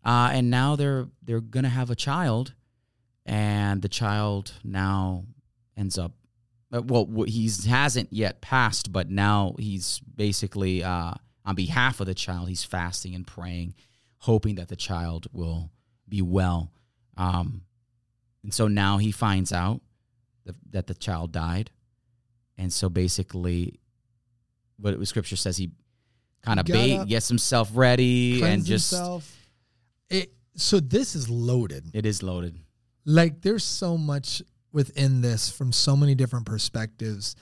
Uh, 0.05 0.29
and 0.33 0.51
now 0.51 0.75
they're 0.75 1.07
they're 1.23 1.41
gonna 1.41 1.67
have 1.67 1.89
a 1.89 1.95
child, 1.95 2.53
and 3.25 3.81
the 3.81 3.89
child 3.89 4.53
now 4.63 5.25
ends 5.75 5.97
up 5.97 6.11
uh, 6.71 6.81
well 6.83 7.23
he 7.27 7.49
hasn't 7.67 8.13
yet 8.13 8.39
passed, 8.39 8.91
but 8.91 9.09
now 9.09 9.55
he's 9.57 9.99
basically 10.15 10.83
uh, 10.83 11.13
on 11.43 11.55
behalf 11.55 11.99
of 11.99 12.05
the 12.05 12.13
child 12.13 12.47
he's 12.47 12.63
fasting 12.63 13.15
and 13.15 13.25
praying, 13.25 13.73
hoping 14.19 14.55
that 14.55 14.67
the 14.67 14.75
child 14.75 15.27
will 15.33 15.71
be 16.07 16.21
well. 16.21 16.71
Um, 17.17 17.61
and 18.43 18.53
so 18.53 18.67
now 18.67 18.97
he 18.97 19.11
finds 19.11 19.51
out 19.51 19.81
that, 20.45 20.55
that 20.69 20.85
the 20.85 20.93
child 20.93 21.31
died, 21.31 21.71
and 22.59 22.71
so 22.71 22.89
basically, 22.89 23.79
what 24.77 25.07
scripture 25.07 25.35
says 25.35 25.57
he 25.57 25.71
kind 26.43 26.59
of 26.59 26.67
bait, 26.67 26.97
up, 26.97 27.07
gets 27.07 27.27
himself 27.27 27.71
ready, 27.73 28.43
and 28.43 28.63
just 28.63 28.91
himself. 28.91 29.44
It, 30.09 30.33
so 30.55 30.79
this 30.79 31.15
is 31.15 31.29
loaded. 31.29 31.85
it 31.93 32.05
is 32.05 32.21
loaded. 32.23 32.57
like 33.05 33.41
there's 33.41 33.63
so 33.63 33.97
much 33.97 34.41
within 34.71 35.21
this 35.21 35.49
from 35.49 35.71
so 35.71 35.95
many 35.95 36.15
different 36.15 36.45
perspectives 36.45 37.35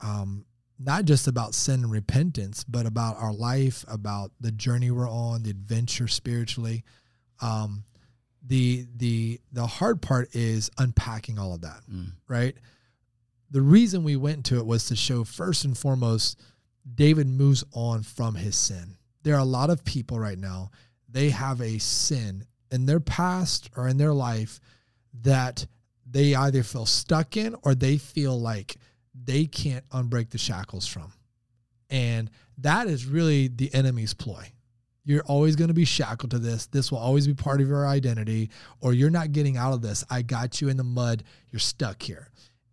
um 0.00 0.44
not 0.78 1.04
just 1.04 1.28
about 1.28 1.54
sin 1.54 1.82
and 1.82 1.90
repentance 1.90 2.62
but 2.64 2.84
about 2.84 3.16
our 3.16 3.32
life 3.32 3.84
about 3.88 4.32
the 4.40 4.50
journey 4.52 4.90
we're 4.90 5.08
on 5.08 5.42
the 5.44 5.50
adventure 5.50 6.08
spiritually 6.08 6.84
um 7.40 7.84
the 8.46 8.86
the 8.96 9.40
the 9.52 9.66
hard 9.66 10.02
part 10.02 10.34
is 10.34 10.70
unpacking 10.78 11.38
all 11.38 11.54
of 11.54 11.62
that 11.62 11.80
Mm. 11.90 12.12
right 12.28 12.56
the 13.50 13.62
reason 13.62 14.04
we 14.04 14.16
went 14.16 14.44
to 14.46 14.58
it 14.58 14.66
was 14.66 14.86
to 14.86 14.96
show 14.96 15.24
first 15.24 15.64
and 15.64 15.78
foremost 15.78 16.38
david 16.94 17.26
moves 17.28 17.64
on 17.72 18.02
from 18.02 18.34
his 18.34 18.56
sin 18.56 18.96
there 19.22 19.36
are 19.36 19.40
a 19.40 19.44
lot 19.44 19.70
of 19.70 19.84
people 19.84 20.18
right 20.18 20.38
now 20.38 20.70
they 21.14 21.30
have 21.30 21.60
a 21.60 21.78
sin 21.78 22.44
in 22.72 22.86
their 22.86 22.98
past 22.98 23.70
or 23.76 23.86
in 23.88 23.96
their 23.96 24.12
life 24.12 24.58
that 25.22 25.64
they 26.10 26.34
either 26.34 26.64
feel 26.64 26.86
stuck 26.86 27.36
in 27.36 27.54
or 27.62 27.74
they 27.74 27.96
feel 27.96 28.38
like 28.38 28.76
they 29.14 29.46
can't 29.46 29.88
unbreak 29.90 30.30
the 30.30 30.38
shackles 30.38 30.86
from. 30.88 31.12
And 31.88 32.30
that 32.58 32.88
is 32.88 33.06
really 33.06 33.46
the 33.46 33.72
enemy's 33.72 34.12
ploy. 34.12 34.50
You're 35.04 35.22
always 35.22 35.54
going 35.54 35.68
to 35.68 35.74
be 35.74 35.84
shackled 35.84 36.32
to 36.32 36.40
this. 36.40 36.66
This 36.66 36.90
will 36.90 36.98
always 36.98 37.28
be 37.28 37.34
part 37.34 37.60
of 37.60 37.68
your 37.68 37.86
identity, 37.86 38.50
or 38.80 38.92
you're 38.92 39.08
not 39.08 39.30
getting 39.30 39.56
out 39.56 39.72
of 39.72 39.82
this. 39.82 40.04
I 40.10 40.22
got 40.22 40.60
you 40.60 40.68
in 40.68 40.76
the 40.76 40.82
mud. 40.82 41.22
You're 41.52 41.60
stuck 41.60 42.02
here. 42.02 42.28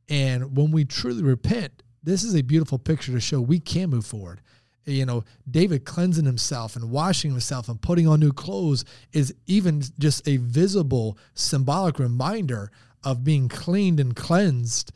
And 0.10 0.58
when 0.58 0.71
we 0.71 0.86
truly 0.86 1.21
repent, 1.21 1.84
this 2.01 2.23
is 2.23 2.36
a 2.36 2.41
beautiful 2.41 2.80
picture 2.80 3.12
to 3.12 3.19
show 3.19 3.39
we 3.39 3.60
can 3.60 3.91
move 3.91 4.06
forward. 4.06 4.41
You 4.86 5.06
know, 5.06 5.24
David 5.50 5.86
cleansing 5.86 6.26
himself 6.26 6.76
and 6.76 6.89
washing 6.89 7.32
himself 7.32 7.70
and 7.70 7.80
putting 7.80 8.08
on 8.08 8.20
new 8.20 8.32
clothes 8.32 8.84
is 9.13 9.34
even 9.46 9.84
just 10.00 10.28
a 10.28 10.38
visible 10.38 11.17
symbolic 11.36 12.00
reminder 12.00 12.72
of 13.04 13.24
being 13.24 13.48
cleaned 13.48 14.00
and 14.00 14.15
cleansed 14.15 14.91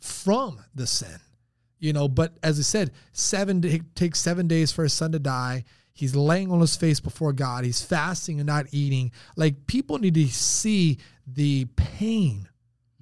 from 0.00 0.60
the 0.74 0.86
sin. 0.86 1.20
You 1.78 1.92
know, 1.92 2.08
but 2.08 2.38
as 2.42 2.58
I 2.58 2.62
said, 2.62 2.92
seven 3.12 3.60
day, 3.60 3.82
takes 3.94 4.18
seven 4.18 4.48
days 4.48 4.72
for 4.72 4.82
his 4.82 4.92
son 4.92 5.12
to 5.12 5.18
die. 5.18 5.64
He's 5.92 6.16
laying 6.16 6.50
on 6.50 6.60
his 6.60 6.76
face 6.76 7.00
before 7.00 7.32
God. 7.32 7.64
He's 7.64 7.82
fasting 7.82 8.40
and 8.40 8.46
not 8.46 8.66
eating. 8.72 9.12
Like 9.36 9.66
people 9.66 9.98
need 9.98 10.14
to 10.14 10.26
see 10.28 10.98
the 11.26 11.66
pain 11.76 12.48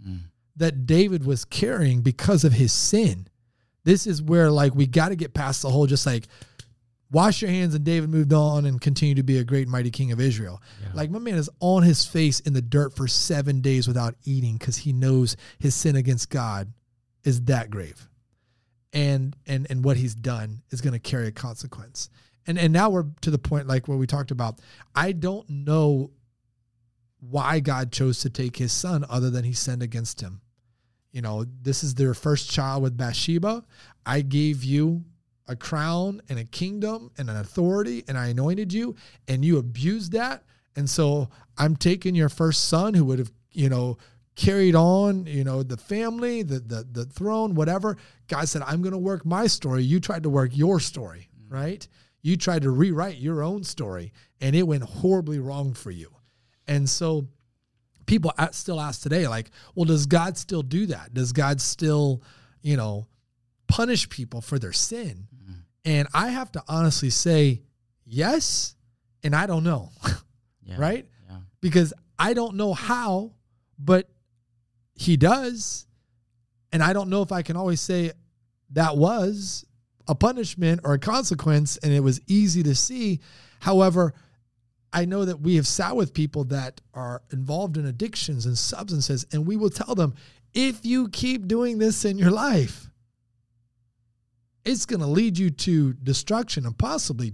mm. 0.06 0.20
that 0.56 0.86
David 0.86 1.24
was 1.24 1.44
carrying 1.44 2.02
because 2.02 2.44
of 2.44 2.52
his 2.52 2.72
sin. 2.72 3.28
This 3.84 4.06
is 4.06 4.22
where 4.22 4.50
like 4.50 4.74
we 4.74 4.86
got 4.86 5.10
to 5.10 5.16
get 5.16 5.34
past 5.34 5.62
the 5.62 5.70
whole 5.70 5.86
just 5.86 6.06
like 6.06 6.26
wash 7.10 7.42
your 7.42 7.50
hands 7.50 7.74
and 7.74 7.84
David 7.84 8.10
moved 8.10 8.32
on 8.32 8.64
and 8.64 8.80
continued 8.80 9.18
to 9.18 9.22
be 9.22 9.38
a 9.38 9.44
great 9.44 9.68
mighty 9.68 9.90
king 9.90 10.10
of 10.10 10.20
Israel. 10.20 10.60
Like 10.94 11.10
my 11.10 11.18
man 11.18 11.34
is 11.34 11.50
on 11.60 11.82
his 11.82 12.04
face 12.04 12.40
in 12.40 12.54
the 12.54 12.62
dirt 12.62 12.94
for 12.94 13.06
7 13.06 13.60
days 13.60 13.86
without 13.86 14.16
eating 14.24 14.58
cuz 14.58 14.78
he 14.78 14.92
knows 14.92 15.36
his 15.58 15.74
sin 15.74 15.96
against 15.96 16.30
God 16.30 16.72
is 17.22 17.42
that 17.42 17.70
grave. 17.70 18.08
And 18.92 19.36
and 19.46 19.66
and 19.70 19.84
what 19.84 19.96
he's 19.96 20.14
done 20.14 20.62
is 20.70 20.80
going 20.80 20.92
to 20.92 20.98
carry 20.98 21.26
a 21.26 21.32
consequence. 21.32 22.08
And 22.46 22.58
and 22.58 22.72
now 22.72 22.90
we're 22.90 23.06
to 23.20 23.30
the 23.30 23.38
point 23.38 23.66
like 23.66 23.86
what 23.86 23.98
we 23.98 24.06
talked 24.06 24.30
about. 24.30 24.60
I 24.94 25.12
don't 25.12 25.48
know 25.48 26.10
why 27.20 27.60
God 27.60 27.90
chose 27.90 28.20
to 28.20 28.30
take 28.30 28.56
his 28.56 28.72
son 28.72 29.04
other 29.08 29.30
than 29.30 29.44
he 29.44 29.52
sinned 29.52 29.82
against 29.82 30.20
him. 30.20 30.40
You 31.14 31.22
know, 31.22 31.46
this 31.62 31.84
is 31.84 31.94
their 31.94 32.12
first 32.12 32.50
child 32.50 32.82
with 32.82 32.96
Bathsheba. 32.96 33.64
I 34.04 34.20
gave 34.20 34.64
you 34.64 35.04
a 35.46 35.54
crown 35.54 36.20
and 36.28 36.40
a 36.40 36.44
kingdom 36.44 37.12
and 37.16 37.30
an 37.30 37.36
authority, 37.36 38.02
and 38.08 38.18
I 38.18 38.28
anointed 38.28 38.72
you, 38.72 38.96
and 39.28 39.44
you 39.44 39.58
abused 39.58 40.10
that. 40.12 40.42
And 40.74 40.90
so 40.90 41.28
I'm 41.56 41.76
taking 41.76 42.16
your 42.16 42.28
first 42.28 42.64
son 42.64 42.94
who 42.94 43.04
would 43.04 43.20
have, 43.20 43.30
you 43.52 43.68
know, 43.68 43.96
carried 44.34 44.74
on, 44.74 45.26
you 45.26 45.44
know, 45.44 45.62
the 45.62 45.76
family, 45.76 46.42
the 46.42 46.58
the 46.58 46.84
the 46.90 47.04
throne, 47.04 47.54
whatever. 47.54 47.96
God 48.26 48.48
said, 48.48 48.62
I'm 48.62 48.82
gonna 48.82 48.98
work 48.98 49.24
my 49.24 49.46
story. 49.46 49.84
You 49.84 50.00
tried 50.00 50.24
to 50.24 50.30
work 50.30 50.50
your 50.52 50.80
story, 50.80 51.28
mm. 51.40 51.52
right? 51.52 51.86
You 52.22 52.36
tried 52.36 52.62
to 52.62 52.72
rewrite 52.72 53.18
your 53.18 53.40
own 53.44 53.62
story, 53.62 54.12
and 54.40 54.56
it 54.56 54.64
went 54.64 54.82
horribly 54.82 55.38
wrong 55.38 55.74
for 55.74 55.92
you. 55.92 56.10
And 56.66 56.90
so 56.90 57.28
people 58.06 58.32
still 58.52 58.80
ask 58.80 59.02
today, 59.02 59.26
like, 59.28 59.50
well, 59.74 59.84
does 59.84 60.06
God 60.06 60.36
still 60.36 60.62
do 60.62 60.86
that? 60.86 61.14
Does 61.14 61.32
God 61.32 61.60
still, 61.60 62.22
you 62.62 62.76
know, 62.76 63.06
punish 63.68 64.08
people 64.08 64.40
for 64.40 64.58
their 64.58 64.72
sin? 64.72 65.26
Mm-hmm. 65.34 65.52
And 65.84 66.08
I 66.14 66.28
have 66.28 66.52
to 66.52 66.62
honestly 66.68 67.10
say, 67.10 67.62
yes, 68.04 68.74
and 69.22 69.34
I 69.34 69.46
don't 69.46 69.64
know, 69.64 69.90
yeah, 70.62 70.76
right? 70.78 71.06
Yeah. 71.28 71.36
Because 71.60 71.92
I 72.18 72.34
don't 72.34 72.56
know 72.56 72.74
how, 72.74 73.32
but 73.78 74.08
He 74.94 75.16
does. 75.16 75.86
And 76.72 76.82
I 76.82 76.92
don't 76.92 77.08
know 77.08 77.22
if 77.22 77.32
I 77.32 77.42
can 77.42 77.56
always 77.56 77.80
say 77.80 78.12
that 78.70 78.96
was 78.96 79.64
a 80.06 80.14
punishment 80.14 80.80
or 80.84 80.94
a 80.94 80.98
consequence 80.98 81.76
and 81.78 81.92
it 81.92 82.00
was 82.00 82.20
easy 82.26 82.62
to 82.64 82.74
see. 82.74 83.20
However, 83.60 84.12
I 84.94 85.04
know 85.06 85.24
that 85.24 85.40
we 85.40 85.56
have 85.56 85.66
sat 85.66 85.96
with 85.96 86.14
people 86.14 86.44
that 86.44 86.80
are 86.94 87.20
involved 87.32 87.76
in 87.76 87.84
addictions 87.84 88.46
and 88.46 88.56
substances, 88.56 89.26
and 89.32 89.44
we 89.44 89.56
will 89.56 89.68
tell 89.68 89.96
them 89.96 90.14
if 90.54 90.86
you 90.86 91.08
keep 91.08 91.48
doing 91.48 91.78
this 91.78 92.04
in 92.04 92.16
your 92.16 92.30
life, 92.30 92.88
it's 94.64 94.86
going 94.86 95.00
to 95.00 95.06
lead 95.06 95.36
you 95.36 95.50
to 95.50 95.94
destruction 95.94 96.64
and 96.64 96.78
possibly 96.78 97.32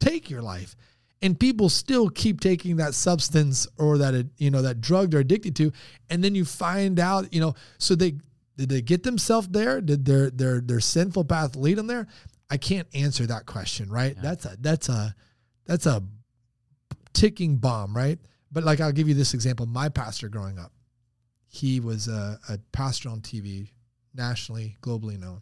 take 0.00 0.30
your 0.30 0.40
life. 0.40 0.74
And 1.20 1.38
people 1.38 1.68
still 1.68 2.08
keep 2.08 2.40
taking 2.40 2.76
that 2.76 2.94
substance 2.94 3.66
or 3.78 3.98
that 3.98 4.28
you 4.38 4.50
know 4.50 4.62
that 4.62 4.80
drug 4.80 5.10
they're 5.10 5.20
addicted 5.20 5.56
to, 5.56 5.72
and 6.10 6.24
then 6.24 6.34
you 6.34 6.44
find 6.44 6.98
out 6.98 7.32
you 7.32 7.40
know 7.40 7.54
so 7.78 7.94
they 7.94 8.14
did 8.56 8.68
they 8.68 8.82
get 8.82 9.02
themselves 9.02 9.48
there? 9.48 9.80
Did 9.80 10.04
their 10.04 10.30
their 10.30 10.60
their 10.60 10.80
sinful 10.80 11.24
path 11.24 11.56
lead 11.56 11.78
them 11.78 11.86
there? 11.86 12.06
I 12.50 12.56
can't 12.56 12.88
answer 12.94 13.26
that 13.26 13.46
question, 13.46 13.90
right? 13.90 14.14
Yeah. 14.16 14.22
That's 14.22 14.44
a 14.44 14.56
that's 14.60 14.88
a 14.88 15.14
that's 15.66 15.86
a 15.86 16.02
ticking 17.16 17.56
bomb, 17.56 17.96
right? 17.96 18.18
But 18.52 18.62
like 18.64 18.80
I'll 18.80 18.92
give 18.92 19.08
you 19.08 19.14
this 19.14 19.34
example. 19.34 19.66
My 19.66 19.88
pastor 19.88 20.28
growing 20.28 20.58
up, 20.58 20.72
he 21.48 21.80
was 21.80 22.08
a, 22.08 22.38
a 22.48 22.58
pastor 22.72 23.08
on 23.08 23.20
TV, 23.20 23.70
nationally, 24.14 24.76
globally 24.82 25.18
known. 25.18 25.40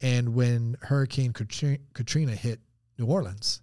And 0.00 0.34
when 0.34 0.76
Hurricane 0.82 1.32
Katrina 1.32 2.32
hit 2.32 2.60
New 2.98 3.06
Orleans, 3.06 3.62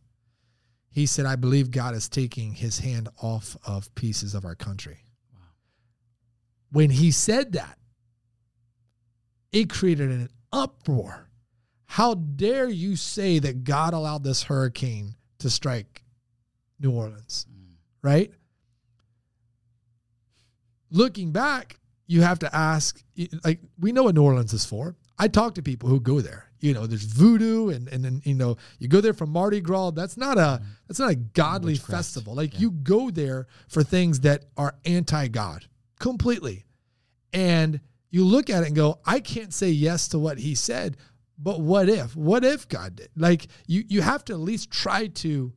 he 0.90 1.06
said, 1.06 1.26
I 1.26 1.36
believe 1.36 1.70
God 1.70 1.96
is 1.96 2.08
taking 2.08 2.54
his 2.54 2.80
hand 2.80 3.10
off 3.22 3.58
of 3.66 3.94
pieces 3.96 4.34
of 4.34 4.46
our 4.46 4.56
country. 4.56 5.00
Wow. 5.34 5.40
When 6.72 6.90
he 6.90 7.12
said 7.12 7.54
that, 7.54 7.78
it 9.52 9.70
created 9.70 10.10
an 10.10 10.30
uproar. 10.52 11.30
How 11.86 12.16
dare 12.16 12.70
you 12.70 12.96
say 12.96 13.40
that 13.40 13.64
God 13.64 13.94
allowed 13.94 14.24
this 14.24 14.44
hurricane 14.44 15.16
to 15.40 15.50
strike 15.50 16.03
New 16.80 16.92
Orleans, 16.92 17.46
mm. 17.52 17.76
right? 18.02 18.32
Looking 20.90 21.32
back, 21.32 21.80
you 22.08 22.22
have 22.22 22.40
to 22.40 22.56
ask, 22.56 23.02
like, 23.44 23.60
we 23.80 23.92
know 23.92 24.04
what 24.04 24.16
New 24.16 24.24
Orleans 24.24 24.54
is 24.54 24.66
for. 24.66 24.96
I 25.18 25.28
talk 25.28 25.56
to 25.56 25.62
people 25.62 25.90
who 25.90 26.00
go 26.00 26.22
there. 26.22 26.50
You 26.60 26.74
know, 26.74 26.88
there's 26.88 27.04
voodoo, 27.04 27.70
and 27.70 27.88
and 27.90 28.04
then 28.06 28.22
you 28.24 28.34
know, 28.34 28.58
you 28.80 28.88
go 28.88 29.02
there 29.02 29.14
for 29.14 29.26
Mardi 29.26 29.60
Gras. 29.60 29.92
That's 29.92 30.16
not 30.16 30.38
a 30.38 30.62
mm. 30.62 30.64
that's 30.88 31.00
not 31.00 31.12
a 31.12 31.16
godly 31.16 31.74
Witchcraft. 31.74 31.98
festival. 31.98 32.36
Like 32.36 32.54
yeah. 32.54 32.60
you 32.62 32.72
go 32.72 33.12
there 33.12 33.48
for 33.68 33.84
things 33.84 34.22
that 34.22 34.46
are 34.56 34.76
anti-God 34.86 35.66
completely, 36.00 36.66
and 37.34 37.82
you 38.12 38.24
look 38.24 38.50
at 38.50 38.64
it 38.64 38.68
and 38.68 38.76
go, 38.76 39.00
I 39.06 39.20
can't 39.20 39.54
say 39.54 39.70
yes 39.70 40.08
to 40.10 40.20
what 40.20 40.38
he 40.38 40.56
said, 40.56 40.98
but 41.38 41.60
what 41.60 41.90
if? 41.90 42.16
What 42.16 42.46
if 42.46 42.68
God 42.70 42.96
did? 42.96 43.10
Like 43.16 43.48
you 43.68 43.84
you 43.88 44.02
have 44.02 44.24
to 44.26 44.34
at 44.34 44.40
least 44.40 44.72
try 44.72 45.08
to 45.08 45.52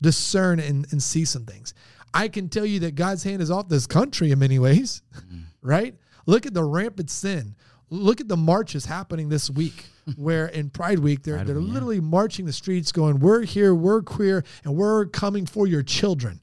discern 0.00 0.60
and, 0.60 0.86
and 0.90 1.02
see 1.02 1.24
some 1.24 1.44
things. 1.44 1.74
I 2.12 2.28
can 2.28 2.48
tell 2.48 2.66
you 2.66 2.80
that 2.80 2.94
God's 2.94 3.22
hand 3.22 3.40
is 3.42 3.50
off 3.50 3.68
this 3.68 3.86
country 3.86 4.32
in 4.32 4.38
many 4.38 4.58
ways, 4.58 5.02
mm-hmm. 5.16 5.40
right? 5.62 5.94
Look 6.26 6.46
at 6.46 6.54
the 6.54 6.64
rampant 6.64 7.10
sin. 7.10 7.54
Look 7.88 8.20
at 8.20 8.28
the 8.28 8.36
marches 8.36 8.86
happening 8.86 9.28
this 9.28 9.50
week, 9.50 9.86
where 10.16 10.46
in 10.46 10.70
Pride 10.70 11.00
Week 11.00 11.22
they're 11.22 11.42
they're 11.44 11.56
literally 11.56 11.96
yeah. 11.96 12.02
marching 12.02 12.46
the 12.46 12.52
streets, 12.52 12.92
going, 12.92 13.18
"We're 13.18 13.42
here, 13.42 13.74
we're 13.74 14.02
queer, 14.02 14.44
and 14.64 14.76
we're 14.76 15.06
coming 15.06 15.46
for 15.46 15.66
your 15.66 15.82
children." 15.82 16.40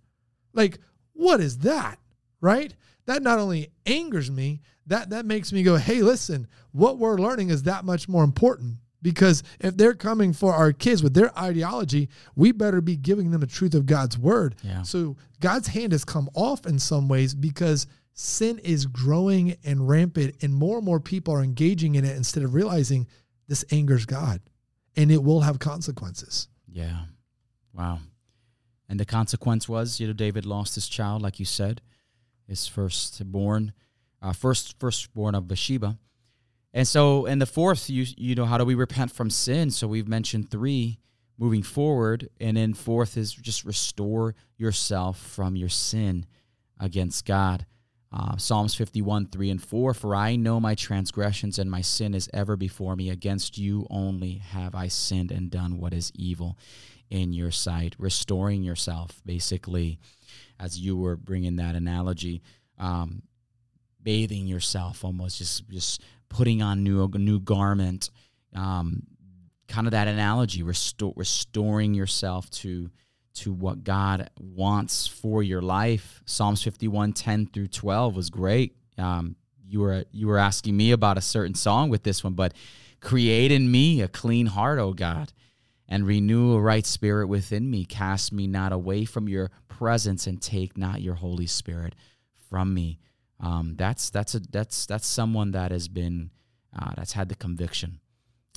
Like, 0.53 0.79
what 1.13 1.39
is 1.39 1.59
that, 1.59 1.99
right? 2.41 2.73
That 3.05 3.23
not 3.23 3.39
only 3.39 3.69
angers 3.85 4.29
me, 4.29 4.61
that 4.87 5.11
that 5.11 5.25
makes 5.25 5.53
me 5.53 5.63
go, 5.63 5.77
"Hey, 5.77 6.01
listen, 6.01 6.47
what 6.71 6.97
we're 6.97 7.17
learning 7.17 7.49
is 7.49 7.63
that 7.63 7.85
much 7.85 8.09
more 8.09 8.25
important." 8.25 8.75
Because 9.01 9.43
if 9.59 9.77
they're 9.77 9.93
coming 9.93 10.33
for 10.33 10.53
our 10.53 10.73
kids 10.73 11.03
with 11.03 11.13
their 11.13 11.37
ideology, 11.37 12.09
we 12.35 12.51
better 12.51 12.81
be 12.81 12.97
giving 12.97 13.31
them 13.31 13.41
the 13.41 13.47
truth 13.47 13.75
of 13.75 13.85
God's 13.85 14.17
word. 14.17 14.55
Yeah. 14.63 14.81
So 14.81 15.17
God's 15.39 15.67
hand 15.67 15.91
has 15.91 16.03
come 16.03 16.29
off 16.33 16.65
in 16.65 16.79
some 16.79 17.07
ways 17.07 17.35
because 17.35 17.85
sin 18.13 18.59
is 18.59 18.87
growing 18.87 19.55
and 19.63 19.87
rampant, 19.87 20.35
and 20.41 20.53
more 20.53 20.77
and 20.77 20.85
more 20.85 20.99
people 20.99 21.33
are 21.33 21.43
engaging 21.43 21.95
in 21.95 22.05
it 22.05 22.17
instead 22.17 22.43
of 22.43 22.55
realizing 22.55 23.07
this 23.47 23.63
angers 23.71 24.05
God 24.05 24.41
and 24.97 25.11
it 25.11 25.23
will 25.23 25.41
have 25.41 25.59
consequences. 25.59 26.49
Yeah. 26.67 27.03
Wow. 27.73 27.99
And 28.89 28.99
the 28.99 29.05
consequence 29.05 29.69
was, 29.69 29.99
you 29.99 30.07
know, 30.07 30.13
David 30.13 30.45
lost 30.45 30.75
his 30.75 30.87
child, 30.87 31.21
like 31.21 31.39
you 31.39 31.45
said, 31.45 31.81
his 32.47 32.67
firstborn, 32.67 33.73
uh, 34.21 34.33
first 34.33 34.79
firstborn 34.79 35.35
of 35.35 35.47
Bathsheba. 35.47 35.97
And 36.77 36.87
so, 36.87 37.25
in 37.25 37.39
the 37.39 37.47
fourth, 37.47 37.89
you 37.89 38.05
you 38.17 38.35
know, 38.35 38.45
how 38.45 38.59
do 38.59 38.63
we 38.63 38.75
repent 38.75 39.11
from 39.11 39.31
sin? 39.31 39.71
So 39.71 39.87
we've 39.87 40.07
mentioned 40.07 40.51
three 40.51 40.99
moving 41.35 41.63
forward, 41.63 42.29
and 42.39 42.55
then 42.55 42.75
fourth 42.75 43.17
is 43.17 43.33
just 43.33 43.65
restore 43.65 44.35
yourself 44.57 45.17
from 45.17 45.55
your 45.55 45.69
sin 45.69 46.27
against 46.79 47.25
God. 47.25 47.65
Uh, 48.13 48.37
Psalms 48.37 48.75
51, 48.75 49.29
3 49.29 49.49
and 49.49 49.63
4 49.63 49.95
For 49.95 50.15
I 50.15 50.35
know 50.35 50.59
my 50.59 50.75
transgressions 50.75 51.57
and 51.57 51.71
my 51.71 51.81
sin 51.81 52.13
is 52.13 52.29
ever 52.31 52.55
before 52.55 52.95
me. 52.95 53.09
Against 53.09 53.57
you 53.57 53.87
only 53.89 54.35
have 54.35 54.75
I 54.75 54.87
sinned 54.87 55.31
and 55.31 55.49
done 55.49 55.79
what 55.79 55.95
is 55.95 56.11
evil 56.13 56.59
in 57.09 57.33
your 57.33 57.49
sight. 57.49 57.95
Restoring 57.97 58.61
yourself, 58.61 59.19
basically, 59.25 59.97
as 60.59 60.79
you 60.79 60.95
were 60.95 61.15
bringing 61.15 61.55
that 61.55 61.73
analogy, 61.73 62.43
um, 62.77 63.23
bathing 64.03 64.45
yourself 64.45 65.03
almost, 65.03 65.39
just, 65.39 65.67
just 65.69 66.03
putting 66.29 66.61
on 66.61 66.83
new 66.83 67.07
new 67.15 67.39
garment, 67.39 68.09
um, 68.55 69.03
kind 69.67 69.87
of 69.87 69.91
that 69.91 70.07
analogy, 70.07 70.63
restore, 70.63 71.13
restoring 71.15 71.93
yourself 71.93 72.49
to 72.51 72.89
to 73.35 73.53
what 73.53 73.83
God 73.83 74.31
wants 74.39 75.05
for 75.05 75.43
your 75.43 75.61
life. 75.61 76.23
Psalms 76.25 76.63
51, 76.63 77.13
10 77.13 77.45
through 77.47 77.67
12 77.67 78.15
was 78.15 78.31
great. 78.31 78.75
Um, 78.97 79.35
you 79.67 79.81
were 79.81 80.05
you 80.11 80.27
were 80.27 80.39
asking 80.39 80.75
me 80.75 80.91
about 80.91 81.17
a 81.17 81.21
certain 81.21 81.55
song 81.55 81.89
with 81.89 82.03
this 82.03 82.23
one, 82.23 82.33
but 82.33 82.53
create 82.99 83.51
in 83.51 83.69
me 83.69 84.01
a 84.01 84.07
clean 84.07 84.47
heart, 84.47 84.79
O 84.79 84.93
God, 84.93 85.33
and 85.87 86.07
renew 86.07 86.53
a 86.53 86.61
right 86.61 86.85
spirit 86.85 87.27
within 87.27 87.69
me. 87.69 87.85
Cast 87.85 88.33
me 88.33 88.47
not 88.47 88.71
away 88.71 89.05
from 89.05 89.29
your 89.29 89.51
presence 89.67 90.25
and 90.25 90.41
take 90.41 90.77
not 90.77 91.01
your 91.01 91.15
Holy 91.15 91.47
Spirit 91.47 91.93
from 92.49 92.73
me 92.73 92.99
um, 93.39 93.75
that's 93.77 94.09
that's 94.09 94.35
a 94.35 94.39
that's 94.39 94.85
that's 94.85 95.07
someone 95.07 95.51
that 95.51 95.71
has 95.71 95.87
been 95.87 96.31
uh, 96.77 96.91
that's 96.95 97.13
had 97.13 97.29
the 97.29 97.35
conviction 97.35 97.99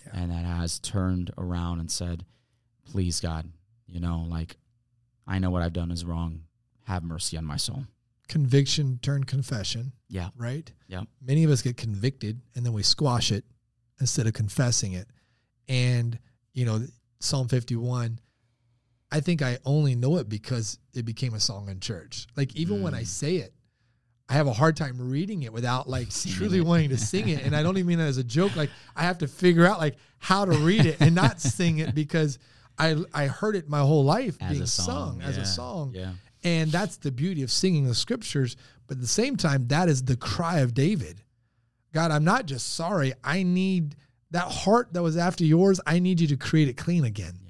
yeah. 0.07 0.20
and 0.20 0.31
that 0.31 0.45
has 0.45 0.78
turned 0.78 1.31
around 1.37 1.81
and 1.81 1.91
said, 1.91 2.24
"Please, 2.91 3.20
God, 3.20 3.51
you 3.87 4.01
know, 4.01 4.26
like 4.28 4.57
I 5.26 5.39
know 5.39 5.51
what 5.51 5.62
I've 5.62 5.72
done 5.72 5.91
is 5.91 6.05
wrong. 6.05 6.43
Have 6.87 7.03
mercy 7.03 7.37
on 7.37 7.45
my 7.45 7.57
soul." 7.57 7.85
Conviction 8.28 8.99
turned 9.03 9.26
confession. 9.26 9.93
Yeah. 10.09 10.28
Right. 10.37 10.72
Yeah. 10.87 11.03
Many 11.20 11.45
of 11.45 11.51
us 11.51 11.62
get 11.62 11.76
convicted 11.76 12.41
and 12.55 12.64
then 12.64 12.72
we 12.72 12.83
squash 12.83 13.33
it 13.33 13.45
instead 14.01 14.26
of 14.26 14.33
confessing 14.33 14.93
it, 14.93 15.09
and 15.68 16.18
you 16.55 16.64
know 16.64 16.81
Psalm 17.20 17.49
fifty 17.49 17.76
one. 17.76 18.18
I 19.12 19.18
think 19.18 19.43
I 19.43 19.59
only 19.64 19.97
know 19.97 20.18
it 20.18 20.28
because 20.28 20.78
it 20.95 21.05
became 21.05 21.35
a 21.35 21.41
song 21.41 21.68
in 21.68 21.81
church. 21.81 22.28
Like 22.37 22.55
even 22.55 22.78
mm. 22.78 22.83
when 22.83 22.95
I 22.95 23.03
mm. 23.03 23.07
say 23.07 23.37
it, 23.37 23.53
I 24.31 24.35
have 24.35 24.47
a 24.47 24.53
hard 24.53 24.76
time 24.76 24.97
reading 24.97 25.43
it 25.43 25.53
without 25.53 25.89
like 25.89 26.09
truly 26.35 26.61
wanting 26.61 26.91
to 26.91 26.97
sing 26.97 27.28
it. 27.28 27.43
And 27.43 27.55
I 27.55 27.62
don't 27.64 27.76
even 27.76 27.89
mean 27.89 27.99
that 27.99 28.07
as 28.07 28.18
a 28.18 28.24
joke. 28.24 28.55
Like 28.55 28.70
I 28.95 29.03
have 29.03 29.18
to 29.18 29.26
figure 29.26 29.66
out 29.66 29.81
like 29.81 29.97
how 30.18 30.45
to 30.45 30.53
read 30.53 30.87
it 30.87 30.99
and 31.01 31.14
not 31.14 31.41
sing 31.41 31.78
it 31.78 31.95
because 31.95 32.39
I 32.78 32.97
I 33.12 33.26
heard 33.26 33.57
it 33.57 33.68
my 33.68 33.81
whole 33.81 34.05
life 34.05 34.37
as 34.41 34.53
being 34.53 34.66
sung 34.66 35.20
yeah. 35.20 35.26
as 35.26 35.37
a 35.37 35.45
song. 35.45 35.93
Yeah. 35.95 36.12
And 36.45 36.70
that's 36.70 36.97
the 36.97 37.11
beauty 37.11 37.43
of 37.43 37.51
singing 37.51 37.85
the 37.87 37.95
scriptures. 37.95 38.57
But 38.87 38.97
at 38.97 39.01
the 39.03 39.09
same 39.09 39.37
time, 39.37 39.66
that 39.68 39.89
is 39.89 40.05
the 40.05 40.16
cry 40.16 40.61
of 40.61 40.74
David. 40.74 41.22
God, 41.93 42.12
I'm 42.12 42.24
not 42.24 42.47
just 42.47 42.74
sorry. 42.74 43.12
I 43.24 43.43
need 43.43 43.97
that 44.31 44.45
heart 44.45 44.93
that 44.93 45.03
was 45.03 45.16
after 45.16 45.45
yours. 45.45 45.81
I 45.87 45.99
need 45.99 46.20
you 46.20 46.28
to 46.28 46.37
create 46.37 46.68
it 46.68 46.76
clean 46.76 47.05
again. 47.05 47.35
Yeah. 47.49 47.49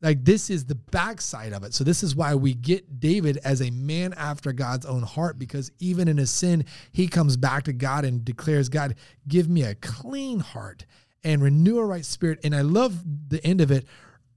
Like 0.00 0.24
this 0.24 0.48
is 0.48 0.64
the 0.64 0.74
backside 0.76 1.52
of 1.52 1.64
it. 1.64 1.74
So 1.74 1.82
this 1.82 2.02
is 2.02 2.14
why 2.14 2.34
we 2.34 2.54
get 2.54 3.00
David 3.00 3.38
as 3.44 3.60
a 3.60 3.70
man 3.70 4.14
after 4.16 4.52
God's 4.52 4.86
own 4.86 5.02
heart 5.02 5.34
mm-hmm. 5.34 5.40
because 5.40 5.72
even 5.78 6.08
in 6.08 6.16
his 6.16 6.30
sin, 6.30 6.64
he 6.92 7.08
comes 7.08 7.36
back 7.36 7.64
to 7.64 7.72
God 7.72 8.04
and 8.04 8.24
declares, 8.24 8.68
God, 8.68 8.94
give 9.26 9.48
me 9.48 9.62
a 9.62 9.74
clean 9.74 10.40
heart 10.40 10.86
and 11.24 11.42
renew 11.42 11.78
a 11.78 11.84
right 11.84 12.04
spirit. 12.04 12.38
And 12.44 12.54
I 12.54 12.60
love 12.60 13.02
the 13.28 13.44
end 13.44 13.60
of 13.60 13.70
it. 13.70 13.86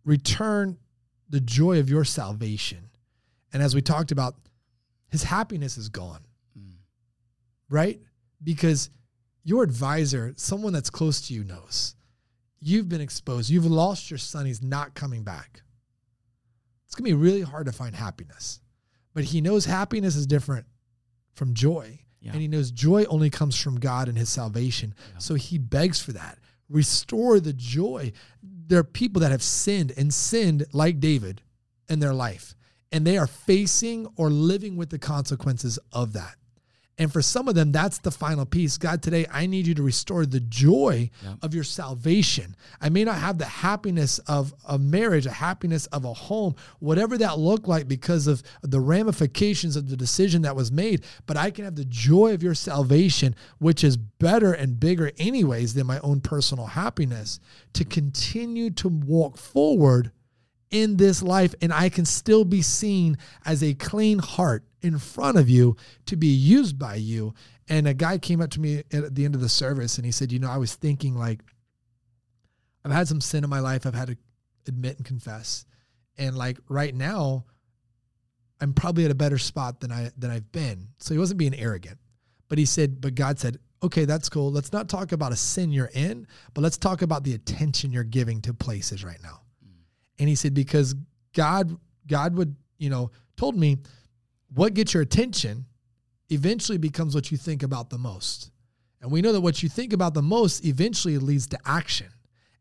Return 0.03 0.77
the 1.29 1.39
joy 1.39 1.79
of 1.79 1.89
your 1.89 2.03
salvation. 2.03 2.89
And 3.53 3.61
as 3.61 3.75
we 3.75 3.81
talked 3.81 4.11
about, 4.11 4.35
his 5.09 5.23
happiness 5.23 5.77
is 5.77 5.89
gone. 5.89 6.25
Mm. 6.57 6.77
Right? 7.69 8.01
Because 8.43 8.89
your 9.43 9.63
advisor, 9.63 10.33
someone 10.37 10.73
that's 10.73 10.89
close 10.89 11.21
to 11.27 11.33
you, 11.33 11.43
knows 11.43 11.95
you've 12.61 12.87
been 12.87 13.01
exposed. 13.01 13.49
You've 13.49 13.65
lost 13.65 14.09
your 14.09 14.17
son. 14.17 14.45
He's 14.45 14.61
not 14.61 14.93
coming 14.93 15.23
back. 15.23 15.61
It's 16.85 16.95
going 16.95 17.09
to 17.09 17.17
be 17.17 17.21
really 17.21 17.41
hard 17.41 17.65
to 17.65 17.71
find 17.71 17.95
happiness. 17.95 18.61
But 19.13 19.25
he 19.25 19.41
knows 19.41 19.65
happiness 19.65 20.15
is 20.15 20.27
different 20.27 20.65
from 21.33 21.53
joy. 21.53 21.99
Yeah. 22.21 22.33
And 22.33 22.41
he 22.41 22.47
knows 22.47 22.71
joy 22.71 23.05
only 23.05 23.29
comes 23.29 23.59
from 23.59 23.79
God 23.79 24.07
and 24.07 24.17
his 24.17 24.29
salvation. 24.29 24.93
So 25.17 25.35
he 25.35 25.57
begs 25.57 25.99
for 25.99 26.11
that. 26.13 26.37
Restore 26.69 27.39
the 27.39 27.53
joy. 27.53 28.13
There 28.43 28.79
are 28.79 28.83
people 28.83 29.21
that 29.21 29.31
have 29.31 29.43
sinned 29.43 29.91
and 29.97 30.13
sinned 30.13 30.65
like 30.71 30.99
David 30.99 31.41
in 31.89 31.99
their 31.99 32.13
life, 32.13 32.55
and 32.91 33.05
they 33.05 33.17
are 33.17 33.27
facing 33.27 34.07
or 34.15 34.29
living 34.29 34.77
with 34.77 34.89
the 34.89 34.99
consequences 34.99 35.79
of 35.91 36.13
that. 36.13 36.35
And 37.01 37.11
for 37.11 37.23
some 37.23 37.47
of 37.47 37.55
them, 37.55 37.71
that's 37.71 37.97
the 37.97 38.11
final 38.11 38.45
piece. 38.45 38.77
God, 38.77 39.01
today 39.01 39.25
I 39.31 39.47
need 39.47 39.65
you 39.65 39.73
to 39.73 39.81
restore 39.81 40.23
the 40.27 40.39
joy 40.39 41.09
Yeah. 41.23 41.33
of 41.41 41.55
your 41.55 41.63
salvation. 41.63 42.55
I 42.79 42.89
may 42.89 43.03
not 43.03 43.15
have 43.17 43.39
the 43.39 43.45
happiness 43.45 44.19
of 44.27 44.53
a 44.67 44.77
marriage, 44.77 45.25
a 45.25 45.31
happiness 45.31 45.87
of 45.87 46.05
a 46.05 46.13
home, 46.13 46.53
whatever 46.77 47.17
that 47.17 47.39
looked 47.39 47.67
like 47.67 47.87
because 47.87 48.27
of 48.27 48.43
the 48.61 48.79
ramifications 48.79 49.75
of 49.75 49.89
the 49.89 49.97
decision 49.97 50.43
that 50.43 50.55
was 50.55 50.71
made, 50.71 51.03
but 51.25 51.37
I 51.37 51.49
can 51.49 51.65
have 51.65 51.73
the 51.75 51.85
joy 51.85 52.35
of 52.35 52.43
your 52.43 52.53
salvation, 52.53 53.33
which 53.57 53.83
is 53.83 53.97
better 53.97 54.53
and 54.53 54.79
bigger, 54.79 55.11
anyways, 55.17 55.73
than 55.73 55.87
my 55.87 55.97
own 56.01 56.21
personal 56.21 56.67
happiness, 56.67 57.39
to 57.73 57.83
continue 57.83 58.69
to 58.69 58.87
walk 58.87 59.37
forward 59.39 60.11
in 60.69 60.97
this 60.97 61.23
life 61.23 61.55
and 61.63 61.73
I 61.73 61.89
can 61.89 62.05
still 62.05 62.45
be 62.45 62.61
seen 62.61 63.17
as 63.43 63.63
a 63.63 63.73
clean 63.73 64.19
heart 64.19 64.63
in 64.81 64.97
front 64.97 65.37
of 65.37 65.49
you 65.49 65.75
to 66.07 66.15
be 66.15 66.27
used 66.27 66.77
by 66.77 66.95
you. 66.95 67.33
And 67.69 67.87
a 67.87 67.93
guy 67.93 68.17
came 68.17 68.41
up 68.41 68.49
to 68.51 68.59
me 68.59 68.83
at 68.91 69.15
the 69.15 69.25
end 69.25 69.35
of 69.35 69.41
the 69.41 69.49
service 69.49 69.97
and 69.97 70.05
he 70.05 70.11
said, 70.11 70.31
You 70.31 70.39
know, 70.39 70.49
I 70.49 70.57
was 70.57 70.75
thinking 70.75 71.15
like, 71.15 71.41
I've 72.83 72.91
had 72.91 73.07
some 73.07 73.21
sin 73.21 73.43
in 73.43 73.49
my 73.49 73.59
life 73.59 73.85
I've 73.85 73.93
had 73.93 74.07
to 74.09 74.17
admit 74.67 74.97
and 74.97 75.05
confess. 75.05 75.65
And 76.17 76.35
like 76.35 76.57
right 76.67 76.93
now, 76.93 77.45
I'm 78.59 78.73
probably 78.73 79.05
at 79.05 79.11
a 79.11 79.15
better 79.15 79.37
spot 79.37 79.79
than 79.79 79.91
I 79.91 80.11
than 80.17 80.31
I've 80.31 80.51
been. 80.51 80.89
So 80.99 81.13
he 81.13 81.19
wasn't 81.19 81.39
being 81.39 81.55
arrogant. 81.55 81.97
But 82.47 82.57
he 82.57 82.65
said, 82.65 82.99
but 82.99 83.15
God 83.15 83.39
said, 83.39 83.57
okay, 83.83 84.05
that's 84.05 84.29
cool. 84.29 84.51
Let's 84.51 84.73
not 84.73 84.89
talk 84.89 85.11
about 85.11 85.31
a 85.31 85.35
sin 85.35 85.71
you're 85.71 85.89
in, 85.93 86.27
but 86.53 86.61
let's 86.61 86.77
talk 86.77 87.01
about 87.01 87.23
the 87.23 87.33
attention 87.33 87.91
you're 87.91 88.03
giving 88.03 88.41
to 88.41 88.53
places 88.53 89.03
right 89.03 89.21
now. 89.23 89.41
Mm. 89.65 89.83
And 90.19 90.29
he 90.29 90.35
said, 90.35 90.53
because 90.53 90.93
God, 91.33 91.75
God 92.07 92.35
would, 92.35 92.55
you 92.77 92.89
know, 92.89 93.11
told 93.37 93.55
me 93.55 93.77
what 94.53 94.73
gets 94.73 94.93
your 94.93 95.03
attention 95.03 95.65
eventually 96.29 96.77
becomes 96.77 97.15
what 97.15 97.31
you 97.31 97.37
think 97.37 97.63
about 97.63 97.89
the 97.89 97.97
most. 97.97 98.51
And 99.01 99.11
we 99.11 99.21
know 99.21 99.31
that 99.33 99.41
what 99.41 99.63
you 99.63 99.69
think 99.69 99.93
about 99.93 100.13
the 100.13 100.21
most 100.21 100.65
eventually 100.65 101.17
leads 101.17 101.47
to 101.47 101.59
action. 101.65 102.07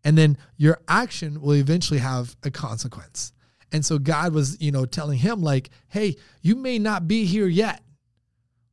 And 0.04 0.16
then 0.16 0.38
your 0.56 0.80
action 0.88 1.40
will 1.40 1.54
eventually 1.54 2.00
have 2.00 2.34
a 2.42 2.50
consequence. 2.50 3.32
And 3.72 3.84
so 3.84 3.98
God 3.98 4.32
was, 4.32 4.60
you 4.60 4.72
know, 4.72 4.84
telling 4.86 5.18
him, 5.18 5.42
like, 5.42 5.70
hey, 5.88 6.16
you 6.42 6.56
may 6.56 6.78
not 6.78 7.06
be 7.06 7.24
here 7.24 7.46
yet, 7.46 7.82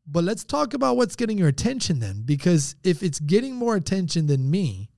but 0.08 0.24
let's 0.24 0.44
talk 0.44 0.74
about 0.74 0.96
what's 0.96 1.16
getting 1.16 1.38
your 1.38 1.50
attention 1.50 2.00
then. 2.00 2.24
Because 2.24 2.76
if 2.84 3.04
it's 3.04 3.20
getting 3.20 3.56
more 3.56 3.76
attention 3.76 4.28
than 4.28 4.50
me 4.50 4.90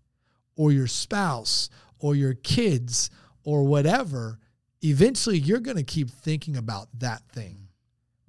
or 0.55 0.71
your 0.71 0.87
spouse 0.87 1.69
or 1.97 2.15
your 2.15 2.35
kids 2.35 3.09
or 3.43 3.63
whatever, 3.63 4.39
eventually 4.81 5.39
you're 5.39 5.59
going 5.59 5.77
to 5.77 5.83
keep 5.83 6.09
thinking 6.11 6.55
about 6.55 6.87
that 6.99 7.23
thing, 7.29 7.68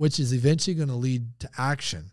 which 0.01 0.19
is 0.19 0.33
eventually 0.33 0.73
going 0.75 0.89
to 0.89 0.95
lead 0.95 1.27
to 1.41 1.47
action, 1.59 2.11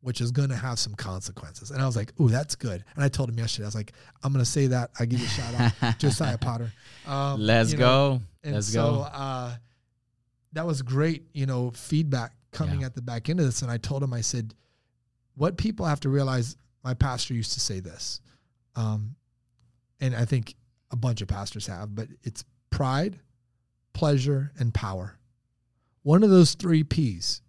which 0.00 0.22
is 0.22 0.30
going 0.30 0.48
to 0.48 0.56
have 0.56 0.78
some 0.78 0.94
consequences. 0.94 1.70
And 1.70 1.82
I 1.82 1.84
was 1.84 1.94
like, 1.94 2.18
ooh, 2.18 2.30
that's 2.30 2.54
good. 2.54 2.82
And 2.94 3.04
I 3.04 3.08
told 3.08 3.28
him 3.28 3.36
yesterday, 3.38 3.66
I 3.66 3.68
was 3.68 3.74
like, 3.74 3.92
I'm 4.22 4.32
going 4.32 4.42
to 4.42 4.50
say 4.50 4.68
that. 4.68 4.90
I 4.98 5.04
give 5.04 5.20
you 5.20 5.26
a 5.26 5.28
shout 5.28 5.54
out, 5.82 5.98
Josiah 5.98 6.38
Potter. 6.38 6.72
Um, 7.06 7.38
Let's 7.42 7.72
you 7.72 7.76
know, 7.78 7.84
go. 7.84 8.20
and 8.42 8.54
Let's 8.54 8.72
so 8.72 8.80
go. 8.94 9.00
uh, 9.02 9.54
that 10.54 10.64
was 10.66 10.80
great, 10.80 11.24
you 11.34 11.44
know, 11.44 11.72
feedback 11.72 12.32
coming 12.52 12.80
Yeah. 12.80 12.86
at 12.86 12.94
the 12.94 13.02
back 13.02 13.28
end 13.28 13.38
of 13.38 13.44
this. 13.44 13.60
And 13.60 13.70
I 13.70 13.76
told 13.76 14.02
him, 14.02 14.14
I 14.14 14.22
said, 14.22 14.54
what 15.34 15.58
people 15.58 15.84
have 15.84 16.00
to 16.00 16.08
realize, 16.08 16.56
my 16.82 16.94
pastor 16.94 17.34
used 17.34 17.52
to 17.52 17.60
say 17.60 17.80
this. 17.80 18.22
Um, 18.76 19.14
and 20.00 20.16
I 20.16 20.24
think 20.24 20.54
a 20.90 20.96
bunch 20.96 21.20
of 21.20 21.28
pastors 21.28 21.66
have, 21.66 21.94
but 21.94 22.08
it's 22.22 22.44
pride, 22.70 23.18
pleasure, 23.92 24.52
and 24.58 24.72
power. 24.72 25.15
One 26.06 26.22
of 26.22 26.30
those 26.30 26.54
three 26.54 26.84
P's 26.84 27.42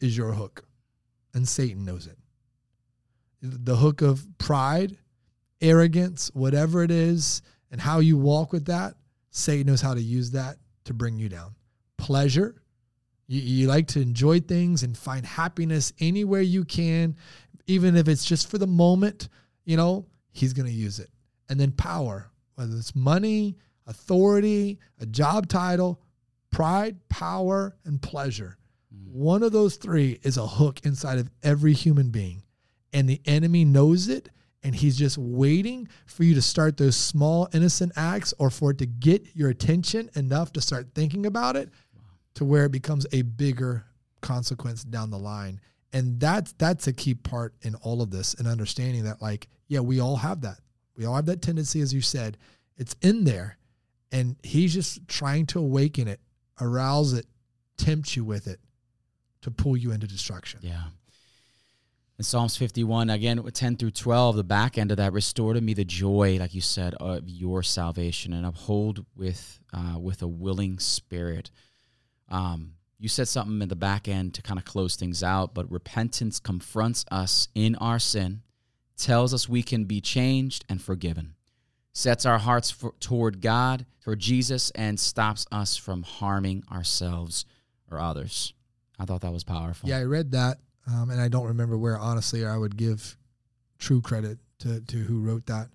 is 0.00 0.14
your 0.14 0.34
hook, 0.34 0.66
and 1.32 1.48
Satan 1.48 1.86
knows 1.86 2.06
it. 2.06 2.18
The 3.40 3.76
hook 3.76 4.02
of 4.02 4.26
pride, 4.36 4.98
arrogance, 5.62 6.30
whatever 6.34 6.82
it 6.82 6.90
is, 6.90 7.40
and 7.70 7.80
how 7.80 8.00
you 8.00 8.18
walk 8.18 8.52
with 8.52 8.66
that, 8.66 8.96
Satan 9.30 9.68
knows 9.68 9.80
how 9.80 9.94
to 9.94 10.02
use 10.02 10.32
that 10.32 10.58
to 10.84 10.92
bring 10.92 11.18
you 11.18 11.30
down. 11.30 11.54
Pleasure, 11.96 12.60
you, 13.26 13.40
you 13.40 13.66
like 13.66 13.86
to 13.86 14.02
enjoy 14.02 14.40
things 14.40 14.82
and 14.82 14.94
find 14.94 15.24
happiness 15.24 15.94
anywhere 16.00 16.42
you 16.42 16.66
can, 16.66 17.16
even 17.66 17.96
if 17.96 18.08
it's 18.08 18.26
just 18.26 18.50
for 18.50 18.58
the 18.58 18.66
moment, 18.66 19.30
you 19.64 19.78
know, 19.78 20.04
he's 20.32 20.52
going 20.52 20.68
to 20.68 20.70
use 20.70 20.98
it. 20.98 21.08
And 21.48 21.58
then 21.58 21.72
power, 21.72 22.30
whether 22.56 22.76
it's 22.76 22.94
money, 22.94 23.56
authority, 23.86 24.78
a 24.98 25.06
job 25.06 25.48
title, 25.48 26.02
pride, 26.50 26.96
power, 27.08 27.76
and 27.84 28.00
pleasure. 28.00 28.58
One 29.12 29.42
of 29.42 29.52
those 29.52 29.76
three 29.76 30.18
is 30.22 30.36
a 30.36 30.46
hook 30.46 30.80
inside 30.84 31.18
of 31.18 31.30
every 31.42 31.72
human 31.72 32.10
being. 32.10 32.42
And 32.92 33.08
the 33.08 33.20
enemy 33.24 33.64
knows 33.64 34.08
it. 34.08 34.30
And 34.62 34.74
he's 34.74 34.98
just 34.98 35.16
waiting 35.16 35.88
for 36.04 36.22
you 36.22 36.34
to 36.34 36.42
start 36.42 36.76
those 36.76 36.94
small, 36.94 37.48
innocent 37.54 37.92
acts 37.96 38.34
or 38.38 38.50
for 38.50 38.72
it 38.72 38.78
to 38.78 38.86
get 38.86 39.34
your 39.34 39.48
attention 39.48 40.10
enough 40.14 40.52
to 40.52 40.60
start 40.60 40.88
thinking 40.94 41.24
about 41.24 41.56
it 41.56 41.70
to 42.34 42.44
where 42.44 42.66
it 42.66 42.72
becomes 42.72 43.06
a 43.12 43.22
bigger 43.22 43.84
consequence 44.20 44.84
down 44.84 45.10
the 45.10 45.18
line. 45.18 45.60
And 45.92 46.20
that's 46.20 46.52
that's 46.52 46.86
a 46.86 46.92
key 46.92 47.14
part 47.14 47.54
in 47.62 47.74
all 47.76 48.02
of 48.02 48.10
this 48.10 48.34
and 48.34 48.46
understanding 48.46 49.04
that 49.04 49.22
like, 49.22 49.48
yeah, 49.68 49.80
we 49.80 49.98
all 50.00 50.16
have 50.16 50.42
that. 50.42 50.58
We 50.96 51.06
all 51.06 51.16
have 51.16 51.26
that 51.26 51.42
tendency, 51.42 51.80
as 51.80 51.94
you 51.94 52.00
said. 52.00 52.36
It's 52.76 52.94
in 53.02 53.24
there. 53.24 53.56
And 54.12 54.36
he's 54.42 54.74
just 54.74 55.06
trying 55.08 55.46
to 55.46 55.58
awaken 55.58 56.08
it, 56.08 56.20
arouse 56.60 57.12
it, 57.12 57.26
tempt 57.76 58.16
you 58.16 58.24
with 58.24 58.46
it 58.46 58.60
to 59.42 59.50
pull 59.50 59.76
you 59.76 59.92
into 59.92 60.06
destruction. 60.06 60.60
Yeah. 60.62 60.84
In 62.18 62.24
Psalms 62.24 62.54
51, 62.58 63.08
again, 63.08 63.42
10 63.42 63.76
through 63.76 63.92
12, 63.92 64.36
the 64.36 64.44
back 64.44 64.76
end 64.76 64.90
of 64.90 64.98
that, 64.98 65.14
restore 65.14 65.54
to 65.54 65.60
me 65.62 65.72
the 65.72 65.86
joy, 65.86 66.36
like 66.38 66.52
you 66.52 66.60
said, 66.60 66.92
of 66.96 67.26
your 67.26 67.62
salvation 67.62 68.34
and 68.34 68.44
uphold 68.44 69.06
with 69.16 69.58
uh, 69.72 69.98
with 69.98 70.20
a 70.20 70.28
willing 70.28 70.78
spirit. 70.78 71.50
Um, 72.28 72.74
you 72.98 73.08
said 73.08 73.26
something 73.26 73.62
in 73.62 73.70
the 73.70 73.74
back 73.74 74.06
end 74.06 74.34
to 74.34 74.42
kind 74.42 74.58
of 74.58 74.66
close 74.66 74.96
things 74.96 75.22
out, 75.22 75.54
but 75.54 75.72
repentance 75.72 76.38
confronts 76.38 77.06
us 77.10 77.48
in 77.54 77.74
our 77.76 77.98
sin, 77.98 78.42
tells 78.98 79.32
us 79.32 79.48
we 79.48 79.62
can 79.62 79.84
be 79.84 80.02
changed 80.02 80.66
and 80.68 80.82
forgiven, 80.82 81.36
sets 81.92 82.26
our 82.26 82.38
hearts 82.38 82.70
for, 82.70 82.94
toward 83.00 83.40
God, 83.40 83.86
toward 84.02 84.18
Jesus, 84.18 84.70
and 84.72 84.98
stops 84.98 85.46
us 85.50 85.76
from 85.76 86.02
harming 86.02 86.64
ourselves 86.70 87.44
or 87.90 87.98
others. 87.98 88.54
I 88.98 89.04
thought 89.04 89.22
that 89.22 89.32
was 89.32 89.44
powerful. 89.44 89.88
Yeah, 89.88 89.98
I 89.98 90.04
read 90.04 90.32
that, 90.32 90.58
um, 90.86 91.10
and 91.10 91.20
I 91.20 91.28
don't 91.28 91.46
remember 91.46 91.76
where. 91.78 91.98
Honestly, 91.98 92.44
I 92.44 92.56
would 92.56 92.76
give 92.76 93.16
true 93.78 94.00
credit 94.00 94.38
to 94.60 94.80
to 94.80 94.96
who 94.98 95.20
wrote 95.20 95.46
that. 95.46 95.68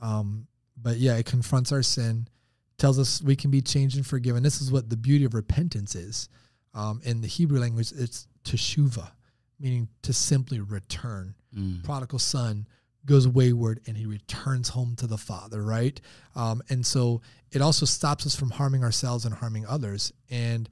Um, 0.00 0.46
but 0.80 0.98
yeah, 0.98 1.16
it 1.16 1.26
confronts 1.26 1.72
our 1.72 1.82
sin, 1.82 2.28
tells 2.76 2.98
us 2.98 3.22
we 3.22 3.36
can 3.36 3.50
be 3.50 3.60
changed 3.60 3.96
and 3.96 4.06
forgiven. 4.06 4.42
This 4.42 4.60
is 4.60 4.70
what 4.70 4.90
the 4.90 4.96
beauty 4.96 5.24
of 5.24 5.34
repentance 5.34 5.94
is. 5.94 6.28
Um, 6.74 7.00
in 7.04 7.20
the 7.20 7.26
Hebrew 7.26 7.58
language, 7.58 7.92
it's 7.96 8.28
teshuva, 8.44 9.10
meaning 9.58 9.88
to 10.02 10.12
simply 10.12 10.60
return. 10.60 11.34
Mm. 11.56 11.82
Prodigal 11.82 12.18
son 12.18 12.68
goes 13.06 13.26
wayward 13.26 13.80
and 13.86 13.96
he 13.96 14.06
returns 14.06 14.68
home 14.70 14.94
to 14.96 15.06
the 15.06 15.16
father, 15.18 15.62
right? 15.62 16.00
Um, 16.36 16.62
and 16.68 16.84
so 16.84 17.22
it 17.50 17.62
also 17.62 17.86
stops 17.86 18.26
us 18.26 18.34
from 18.36 18.50
harming 18.50 18.84
ourselves 18.84 19.24
and 19.24 19.34
harming 19.34 19.66
others. 19.66 20.12
And 20.30 20.68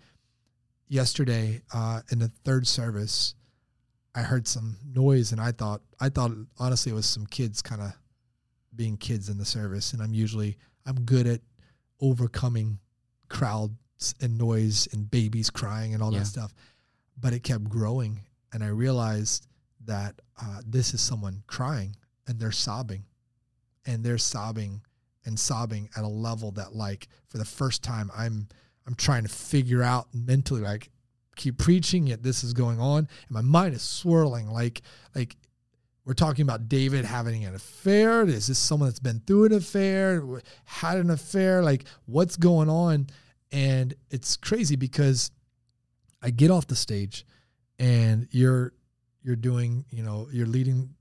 yesterday 0.88 1.62
uh, 1.74 2.02
in 2.10 2.18
the 2.18 2.28
third 2.44 2.66
service, 2.66 3.34
I 4.14 4.20
heard 4.22 4.46
some 4.48 4.76
noise 4.94 5.32
and 5.32 5.40
I 5.40 5.52
thought 5.52 5.82
I 6.00 6.08
thought 6.08 6.32
honestly 6.58 6.92
it 6.92 6.94
was 6.94 7.06
some 7.06 7.26
kids 7.26 7.60
kind 7.60 7.82
of 7.82 7.92
being 8.74 8.96
kids 8.96 9.28
in 9.28 9.36
the 9.38 9.44
service 9.44 9.92
and 9.92 10.02
I'm 10.02 10.14
usually 10.14 10.56
I'm 10.86 11.04
good 11.04 11.26
at 11.26 11.40
overcoming 12.00 12.78
crowds 13.28 14.14
and 14.20 14.38
noise 14.38 14.88
and 14.92 15.10
babies 15.10 15.50
crying 15.50 15.94
and 15.94 16.02
all 16.02 16.12
Yeah. 16.12 16.20
that 16.20 16.26
stuff. 16.26 16.54
But 17.20 17.32
it 17.34 17.42
kept 17.42 17.64
growing 17.68 18.20
and 18.52 18.62
I 18.64 18.68
realized 18.68 19.48
that 19.84 20.20
uh, 20.40 20.60
this 20.66 20.94
is 20.94 21.00
someone 21.00 21.42
crying 21.46 21.94
and 22.26 22.38
they're 22.38 22.52
sobbing. 22.52 23.04
And 23.86 24.02
they're 24.04 24.18
sobbing 24.18 24.82
and 25.24 25.38
sobbing 25.38 25.90
at 25.96 26.04
a 26.04 26.08
level 26.08 26.52
that 26.52 26.74
like 26.74 27.08
for 27.28 27.38
the 27.38 27.44
first 27.44 27.82
time 27.82 28.10
I'm 28.16 28.48
I'm 28.86 28.94
trying 28.94 29.24
to 29.24 29.28
figure 29.28 29.82
out 29.82 30.08
mentally 30.14 30.60
like 30.60 30.90
keep 31.34 31.58
preaching 31.58 32.06
yet 32.06 32.22
this 32.22 32.42
is 32.42 32.54
going 32.54 32.80
on 32.80 32.98
and 32.98 33.30
my 33.30 33.42
mind 33.42 33.74
is 33.74 33.82
swirling 33.82 34.48
like 34.48 34.82
like 35.14 35.36
we're 36.06 36.14
talking 36.14 36.44
about 36.44 36.68
David 36.68 37.04
having 37.04 37.44
an 37.44 37.56
affair. 37.56 38.22
Is 38.22 38.46
this 38.46 38.60
someone 38.60 38.88
that's 38.88 39.00
been 39.00 39.20
through 39.26 39.46
an 39.46 39.52
affair? 39.54 40.22
Had 40.64 40.98
an 40.98 41.10
affair? 41.10 41.64
Like 41.64 41.84
what's 42.04 42.36
going 42.36 42.70
on? 42.70 43.08
And 43.50 43.92
it's 44.08 44.36
crazy 44.36 44.76
because 44.76 45.32
I 46.22 46.30
get 46.30 46.52
off 46.52 46.68
the 46.68 46.76
stage 46.76 47.26
and 47.80 48.28
you're 48.30 48.72
you're 49.22 49.36
doing 49.36 49.84
you 49.90 50.04
know 50.04 50.28
you're 50.30 50.46
leading 50.46 50.94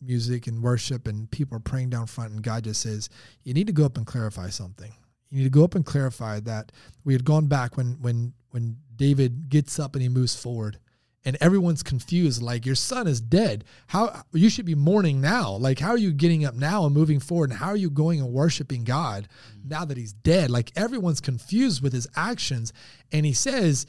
music 0.00 0.46
and 0.46 0.62
worship 0.62 1.06
and 1.06 1.30
people 1.30 1.56
are 1.56 1.60
praying 1.60 1.90
down 1.90 2.06
front 2.06 2.32
and 2.32 2.42
God 2.42 2.64
just 2.64 2.80
says 2.80 3.08
you 3.42 3.54
need 3.54 3.66
to 3.66 3.72
go 3.72 3.84
up 3.84 3.96
and 3.96 4.06
clarify 4.06 4.50
something. 4.50 4.92
You 5.30 5.38
need 5.38 5.44
to 5.44 5.50
go 5.50 5.64
up 5.64 5.74
and 5.74 5.84
clarify 5.84 6.40
that 6.40 6.72
we 7.04 7.12
had 7.12 7.24
gone 7.24 7.46
back 7.46 7.76
when 7.76 7.98
when 8.00 8.34
when 8.50 8.76
David 8.94 9.48
gets 9.48 9.78
up 9.78 9.94
and 9.94 10.02
he 10.02 10.08
moves 10.08 10.34
forward 10.34 10.78
and 11.24 11.36
everyone's 11.40 11.82
confused 11.82 12.40
like 12.40 12.64
your 12.64 12.76
son 12.76 13.08
is 13.08 13.20
dead. 13.20 13.64
How 13.88 14.22
you 14.32 14.48
should 14.48 14.64
be 14.64 14.76
mourning 14.76 15.20
now. 15.20 15.52
Like 15.52 15.78
how 15.78 15.90
are 15.90 15.98
you 15.98 16.12
getting 16.12 16.44
up 16.44 16.54
now 16.54 16.84
and 16.84 16.94
moving 16.94 17.20
forward? 17.20 17.50
And 17.50 17.58
how 17.58 17.68
are 17.68 17.76
you 17.76 17.90
going 17.90 18.20
and 18.20 18.32
worshiping 18.32 18.84
God 18.84 19.28
mm. 19.58 19.70
now 19.70 19.84
that 19.84 19.96
he's 19.96 20.12
dead? 20.12 20.50
Like 20.50 20.72
everyone's 20.76 21.20
confused 21.20 21.82
with 21.82 21.92
his 21.92 22.06
actions 22.14 22.72
and 23.10 23.26
he 23.26 23.32
says 23.32 23.86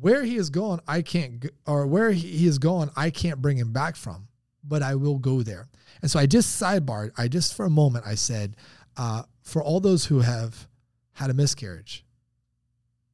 where 0.00 0.24
he 0.24 0.36
is 0.36 0.50
gone 0.50 0.80
I 0.86 1.02
can't 1.02 1.46
or 1.66 1.86
where 1.86 2.10
he 2.10 2.46
is 2.46 2.58
gone 2.58 2.90
I 2.96 3.10
can't 3.10 3.40
bring 3.40 3.56
him 3.56 3.72
back 3.72 3.96
from 3.96 4.28
but 4.66 4.82
I 4.82 4.94
will 4.94 5.18
go 5.18 5.42
there 5.42 5.66
and 6.02 6.10
so 6.10 6.18
I 6.18 6.26
just 6.26 6.60
sidebarred 6.60 7.12
I 7.16 7.28
just 7.28 7.54
for 7.54 7.64
a 7.64 7.70
moment 7.70 8.06
I 8.06 8.14
said 8.14 8.56
uh, 8.96 9.22
for 9.42 9.62
all 9.62 9.80
those 9.80 10.06
who 10.06 10.20
have 10.20 10.68
had 11.12 11.30
a 11.30 11.34
miscarriage 11.34 12.04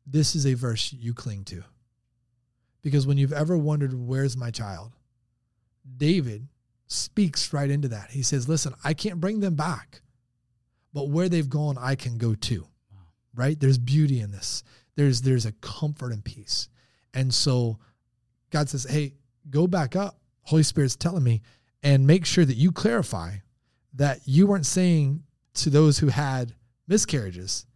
this 0.06 0.34
is 0.34 0.46
a 0.46 0.54
verse 0.54 0.92
you 0.92 1.14
cling 1.14 1.44
to 1.44 1.64
because 2.82 3.06
when 3.06 3.18
you've 3.18 3.32
ever 3.32 3.56
wondered, 3.56 3.94
where's 3.94 4.36
my 4.36 4.50
child? 4.50 4.92
David 5.96 6.48
speaks 6.86 7.52
right 7.52 7.70
into 7.70 7.88
that. 7.88 8.10
He 8.10 8.22
says, 8.22 8.48
Listen, 8.48 8.74
I 8.82 8.94
can't 8.94 9.20
bring 9.20 9.40
them 9.40 9.54
back, 9.54 10.02
but 10.92 11.10
where 11.10 11.28
they've 11.28 11.48
gone, 11.48 11.76
I 11.78 11.94
can 11.94 12.18
go 12.18 12.34
too. 12.34 12.66
Right? 13.34 13.58
There's 13.58 13.78
beauty 13.78 14.20
in 14.20 14.32
this. 14.32 14.64
There's 14.96 15.22
there's 15.22 15.46
a 15.46 15.52
comfort 15.52 16.12
and 16.12 16.24
peace. 16.24 16.68
And 17.14 17.32
so 17.32 17.78
God 18.50 18.68
says, 18.68 18.84
Hey, 18.84 19.14
go 19.50 19.66
back 19.66 19.94
up. 19.94 20.19
Holy 20.42 20.62
Spirit's 20.62 20.96
telling 20.96 21.22
me, 21.24 21.42
and 21.82 22.06
make 22.06 22.24
sure 22.26 22.44
that 22.44 22.56
you 22.56 22.72
clarify 22.72 23.36
that 23.94 24.20
you 24.24 24.46
weren't 24.46 24.66
saying 24.66 25.22
to 25.54 25.70
those 25.70 25.98
who 25.98 26.08
had 26.08 26.54
miscarriages 26.86 27.66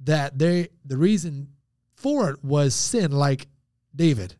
that 0.00 0.38
they 0.38 0.68
the 0.84 0.96
reason 0.98 1.48
for 1.94 2.30
it 2.30 2.44
was 2.44 2.74
sin, 2.74 3.12
like 3.12 3.46
David 3.94 4.36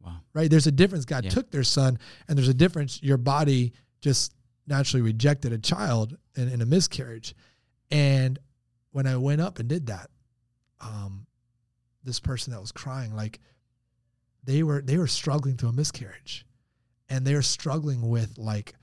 Wow. 0.00 0.20
right? 0.32 0.50
There's 0.50 0.66
a 0.66 0.72
difference. 0.72 1.04
God 1.04 1.24
Yeah. 1.24 1.30
took 1.30 1.50
their 1.50 1.62
son, 1.64 1.98
and 2.26 2.36
there's 2.36 2.48
a 2.48 2.54
difference. 2.54 3.02
Your 3.02 3.16
body 3.18 3.72
just 4.00 4.34
naturally 4.66 5.02
rejected 5.02 5.52
a 5.52 5.58
child 5.58 6.16
in, 6.36 6.48
in 6.48 6.60
a 6.60 6.66
miscarriage. 6.66 7.34
And 7.90 8.38
when 8.90 9.06
I 9.06 9.16
went 9.16 9.40
up 9.40 9.58
and 9.60 9.68
did 9.68 9.86
that, 9.86 10.10
um, 10.80 11.26
this 12.02 12.18
person 12.20 12.52
that 12.52 12.60
was 12.60 12.72
crying, 12.72 13.14
like 13.14 13.40
they 14.42 14.62
were 14.62 14.82
they 14.82 14.98
were 14.98 15.06
struggling 15.06 15.56
through 15.56 15.68
a 15.70 15.72
miscarriage, 15.72 16.44
and 17.08 17.26
they're 17.26 17.42
struggling 17.42 18.08
with 18.08 18.38
like 18.38 18.74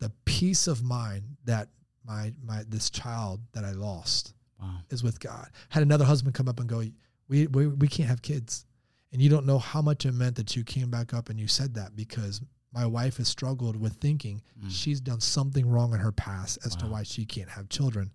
the 0.00 0.10
peace 0.24 0.66
of 0.66 0.82
mind 0.82 1.22
that 1.44 1.68
my 2.04 2.32
my 2.42 2.62
this 2.68 2.90
child 2.90 3.40
that 3.52 3.64
I 3.64 3.72
lost 3.72 4.34
Wow. 4.60 4.76
is 4.90 5.02
with 5.02 5.18
God. 5.20 5.48
Had 5.70 5.82
another 5.82 6.04
husband 6.04 6.34
come 6.34 6.48
up 6.48 6.60
and 6.60 6.68
go, 6.68 6.82
we, 7.28 7.46
we, 7.48 7.66
we 7.66 7.88
can't 7.88 8.08
have 8.08 8.22
kids. 8.22 8.64
And 9.12 9.20
you 9.20 9.28
don't 9.28 9.46
know 9.46 9.58
how 9.58 9.82
much 9.82 10.06
it 10.06 10.12
meant 10.12 10.36
that 10.36 10.54
you 10.56 10.62
came 10.64 10.90
back 10.90 11.12
up 11.12 11.28
and 11.28 11.38
you 11.40 11.48
said 11.48 11.74
that 11.74 11.96
because 11.96 12.40
my 12.72 12.86
wife 12.86 13.16
has 13.18 13.28
struggled 13.28 13.76
with 13.76 13.94
thinking 13.94 14.42
Mm. 14.62 14.70
she's 14.70 15.00
done 15.00 15.20
something 15.20 15.68
wrong 15.68 15.92
in 15.92 16.00
her 16.00 16.12
past 16.12 16.58
as 16.64 16.76
to 16.76 16.86
why 16.86 17.02
she 17.02 17.24
can't 17.24 17.48
have 17.50 17.68
children. 17.68 18.12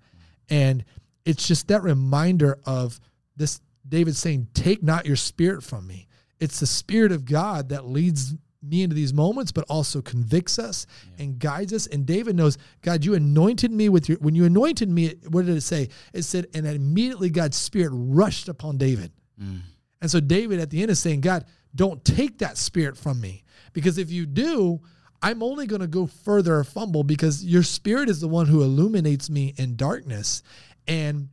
And 0.49 0.86
it's 1.26 1.47
just 1.47 1.68
that 1.68 1.84
reminder 1.84 2.57
of 2.66 2.99
this 3.36 3.60
David 3.88 4.16
saying, 4.16 4.47
Take 4.53 4.82
not 4.82 5.05
your 5.05 5.16
spirit 5.18 5.64
from 5.64 5.86
me. 5.88 6.07
It's 6.39 6.60
the 6.62 6.68
spirit 6.68 7.12
of 7.12 7.26
God 7.26 7.70
that 7.70 7.86
leads 7.86 8.34
me 8.62 8.84
into 8.84 8.95
these 8.95 9.14
moments, 9.14 9.51
but 9.51 9.66
also 9.70 10.01
convicts 10.01 10.60
us 10.60 10.86
and 11.18 11.39
guides 11.39 11.74
us. 11.74 11.88
And 11.88 12.05
David 12.05 12.36
knows, 12.36 12.57
God, 12.82 13.05
you 13.05 13.16
anointed 13.16 13.72
me 13.72 13.89
with 13.89 14.10
your, 14.10 14.18
when 14.20 14.36
you 14.36 14.45
anointed 14.45 14.89
me, 14.89 15.16
what 15.30 15.45
did 15.45 15.55
it 15.55 15.62
say? 15.62 15.89
It 16.14 16.24
said, 16.24 16.47
and 16.53 16.68
immediately 16.68 17.30
God's 17.30 17.57
spirit 17.57 17.91
rushed 17.93 18.49
upon 18.49 18.78
David. 18.78 19.12
Mm. 19.41 19.62
And 20.01 20.12
so 20.12 20.20
David 20.20 20.60
at 20.60 20.70
the 20.70 20.82
end 20.82 20.91
is 20.91 20.99
saying, 20.99 21.22
God, 21.22 21.45
don't 21.76 22.03
take 22.03 22.39
that 22.39 22.57
spirit 22.57 22.97
from 22.97 23.22
me. 23.22 23.43
Because 23.74 23.97
if 23.97 24.12
you 24.12 24.26
do, 24.26 24.82
I'm 25.22 25.43
only 25.43 25.68
going 25.68 25.82
to 25.82 25.88
go 25.88 26.07
further 26.07 26.55
or 26.55 26.64
fumble 26.64 27.03
because 27.03 27.43
your 27.43 27.64
spirit 27.64 28.10
is 28.10 28.22
the 28.22 28.28
one 28.28 28.47
who 28.47 28.62
illuminates 28.62 29.30
me 29.30 29.53
in 29.57 29.76
darkness. 29.76 30.41
And 30.88 31.30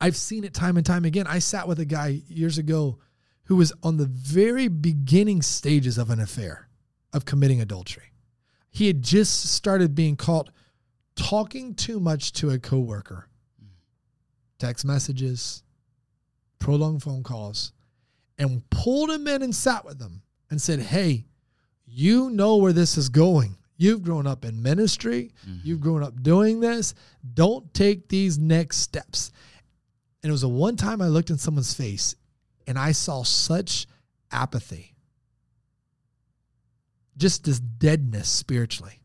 I've 0.00 0.16
seen 0.16 0.44
it 0.44 0.52
time 0.52 0.76
and 0.76 0.84
time 0.84 1.04
again. 1.04 1.26
I 1.26 1.38
sat 1.38 1.66
with 1.66 1.80
a 1.80 1.84
guy 1.84 2.22
years 2.28 2.58
ago 2.58 2.98
who 3.46 3.56
was 3.56 3.72
on 3.82 3.96
the 3.96 4.06
very 4.06 4.68
beginning 4.68 5.42
stages 5.42 5.98
of 5.98 6.10
an 6.10 6.20
affair, 6.20 6.68
of 7.12 7.24
committing 7.24 7.60
adultery. 7.60 8.12
He 8.70 8.88
had 8.88 9.02
just 9.02 9.52
started 9.52 9.94
being 9.94 10.16
caught 10.16 10.50
talking 11.14 11.74
too 11.74 11.98
much 11.98 12.32
to 12.34 12.50
a 12.50 12.58
coworker, 12.58 13.28
text 14.58 14.84
messages, 14.84 15.62
prolonged 16.58 17.02
phone 17.02 17.22
calls, 17.22 17.72
and 18.38 18.68
pulled 18.70 19.10
him 19.10 19.26
in 19.26 19.42
and 19.42 19.54
sat 19.54 19.84
with 19.84 20.00
him 20.00 20.22
and 20.50 20.60
said, 20.60 20.80
Hey, 20.80 21.24
you 21.86 22.30
know 22.30 22.56
where 22.56 22.72
this 22.72 22.98
is 22.98 23.08
going. 23.08 23.56
You've 23.78 24.02
grown 24.02 24.26
up 24.26 24.44
in 24.44 24.62
ministry. 24.62 25.32
Mm-hmm. 25.48 25.58
You've 25.62 25.80
grown 25.80 26.02
up 26.02 26.22
doing 26.22 26.60
this. 26.60 26.94
Don't 27.34 27.72
take 27.72 28.08
these 28.08 28.38
next 28.38 28.78
steps. 28.78 29.30
And 30.22 30.30
it 30.30 30.32
was 30.32 30.42
a 30.42 30.48
one 30.48 30.76
time 30.76 31.00
I 31.00 31.08
looked 31.08 31.30
in 31.30 31.38
someone's 31.38 31.74
face 31.74 32.16
and 32.66 32.78
I 32.78 32.92
saw 32.92 33.22
such 33.22 33.86
apathy, 34.30 34.94
just 37.16 37.44
this 37.44 37.60
deadness 37.60 38.28
spiritually. 38.28 39.00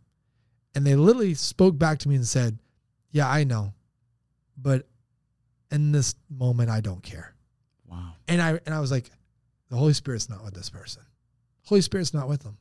And 0.74 0.86
they 0.86 0.96
literally 0.96 1.34
spoke 1.34 1.78
back 1.78 2.00
to 2.00 2.10
me 2.10 2.16
and 2.16 2.26
said, 2.26 2.60
Yeah, 3.12 3.30
I 3.30 3.44
know, 3.44 3.74
but 4.58 4.88
in 5.70 5.92
this 5.92 6.16
moment, 6.30 6.70
I 6.70 6.82
don't 6.82 7.04
care. 7.04 7.34
Wow. 7.86 8.14
And 8.28 8.42
I 8.42 8.60
and 8.66 8.74
I 8.74 8.80
was 8.80 8.92
like, 8.92 9.10
the 9.70 9.78
Holy 9.78 9.94
Spirit's 9.94 10.30
not 10.30 10.44
with 10.44 10.54
this 10.54 10.70
person. 10.70 11.04
Holy 11.66 11.82
Spirit's 11.82 12.14
not 12.14 12.28
with 12.28 12.44
them. 12.44 12.58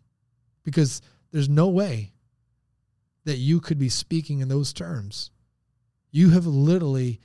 Because 0.62 1.02
there's 1.32 1.48
no 1.48 1.68
way 1.68 2.12
that 3.24 3.36
you 3.36 3.60
could 3.60 3.78
be 3.78 3.88
speaking 3.88 4.40
in 4.40 4.48
those 4.48 4.72
terms. 4.72 5.30
You 6.12 6.30
have 6.30 6.46
literally 6.46 7.20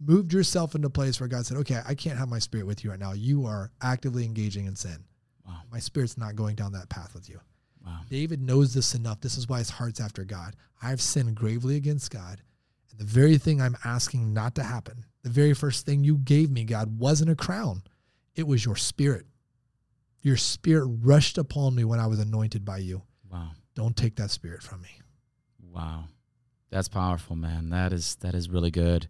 moved 0.00 0.32
yourself 0.32 0.74
into 0.74 0.88
a 0.88 0.90
place 0.90 1.20
where 1.20 1.28
God 1.28 1.46
said, 1.46 1.58
Okay, 1.58 1.80
I 1.86 1.94
can't 1.94 2.18
have 2.18 2.28
my 2.28 2.38
spirit 2.38 2.66
with 2.66 2.82
you 2.84 2.90
right 2.90 2.98
now. 2.98 3.12
You 3.12 3.46
are 3.46 3.70
actively 3.82 4.24
engaging 4.24 4.66
in 4.66 4.76
sin. 4.76 5.04
Wow. 5.46 5.60
My 5.70 5.78
spirit's 5.78 6.18
not 6.18 6.36
going 6.36 6.56
down 6.56 6.72
that 6.72 6.88
path 6.88 7.14
with 7.14 7.28
you. 7.28 7.40
Wow. 7.84 8.00
David 8.08 8.40
knows 8.40 8.74
this 8.74 8.94
enough. 8.94 9.20
This 9.20 9.36
is 9.36 9.48
why 9.48 9.58
his 9.58 9.70
heart's 9.70 10.00
after 10.00 10.24
God. 10.24 10.56
I've 10.82 11.00
sinned 11.00 11.34
gravely 11.34 11.76
against 11.76 12.10
God. 12.10 12.40
And 12.90 13.00
the 13.00 13.04
very 13.04 13.38
thing 13.38 13.60
I'm 13.60 13.76
asking 13.84 14.32
not 14.32 14.54
to 14.56 14.62
happen, 14.62 15.04
the 15.22 15.30
very 15.30 15.54
first 15.54 15.86
thing 15.86 16.04
you 16.04 16.18
gave 16.18 16.50
me, 16.50 16.64
God, 16.64 16.98
wasn't 16.98 17.30
a 17.30 17.36
crown, 17.36 17.82
it 18.34 18.46
was 18.46 18.64
your 18.64 18.76
spirit. 18.76 19.26
Your 20.22 20.36
spirit 20.36 20.86
rushed 21.02 21.38
upon 21.38 21.74
me 21.74 21.84
when 21.84 21.98
I 22.00 22.06
was 22.06 22.18
anointed 22.18 22.64
by 22.64 22.78
you. 22.78 23.02
Wow. 23.30 23.50
Don't 23.74 23.96
take 23.96 24.16
that 24.16 24.30
spirit 24.30 24.62
from 24.62 24.82
me. 24.82 25.00
Wow. 25.72 26.04
That's 26.70 26.88
powerful, 26.88 27.36
man. 27.36 27.70
That 27.70 27.92
is 27.92 28.16
that 28.16 28.34
is 28.34 28.48
really 28.48 28.70
good. 28.70 29.08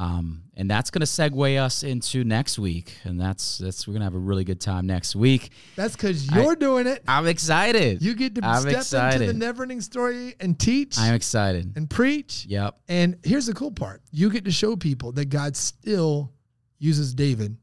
Um, 0.00 0.44
and 0.56 0.70
that's 0.70 0.90
going 0.90 1.00
to 1.00 1.06
segue 1.06 1.60
us 1.60 1.82
into 1.82 2.24
next 2.24 2.58
week, 2.58 2.94
and 3.04 3.20
that's 3.20 3.58
that's 3.58 3.86
we're 3.86 3.92
gonna 3.92 4.06
have 4.06 4.14
a 4.14 4.18
really 4.18 4.44
good 4.44 4.58
time 4.60 4.86
next 4.86 5.14
week. 5.14 5.50
That's 5.76 5.94
because 5.94 6.26
you're 6.34 6.56
doing 6.56 6.86
it. 6.86 7.02
I'm 7.06 7.26
excited. 7.26 8.00
You 8.00 8.14
get 8.14 8.34
to 8.36 8.40
I'm 8.42 8.62
step 8.62 9.12
into 9.12 9.26
the 9.26 9.34
never 9.34 9.62
ending 9.64 9.82
story 9.82 10.36
and 10.40 10.58
teach 10.58 10.98
I'm 10.98 11.12
excited. 11.14 11.74
and 11.76 11.90
preach. 11.90 12.46
Yep. 12.48 12.80
And 12.88 13.18
here's 13.24 13.44
the 13.44 13.52
cool 13.52 13.72
part 13.72 14.00
you 14.10 14.30
get 14.30 14.46
to 14.46 14.50
show 14.50 14.74
people 14.74 15.12
that 15.12 15.26
God 15.26 15.54
still 15.54 16.32
uses 16.78 17.12
David 17.12 17.58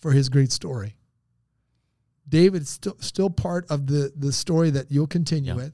for 0.00 0.10
his 0.10 0.28
great 0.28 0.50
story. 0.50 0.96
David's 2.28 2.70
still 2.70 2.96
still 2.98 3.30
part 3.30 3.64
of 3.70 3.86
the 3.86 4.12
the 4.16 4.32
story 4.32 4.70
that 4.70 4.90
you'll 4.90 5.06
continue 5.06 5.52
Yeah. 5.52 5.56
with. 5.56 5.72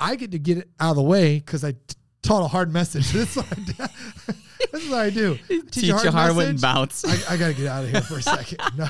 I 0.00 0.16
get 0.16 0.32
to 0.32 0.38
get 0.40 0.58
it 0.58 0.68
out 0.80 0.90
of 0.90 0.96
the 0.96 1.02
way 1.02 1.38
because 1.38 1.62
I 1.62 1.72
t- 1.72 1.78
taught 2.24 2.42
a 2.42 2.48
hard 2.48 2.72
message. 2.72 3.12
This 3.12 3.36
is 3.36 3.36
what 3.36 3.46
I 3.52 3.60
do. 3.60 3.72
this 4.72 4.82
is 4.84 4.90
what 4.90 4.98
I 5.00 5.10
do. 5.10 5.38
Teach 5.70 5.84
you 5.84 5.94
hard 6.10 6.34
wouldn't 6.34 6.60
message. 6.60 6.60
bounce. 6.62 7.04
I, 7.04 7.34
I 7.34 7.36
got 7.36 7.48
to 7.48 7.54
get 7.54 7.66
out 7.66 7.84
of 7.84 7.90
here 7.90 8.00
for 8.00 8.16
a 8.18 8.22
second. 8.36 8.58
No, 8.76 8.86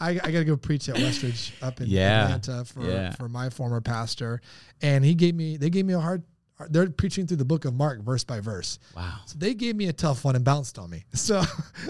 I, 0.00 0.10
I 0.10 0.14
got 0.16 0.30
to 0.32 0.44
go 0.44 0.56
preach 0.56 0.88
at 0.88 0.94
Westridge 0.96 1.52
up 1.62 1.80
in 1.80 1.88
Yeah. 1.88 2.24
Atlanta 2.36 2.64
for 2.64 2.84
Yeah. 2.88 3.12
for 3.12 3.28
my 3.28 3.50
former 3.50 3.80
pastor, 3.80 4.40
and 4.80 5.04
he 5.04 5.14
gave 5.14 5.34
me 5.34 5.56
they 5.56 5.68
gave 5.70 5.84
me 5.84 5.94
a 5.94 6.00
hard. 6.00 6.22
They're 6.68 6.90
preaching 6.90 7.26
through 7.26 7.38
the 7.38 7.44
book 7.44 7.64
of 7.64 7.74
Mark 7.74 8.00
verse 8.02 8.24
by 8.24 8.40
verse. 8.40 8.78
Wow. 8.96 9.14
So 9.26 9.36
they 9.38 9.54
gave 9.54 9.76
me 9.76 9.86
a 9.86 9.92
tough 9.92 10.24
one 10.24 10.36
and 10.36 10.44
bounced 10.44 10.78
on 10.78 10.90
me. 10.90 11.04
So 11.14 11.42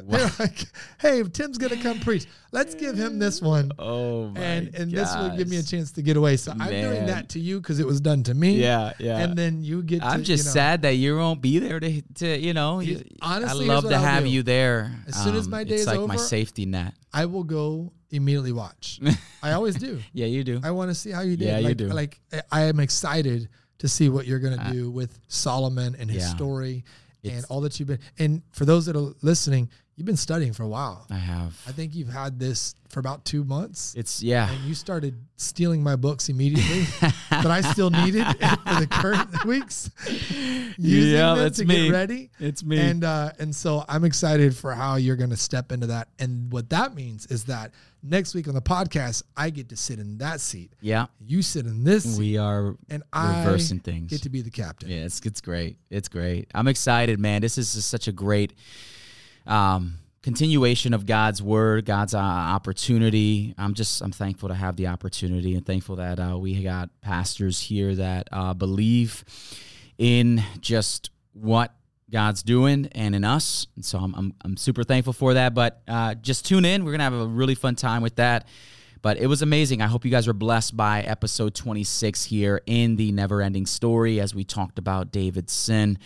they're 0.09 0.31
like, 0.39 0.65
"Hey, 0.99 1.23
Tim's 1.23 1.57
gonna 1.57 1.81
come 1.81 2.01
preach. 2.01 2.27
Let's 2.53 2.75
give 2.75 2.97
him 2.97 3.19
this 3.19 3.41
one." 3.41 3.71
Oh 3.79 4.29
my 4.29 4.41
and 4.41 4.75
and 4.75 4.93
this 4.93 5.15
will 5.15 5.37
give 5.37 5.49
me 5.49 5.57
a 5.57 5.63
chance 5.63 5.93
to 5.93 6.03
get 6.03 6.17
away. 6.17 6.37
So 6.37 6.53
I'm 6.53 6.69
doing 6.69 7.07
that 7.07 7.31
to 7.31 7.41
you 7.41 7.61
because 7.61 7.81
it 7.81 7.87
was 7.87 8.01
done 8.01 8.23
to 8.25 8.35
me. 8.35 8.61
Yeah, 8.61 8.93
yeah. 8.99 9.19
And 9.19 9.39
then 9.39 9.63
you 9.63 9.83
get. 9.83 10.03
I'm 10.03 10.21
to, 10.21 10.25
just 10.25 10.45
you 10.45 10.49
know, 10.49 10.55
sad 10.55 10.83
that 10.83 10.95
you 10.97 11.17
won't 11.17 11.41
be 11.41 11.59
there 11.59 11.81
to, 11.81 12.03
to 12.17 12.39
you 12.39 12.53
know. 12.53 12.83
Honestly, 13.23 13.65
I 13.71 13.73
love 13.75 13.85
to 13.85 13.95
I'll 13.95 14.03
have 14.03 14.25
do. 14.25 14.31
you 14.31 14.43
there. 14.43 14.93
As 15.07 15.23
soon 15.23 15.37
as 15.37 15.47
Um, 15.47 15.51
my 15.53 15.65
day 15.65 15.75
it's 15.75 15.83
is 15.83 15.87
like 15.87 16.07
my 16.07 16.17
safety 16.17 16.67
net. 16.67 16.95
I 17.13 17.27
will 17.27 17.45
go 17.45 17.93
immediately 18.11 18.53
watch. 18.53 19.01
I 19.43 19.53
always 19.53 19.77
do. 19.77 20.01
Yeah, 20.13 20.27
you 20.27 20.45
do. 20.45 20.61
I 20.63 20.71
want 20.73 20.91
to 20.91 20.95
see 20.95 21.11
how 21.11 21.23
you 21.23 21.37
did. 21.37 21.47
Yeah, 21.47 21.59
you 21.59 21.75
do. 21.75 21.89
Like 21.89 22.21
I 22.51 22.63
am 22.63 22.81
excited 22.81 23.49
to 23.81 23.89
see 23.89 24.09
what 24.09 24.27
you're 24.27 24.39
gonna 24.39 24.63
uh, 24.63 24.73
do 24.73 24.91
with 24.91 25.19
Solomon 25.29 25.97
and 25.99 26.11
his 26.11 26.23
yeah. 26.23 26.35
story 26.37 26.85
and 27.25 27.45
all 27.49 27.61
that 27.63 27.79
you've 27.79 27.89
been. 27.89 28.01
And 28.19 28.43
for 28.53 28.65
those 28.65 28.87
that 28.87 28.97
are 28.97 29.13
listening, 29.23 29.69
you've 30.01 30.07
been 30.07 30.17
studying 30.17 30.55
for 30.55 30.63
a 30.63 30.69
while. 30.69 31.07
I 31.11 31.19
have. 31.19 31.63
I 31.69 31.73
think 31.73 31.95
you've 31.95 32.09
had 32.09 32.39
this 32.39 32.75
for 32.89 33.01
about 33.01 33.23
two 33.27 33.45
months. 33.45 33.95
It's 33.95 34.23
yeah. 34.23 34.51
and 34.51 34.59
you 34.65 34.75
started 34.75 35.15
stealing 35.37 35.83
my 35.83 35.95
books 35.95 36.31
immediately 36.31 36.85
that 37.31 37.47
I 37.47 37.61
still 37.61 37.91
needed 37.91 38.25
for 38.27 38.81
the 38.81 38.89
current 38.91 39.45
weeks. 39.45 39.91
Using 40.79 41.13
Yeah, 41.19 41.35
that's 41.35 41.59
to 41.59 41.67
me. 41.67 41.89
get 41.89 41.93
ready. 41.93 42.31
It's 42.39 42.65
me. 42.65 42.79
And 42.81 43.05
uh, 43.05 43.33
and 43.39 43.55
so 43.55 43.85
I'm 43.91 44.05
excited 44.07 44.57
for 44.57 44.73
how 44.73 44.97
you're 44.97 45.17
going 45.17 45.29
to 45.29 45.37
step 45.37 45.71
into 45.71 45.89
that. 45.89 46.09
And 46.19 46.51
what 46.51 46.71
that 46.71 46.95
means 46.95 47.27
is 47.27 47.45
that 47.45 47.73
next 48.03 48.35
week 48.35 48.49
on 48.49 48.55
the 48.55 48.63
podcast, 48.63 49.23
I 49.37 49.51
get 49.51 49.69
to 49.69 49.77
sit 49.77 49.99
in 49.99 50.17
that 50.17 50.41
seat. 50.41 50.73
Yeah, 50.81 51.09
You 51.27 51.43
sit 51.43 51.67
in 51.67 51.85
this 51.85 52.05
seat, 52.05 52.19
we 52.19 52.39
are 52.39 52.75
and 52.89 53.03
I 53.13 53.45
reversing 53.45 53.81
things. 53.81 54.09
get 54.11 54.23
to 54.23 54.31
be 54.31 54.41
the 54.41 54.51
captain. 54.51 54.89
Yeah, 54.89 55.05
it's 55.05 55.21
it's 55.27 55.43
great. 55.43 55.77
It's 55.91 56.09
great. 56.09 56.51
I'm 56.55 56.69
excited, 56.69 57.21
man. 57.21 57.43
This 57.43 57.59
is 57.59 57.75
just 57.75 57.91
such 57.91 58.09
a 58.09 58.13
great 58.13 58.55
um, 59.47 59.99
continuation 60.23 60.93
of 60.93 61.07
God's 61.07 61.43
word, 61.43 61.85
God's 61.85 62.15
uh, 62.15 62.19
opportunity. 62.19 63.55
I'm 63.59 63.75
just 63.75 64.03
I'm 64.03 64.13
thankful 64.13 64.49
to 64.49 64.55
have 64.55 64.77
the 64.77 64.89
opportunity 64.89 65.55
and 65.55 65.65
thankful 65.65 65.97
that 65.97 66.19
uh, 66.19 66.39
we 66.39 66.63
got 66.63 66.91
pastors 67.01 67.61
here 67.61 67.95
that 67.95 68.29
uh, 68.33 68.55
believe 68.55 69.25
in 69.99 70.43
just 70.61 71.11
what 71.33 71.75
God's 72.11 72.43
doing 72.43 72.89
and 72.93 73.15
in 73.15 73.25
us. 73.25 73.67
And 73.77 73.85
so 73.85 73.99
I'm 73.99 74.15
I'm, 74.15 74.35
I'm 74.45 74.57
super 74.57 74.85
thankful 74.85 75.13
for 75.13 75.35
that. 75.35 75.55
But 75.55 75.83
uh, 75.89 76.15
just 76.15 76.47
tune 76.47 76.65
in. 76.65 76.85
We're 76.85 76.93
gonna 76.93 77.05
have 77.05 77.15
a 77.15 77.27
really 77.27 77.55
fun 77.55 77.77
time 77.77 78.03
with 78.03 78.17
that. 78.17 78.47
But 79.03 79.17
it 79.19 79.27
was 79.27 79.41
amazing. 79.41 79.81
I 79.81 79.87
hope 79.87 80.05
you 80.05 80.11
guys 80.11 80.27
were 80.27 80.35
blessed 80.35 80.77
by 80.77 81.01
episode 81.01 81.55
26 81.55 82.25
here 82.25 82.61
in 82.67 82.97
the 82.97 83.13
never 83.13 83.41
ending 83.41 83.67
story 83.67 84.21
as 84.21 84.35
we 84.35 84.45
talked 84.45 84.79
about 84.79 85.11
David's 85.11 85.53
sin. 85.53 85.99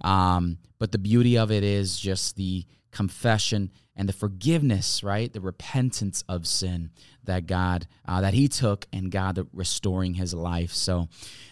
Um, 0.00 0.58
but 0.78 0.92
the 0.92 0.98
beauty 0.98 1.36
of 1.36 1.50
it 1.50 1.62
is 1.62 1.98
just 1.98 2.36
the 2.36 2.64
confession 2.90 3.70
and 3.96 4.08
the 4.08 4.14
forgiveness, 4.14 5.02
right? 5.02 5.30
The 5.30 5.40
repentance 5.40 6.24
of 6.28 6.46
sin 6.46 6.90
that 7.24 7.46
God, 7.46 7.86
uh, 8.06 8.22
that 8.22 8.32
He 8.32 8.48
took, 8.48 8.86
and 8.92 9.10
God 9.10 9.46
restoring 9.52 10.14
His 10.14 10.32
life. 10.32 10.72
So 10.72 11.08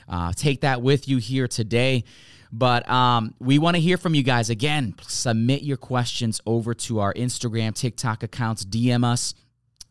uh, 0.08 0.32
take 0.34 0.62
that 0.62 0.80
with 0.80 1.08
you 1.08 1.18
here 1.18 1.48
today. 1.48 2.04
But 2.52 2.88
um, 2.88 3.34
we 3.38 3.58
want 3.58 3.74
to 3.76 3.82
hear 3.82 3.98
from 3.98 4.14
you 4.14 4.22
guys. 4.22 4.48
Again, 4.48 4.94
submit 5.02 5.62
your 5.62 5.76
questions 5.76 6.40
over 6.46 6.72
to 6.72 7.00
our 7.00 7.12
Instagram, 7.12 7.74
TikTok 7.74 8.22
accounts, 8.22 8.64
DM 8.64 9.04
us 9.04 9.34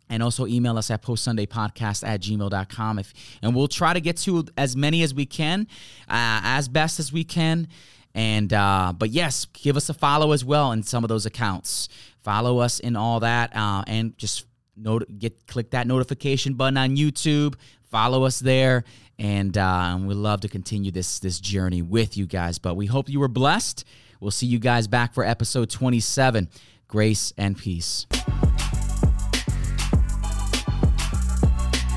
and 0.10 0.22
also 0.22 0.46
email 0.48 0.78
us 0.78 0.92
at 0.92 1.02
postsundaypodcast 1.02 2.08
at 2.08 2.22
gmail.com 2.22 3.00
if, 3.00 3.14
and 3.42 3.56
we'll 3.56 3.68
try 3.68 3.94
to 3.94 4.02
get 4.02 4.18
to 4.18 4.46
as 4.58 4.76
many 4.76 5.04
as 5.04 5.14
we 5.14 5.26
can 5.26 5.68
uh, 6.08 6.42
as 6.44 6.68
best 6.68 7.00
as 7.00 7.12
we 7.12 7.24
can. 7.24 7.68
And 8.14 8.54
uh, 8.54 8.94
but 8.98 9.10
yes 9.10 9.46
give 9.46 9.76
us 9.76 9.90
a 9.90 9.94
follow 9.94 10.32
as 10.32 10.46
well 10.46 10.72
in 10.72 10.84
some 10.84 11.04
of 11.04 11.10
those 11.10 11.26
accounts. 11.26 11.90
Follow 12.22 12.60
us 12.60 12.80
in 12.80 12.96
all 12.96 13.20
that 13.22 13.56
uh, 13.56 13.84
and 13.88 14.18
just 14.18 14.46
not- 14.78 15.04
get 15.20 15.48
click 15.48 15.72
that 15.72 15.88
notification 15.88 16.54
button 16.54 16.78
on 16.78 16.96
youtube. 16.96 17.56
Follow 17.84 18.24
us 18.24 18.40
there. 18.40 18.84
And 19.18 19.58
uh, 19.58 19.98
we 20.02 20.14
love 20.14 20.42
to 20.42 20.50
continue 20.50 20.92
this 20.92 21.20
this 21.20 21.40
journey 21.40 21.82
with 21.82 22.18
you 22.18 22.26
guys. 22.26 22.60
But 22.60 22.76
we 22.76 22.86
hope 22.86 23.10
you 23.10 23.20
were 23.22 23.30
blessed. 23.30 23.86
We'll 24.20 24.32
see 24.32 24.48
you 24.48 24.60
guys 24.60 24.88
back 24.88 25.14
for 25.14 25.24
episode 25.24 25.70
27 25.70 26.50
grace 26.88 27.34
and 27.38 27.58
peace 27.58 28.06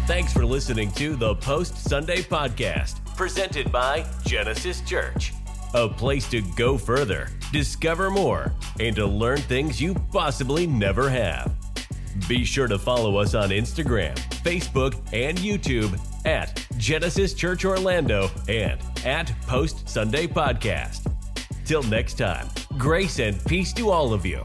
Thanks 0.09 0.33
for 0.33 0.47
listening 0.47 0.91
to 0.93 1.17
the 1.17 1.35
Post 1.35 1.85
Sunday 1.85 2.23
Podcast, 2.23 3.05
presented 3.15 3.71
by 3.71 4.07
Genesis 4.25 4.81
Church. 4.81 5.35
A 5.75 5.87
place 5.87 6.27
to 6.31 6.41
go 6.57 6.79
further, 6.79 7.29
discover 7.53 8.09
more, 8.09 8.55
and 8.81 8.97
to 8.97 9.05
learn 9.05 9.37
things 9.37 9.83
you 9.83 9.95
possibly 10.11 10.67
never 10.67 11.11
have. 11.11 11.55
Be 12.27 12.43
sure 12.47 12.69
to 12.69 12.79
follow 12.79 13.19
us 13.19 13.35
on 13.35 13.51
Instagram, 13.51 14.15
Facebook, 14.43 14.95
and 15.13 15.37
YouTube 15.37 16.01
at 16.25 16.67
Genesis 16.79 17.35
Church 17.35 17.67
Orlando 17.67 18.31
and 18.49 18.81
at 19.05 19.31
Post 19.43 19.87
Sunday 19.91 20.27
Podcast. 20.27 21.15
Till 21.67 21.83
next 21.83 22.15
time, 22.15 22.49
grace 22.79 23.19
and 23.19 23.45
peace 23.45 23.75
to 23.75 23.91
all 23.91 24.15
of 24.15 24.25
you. 24.25 24.43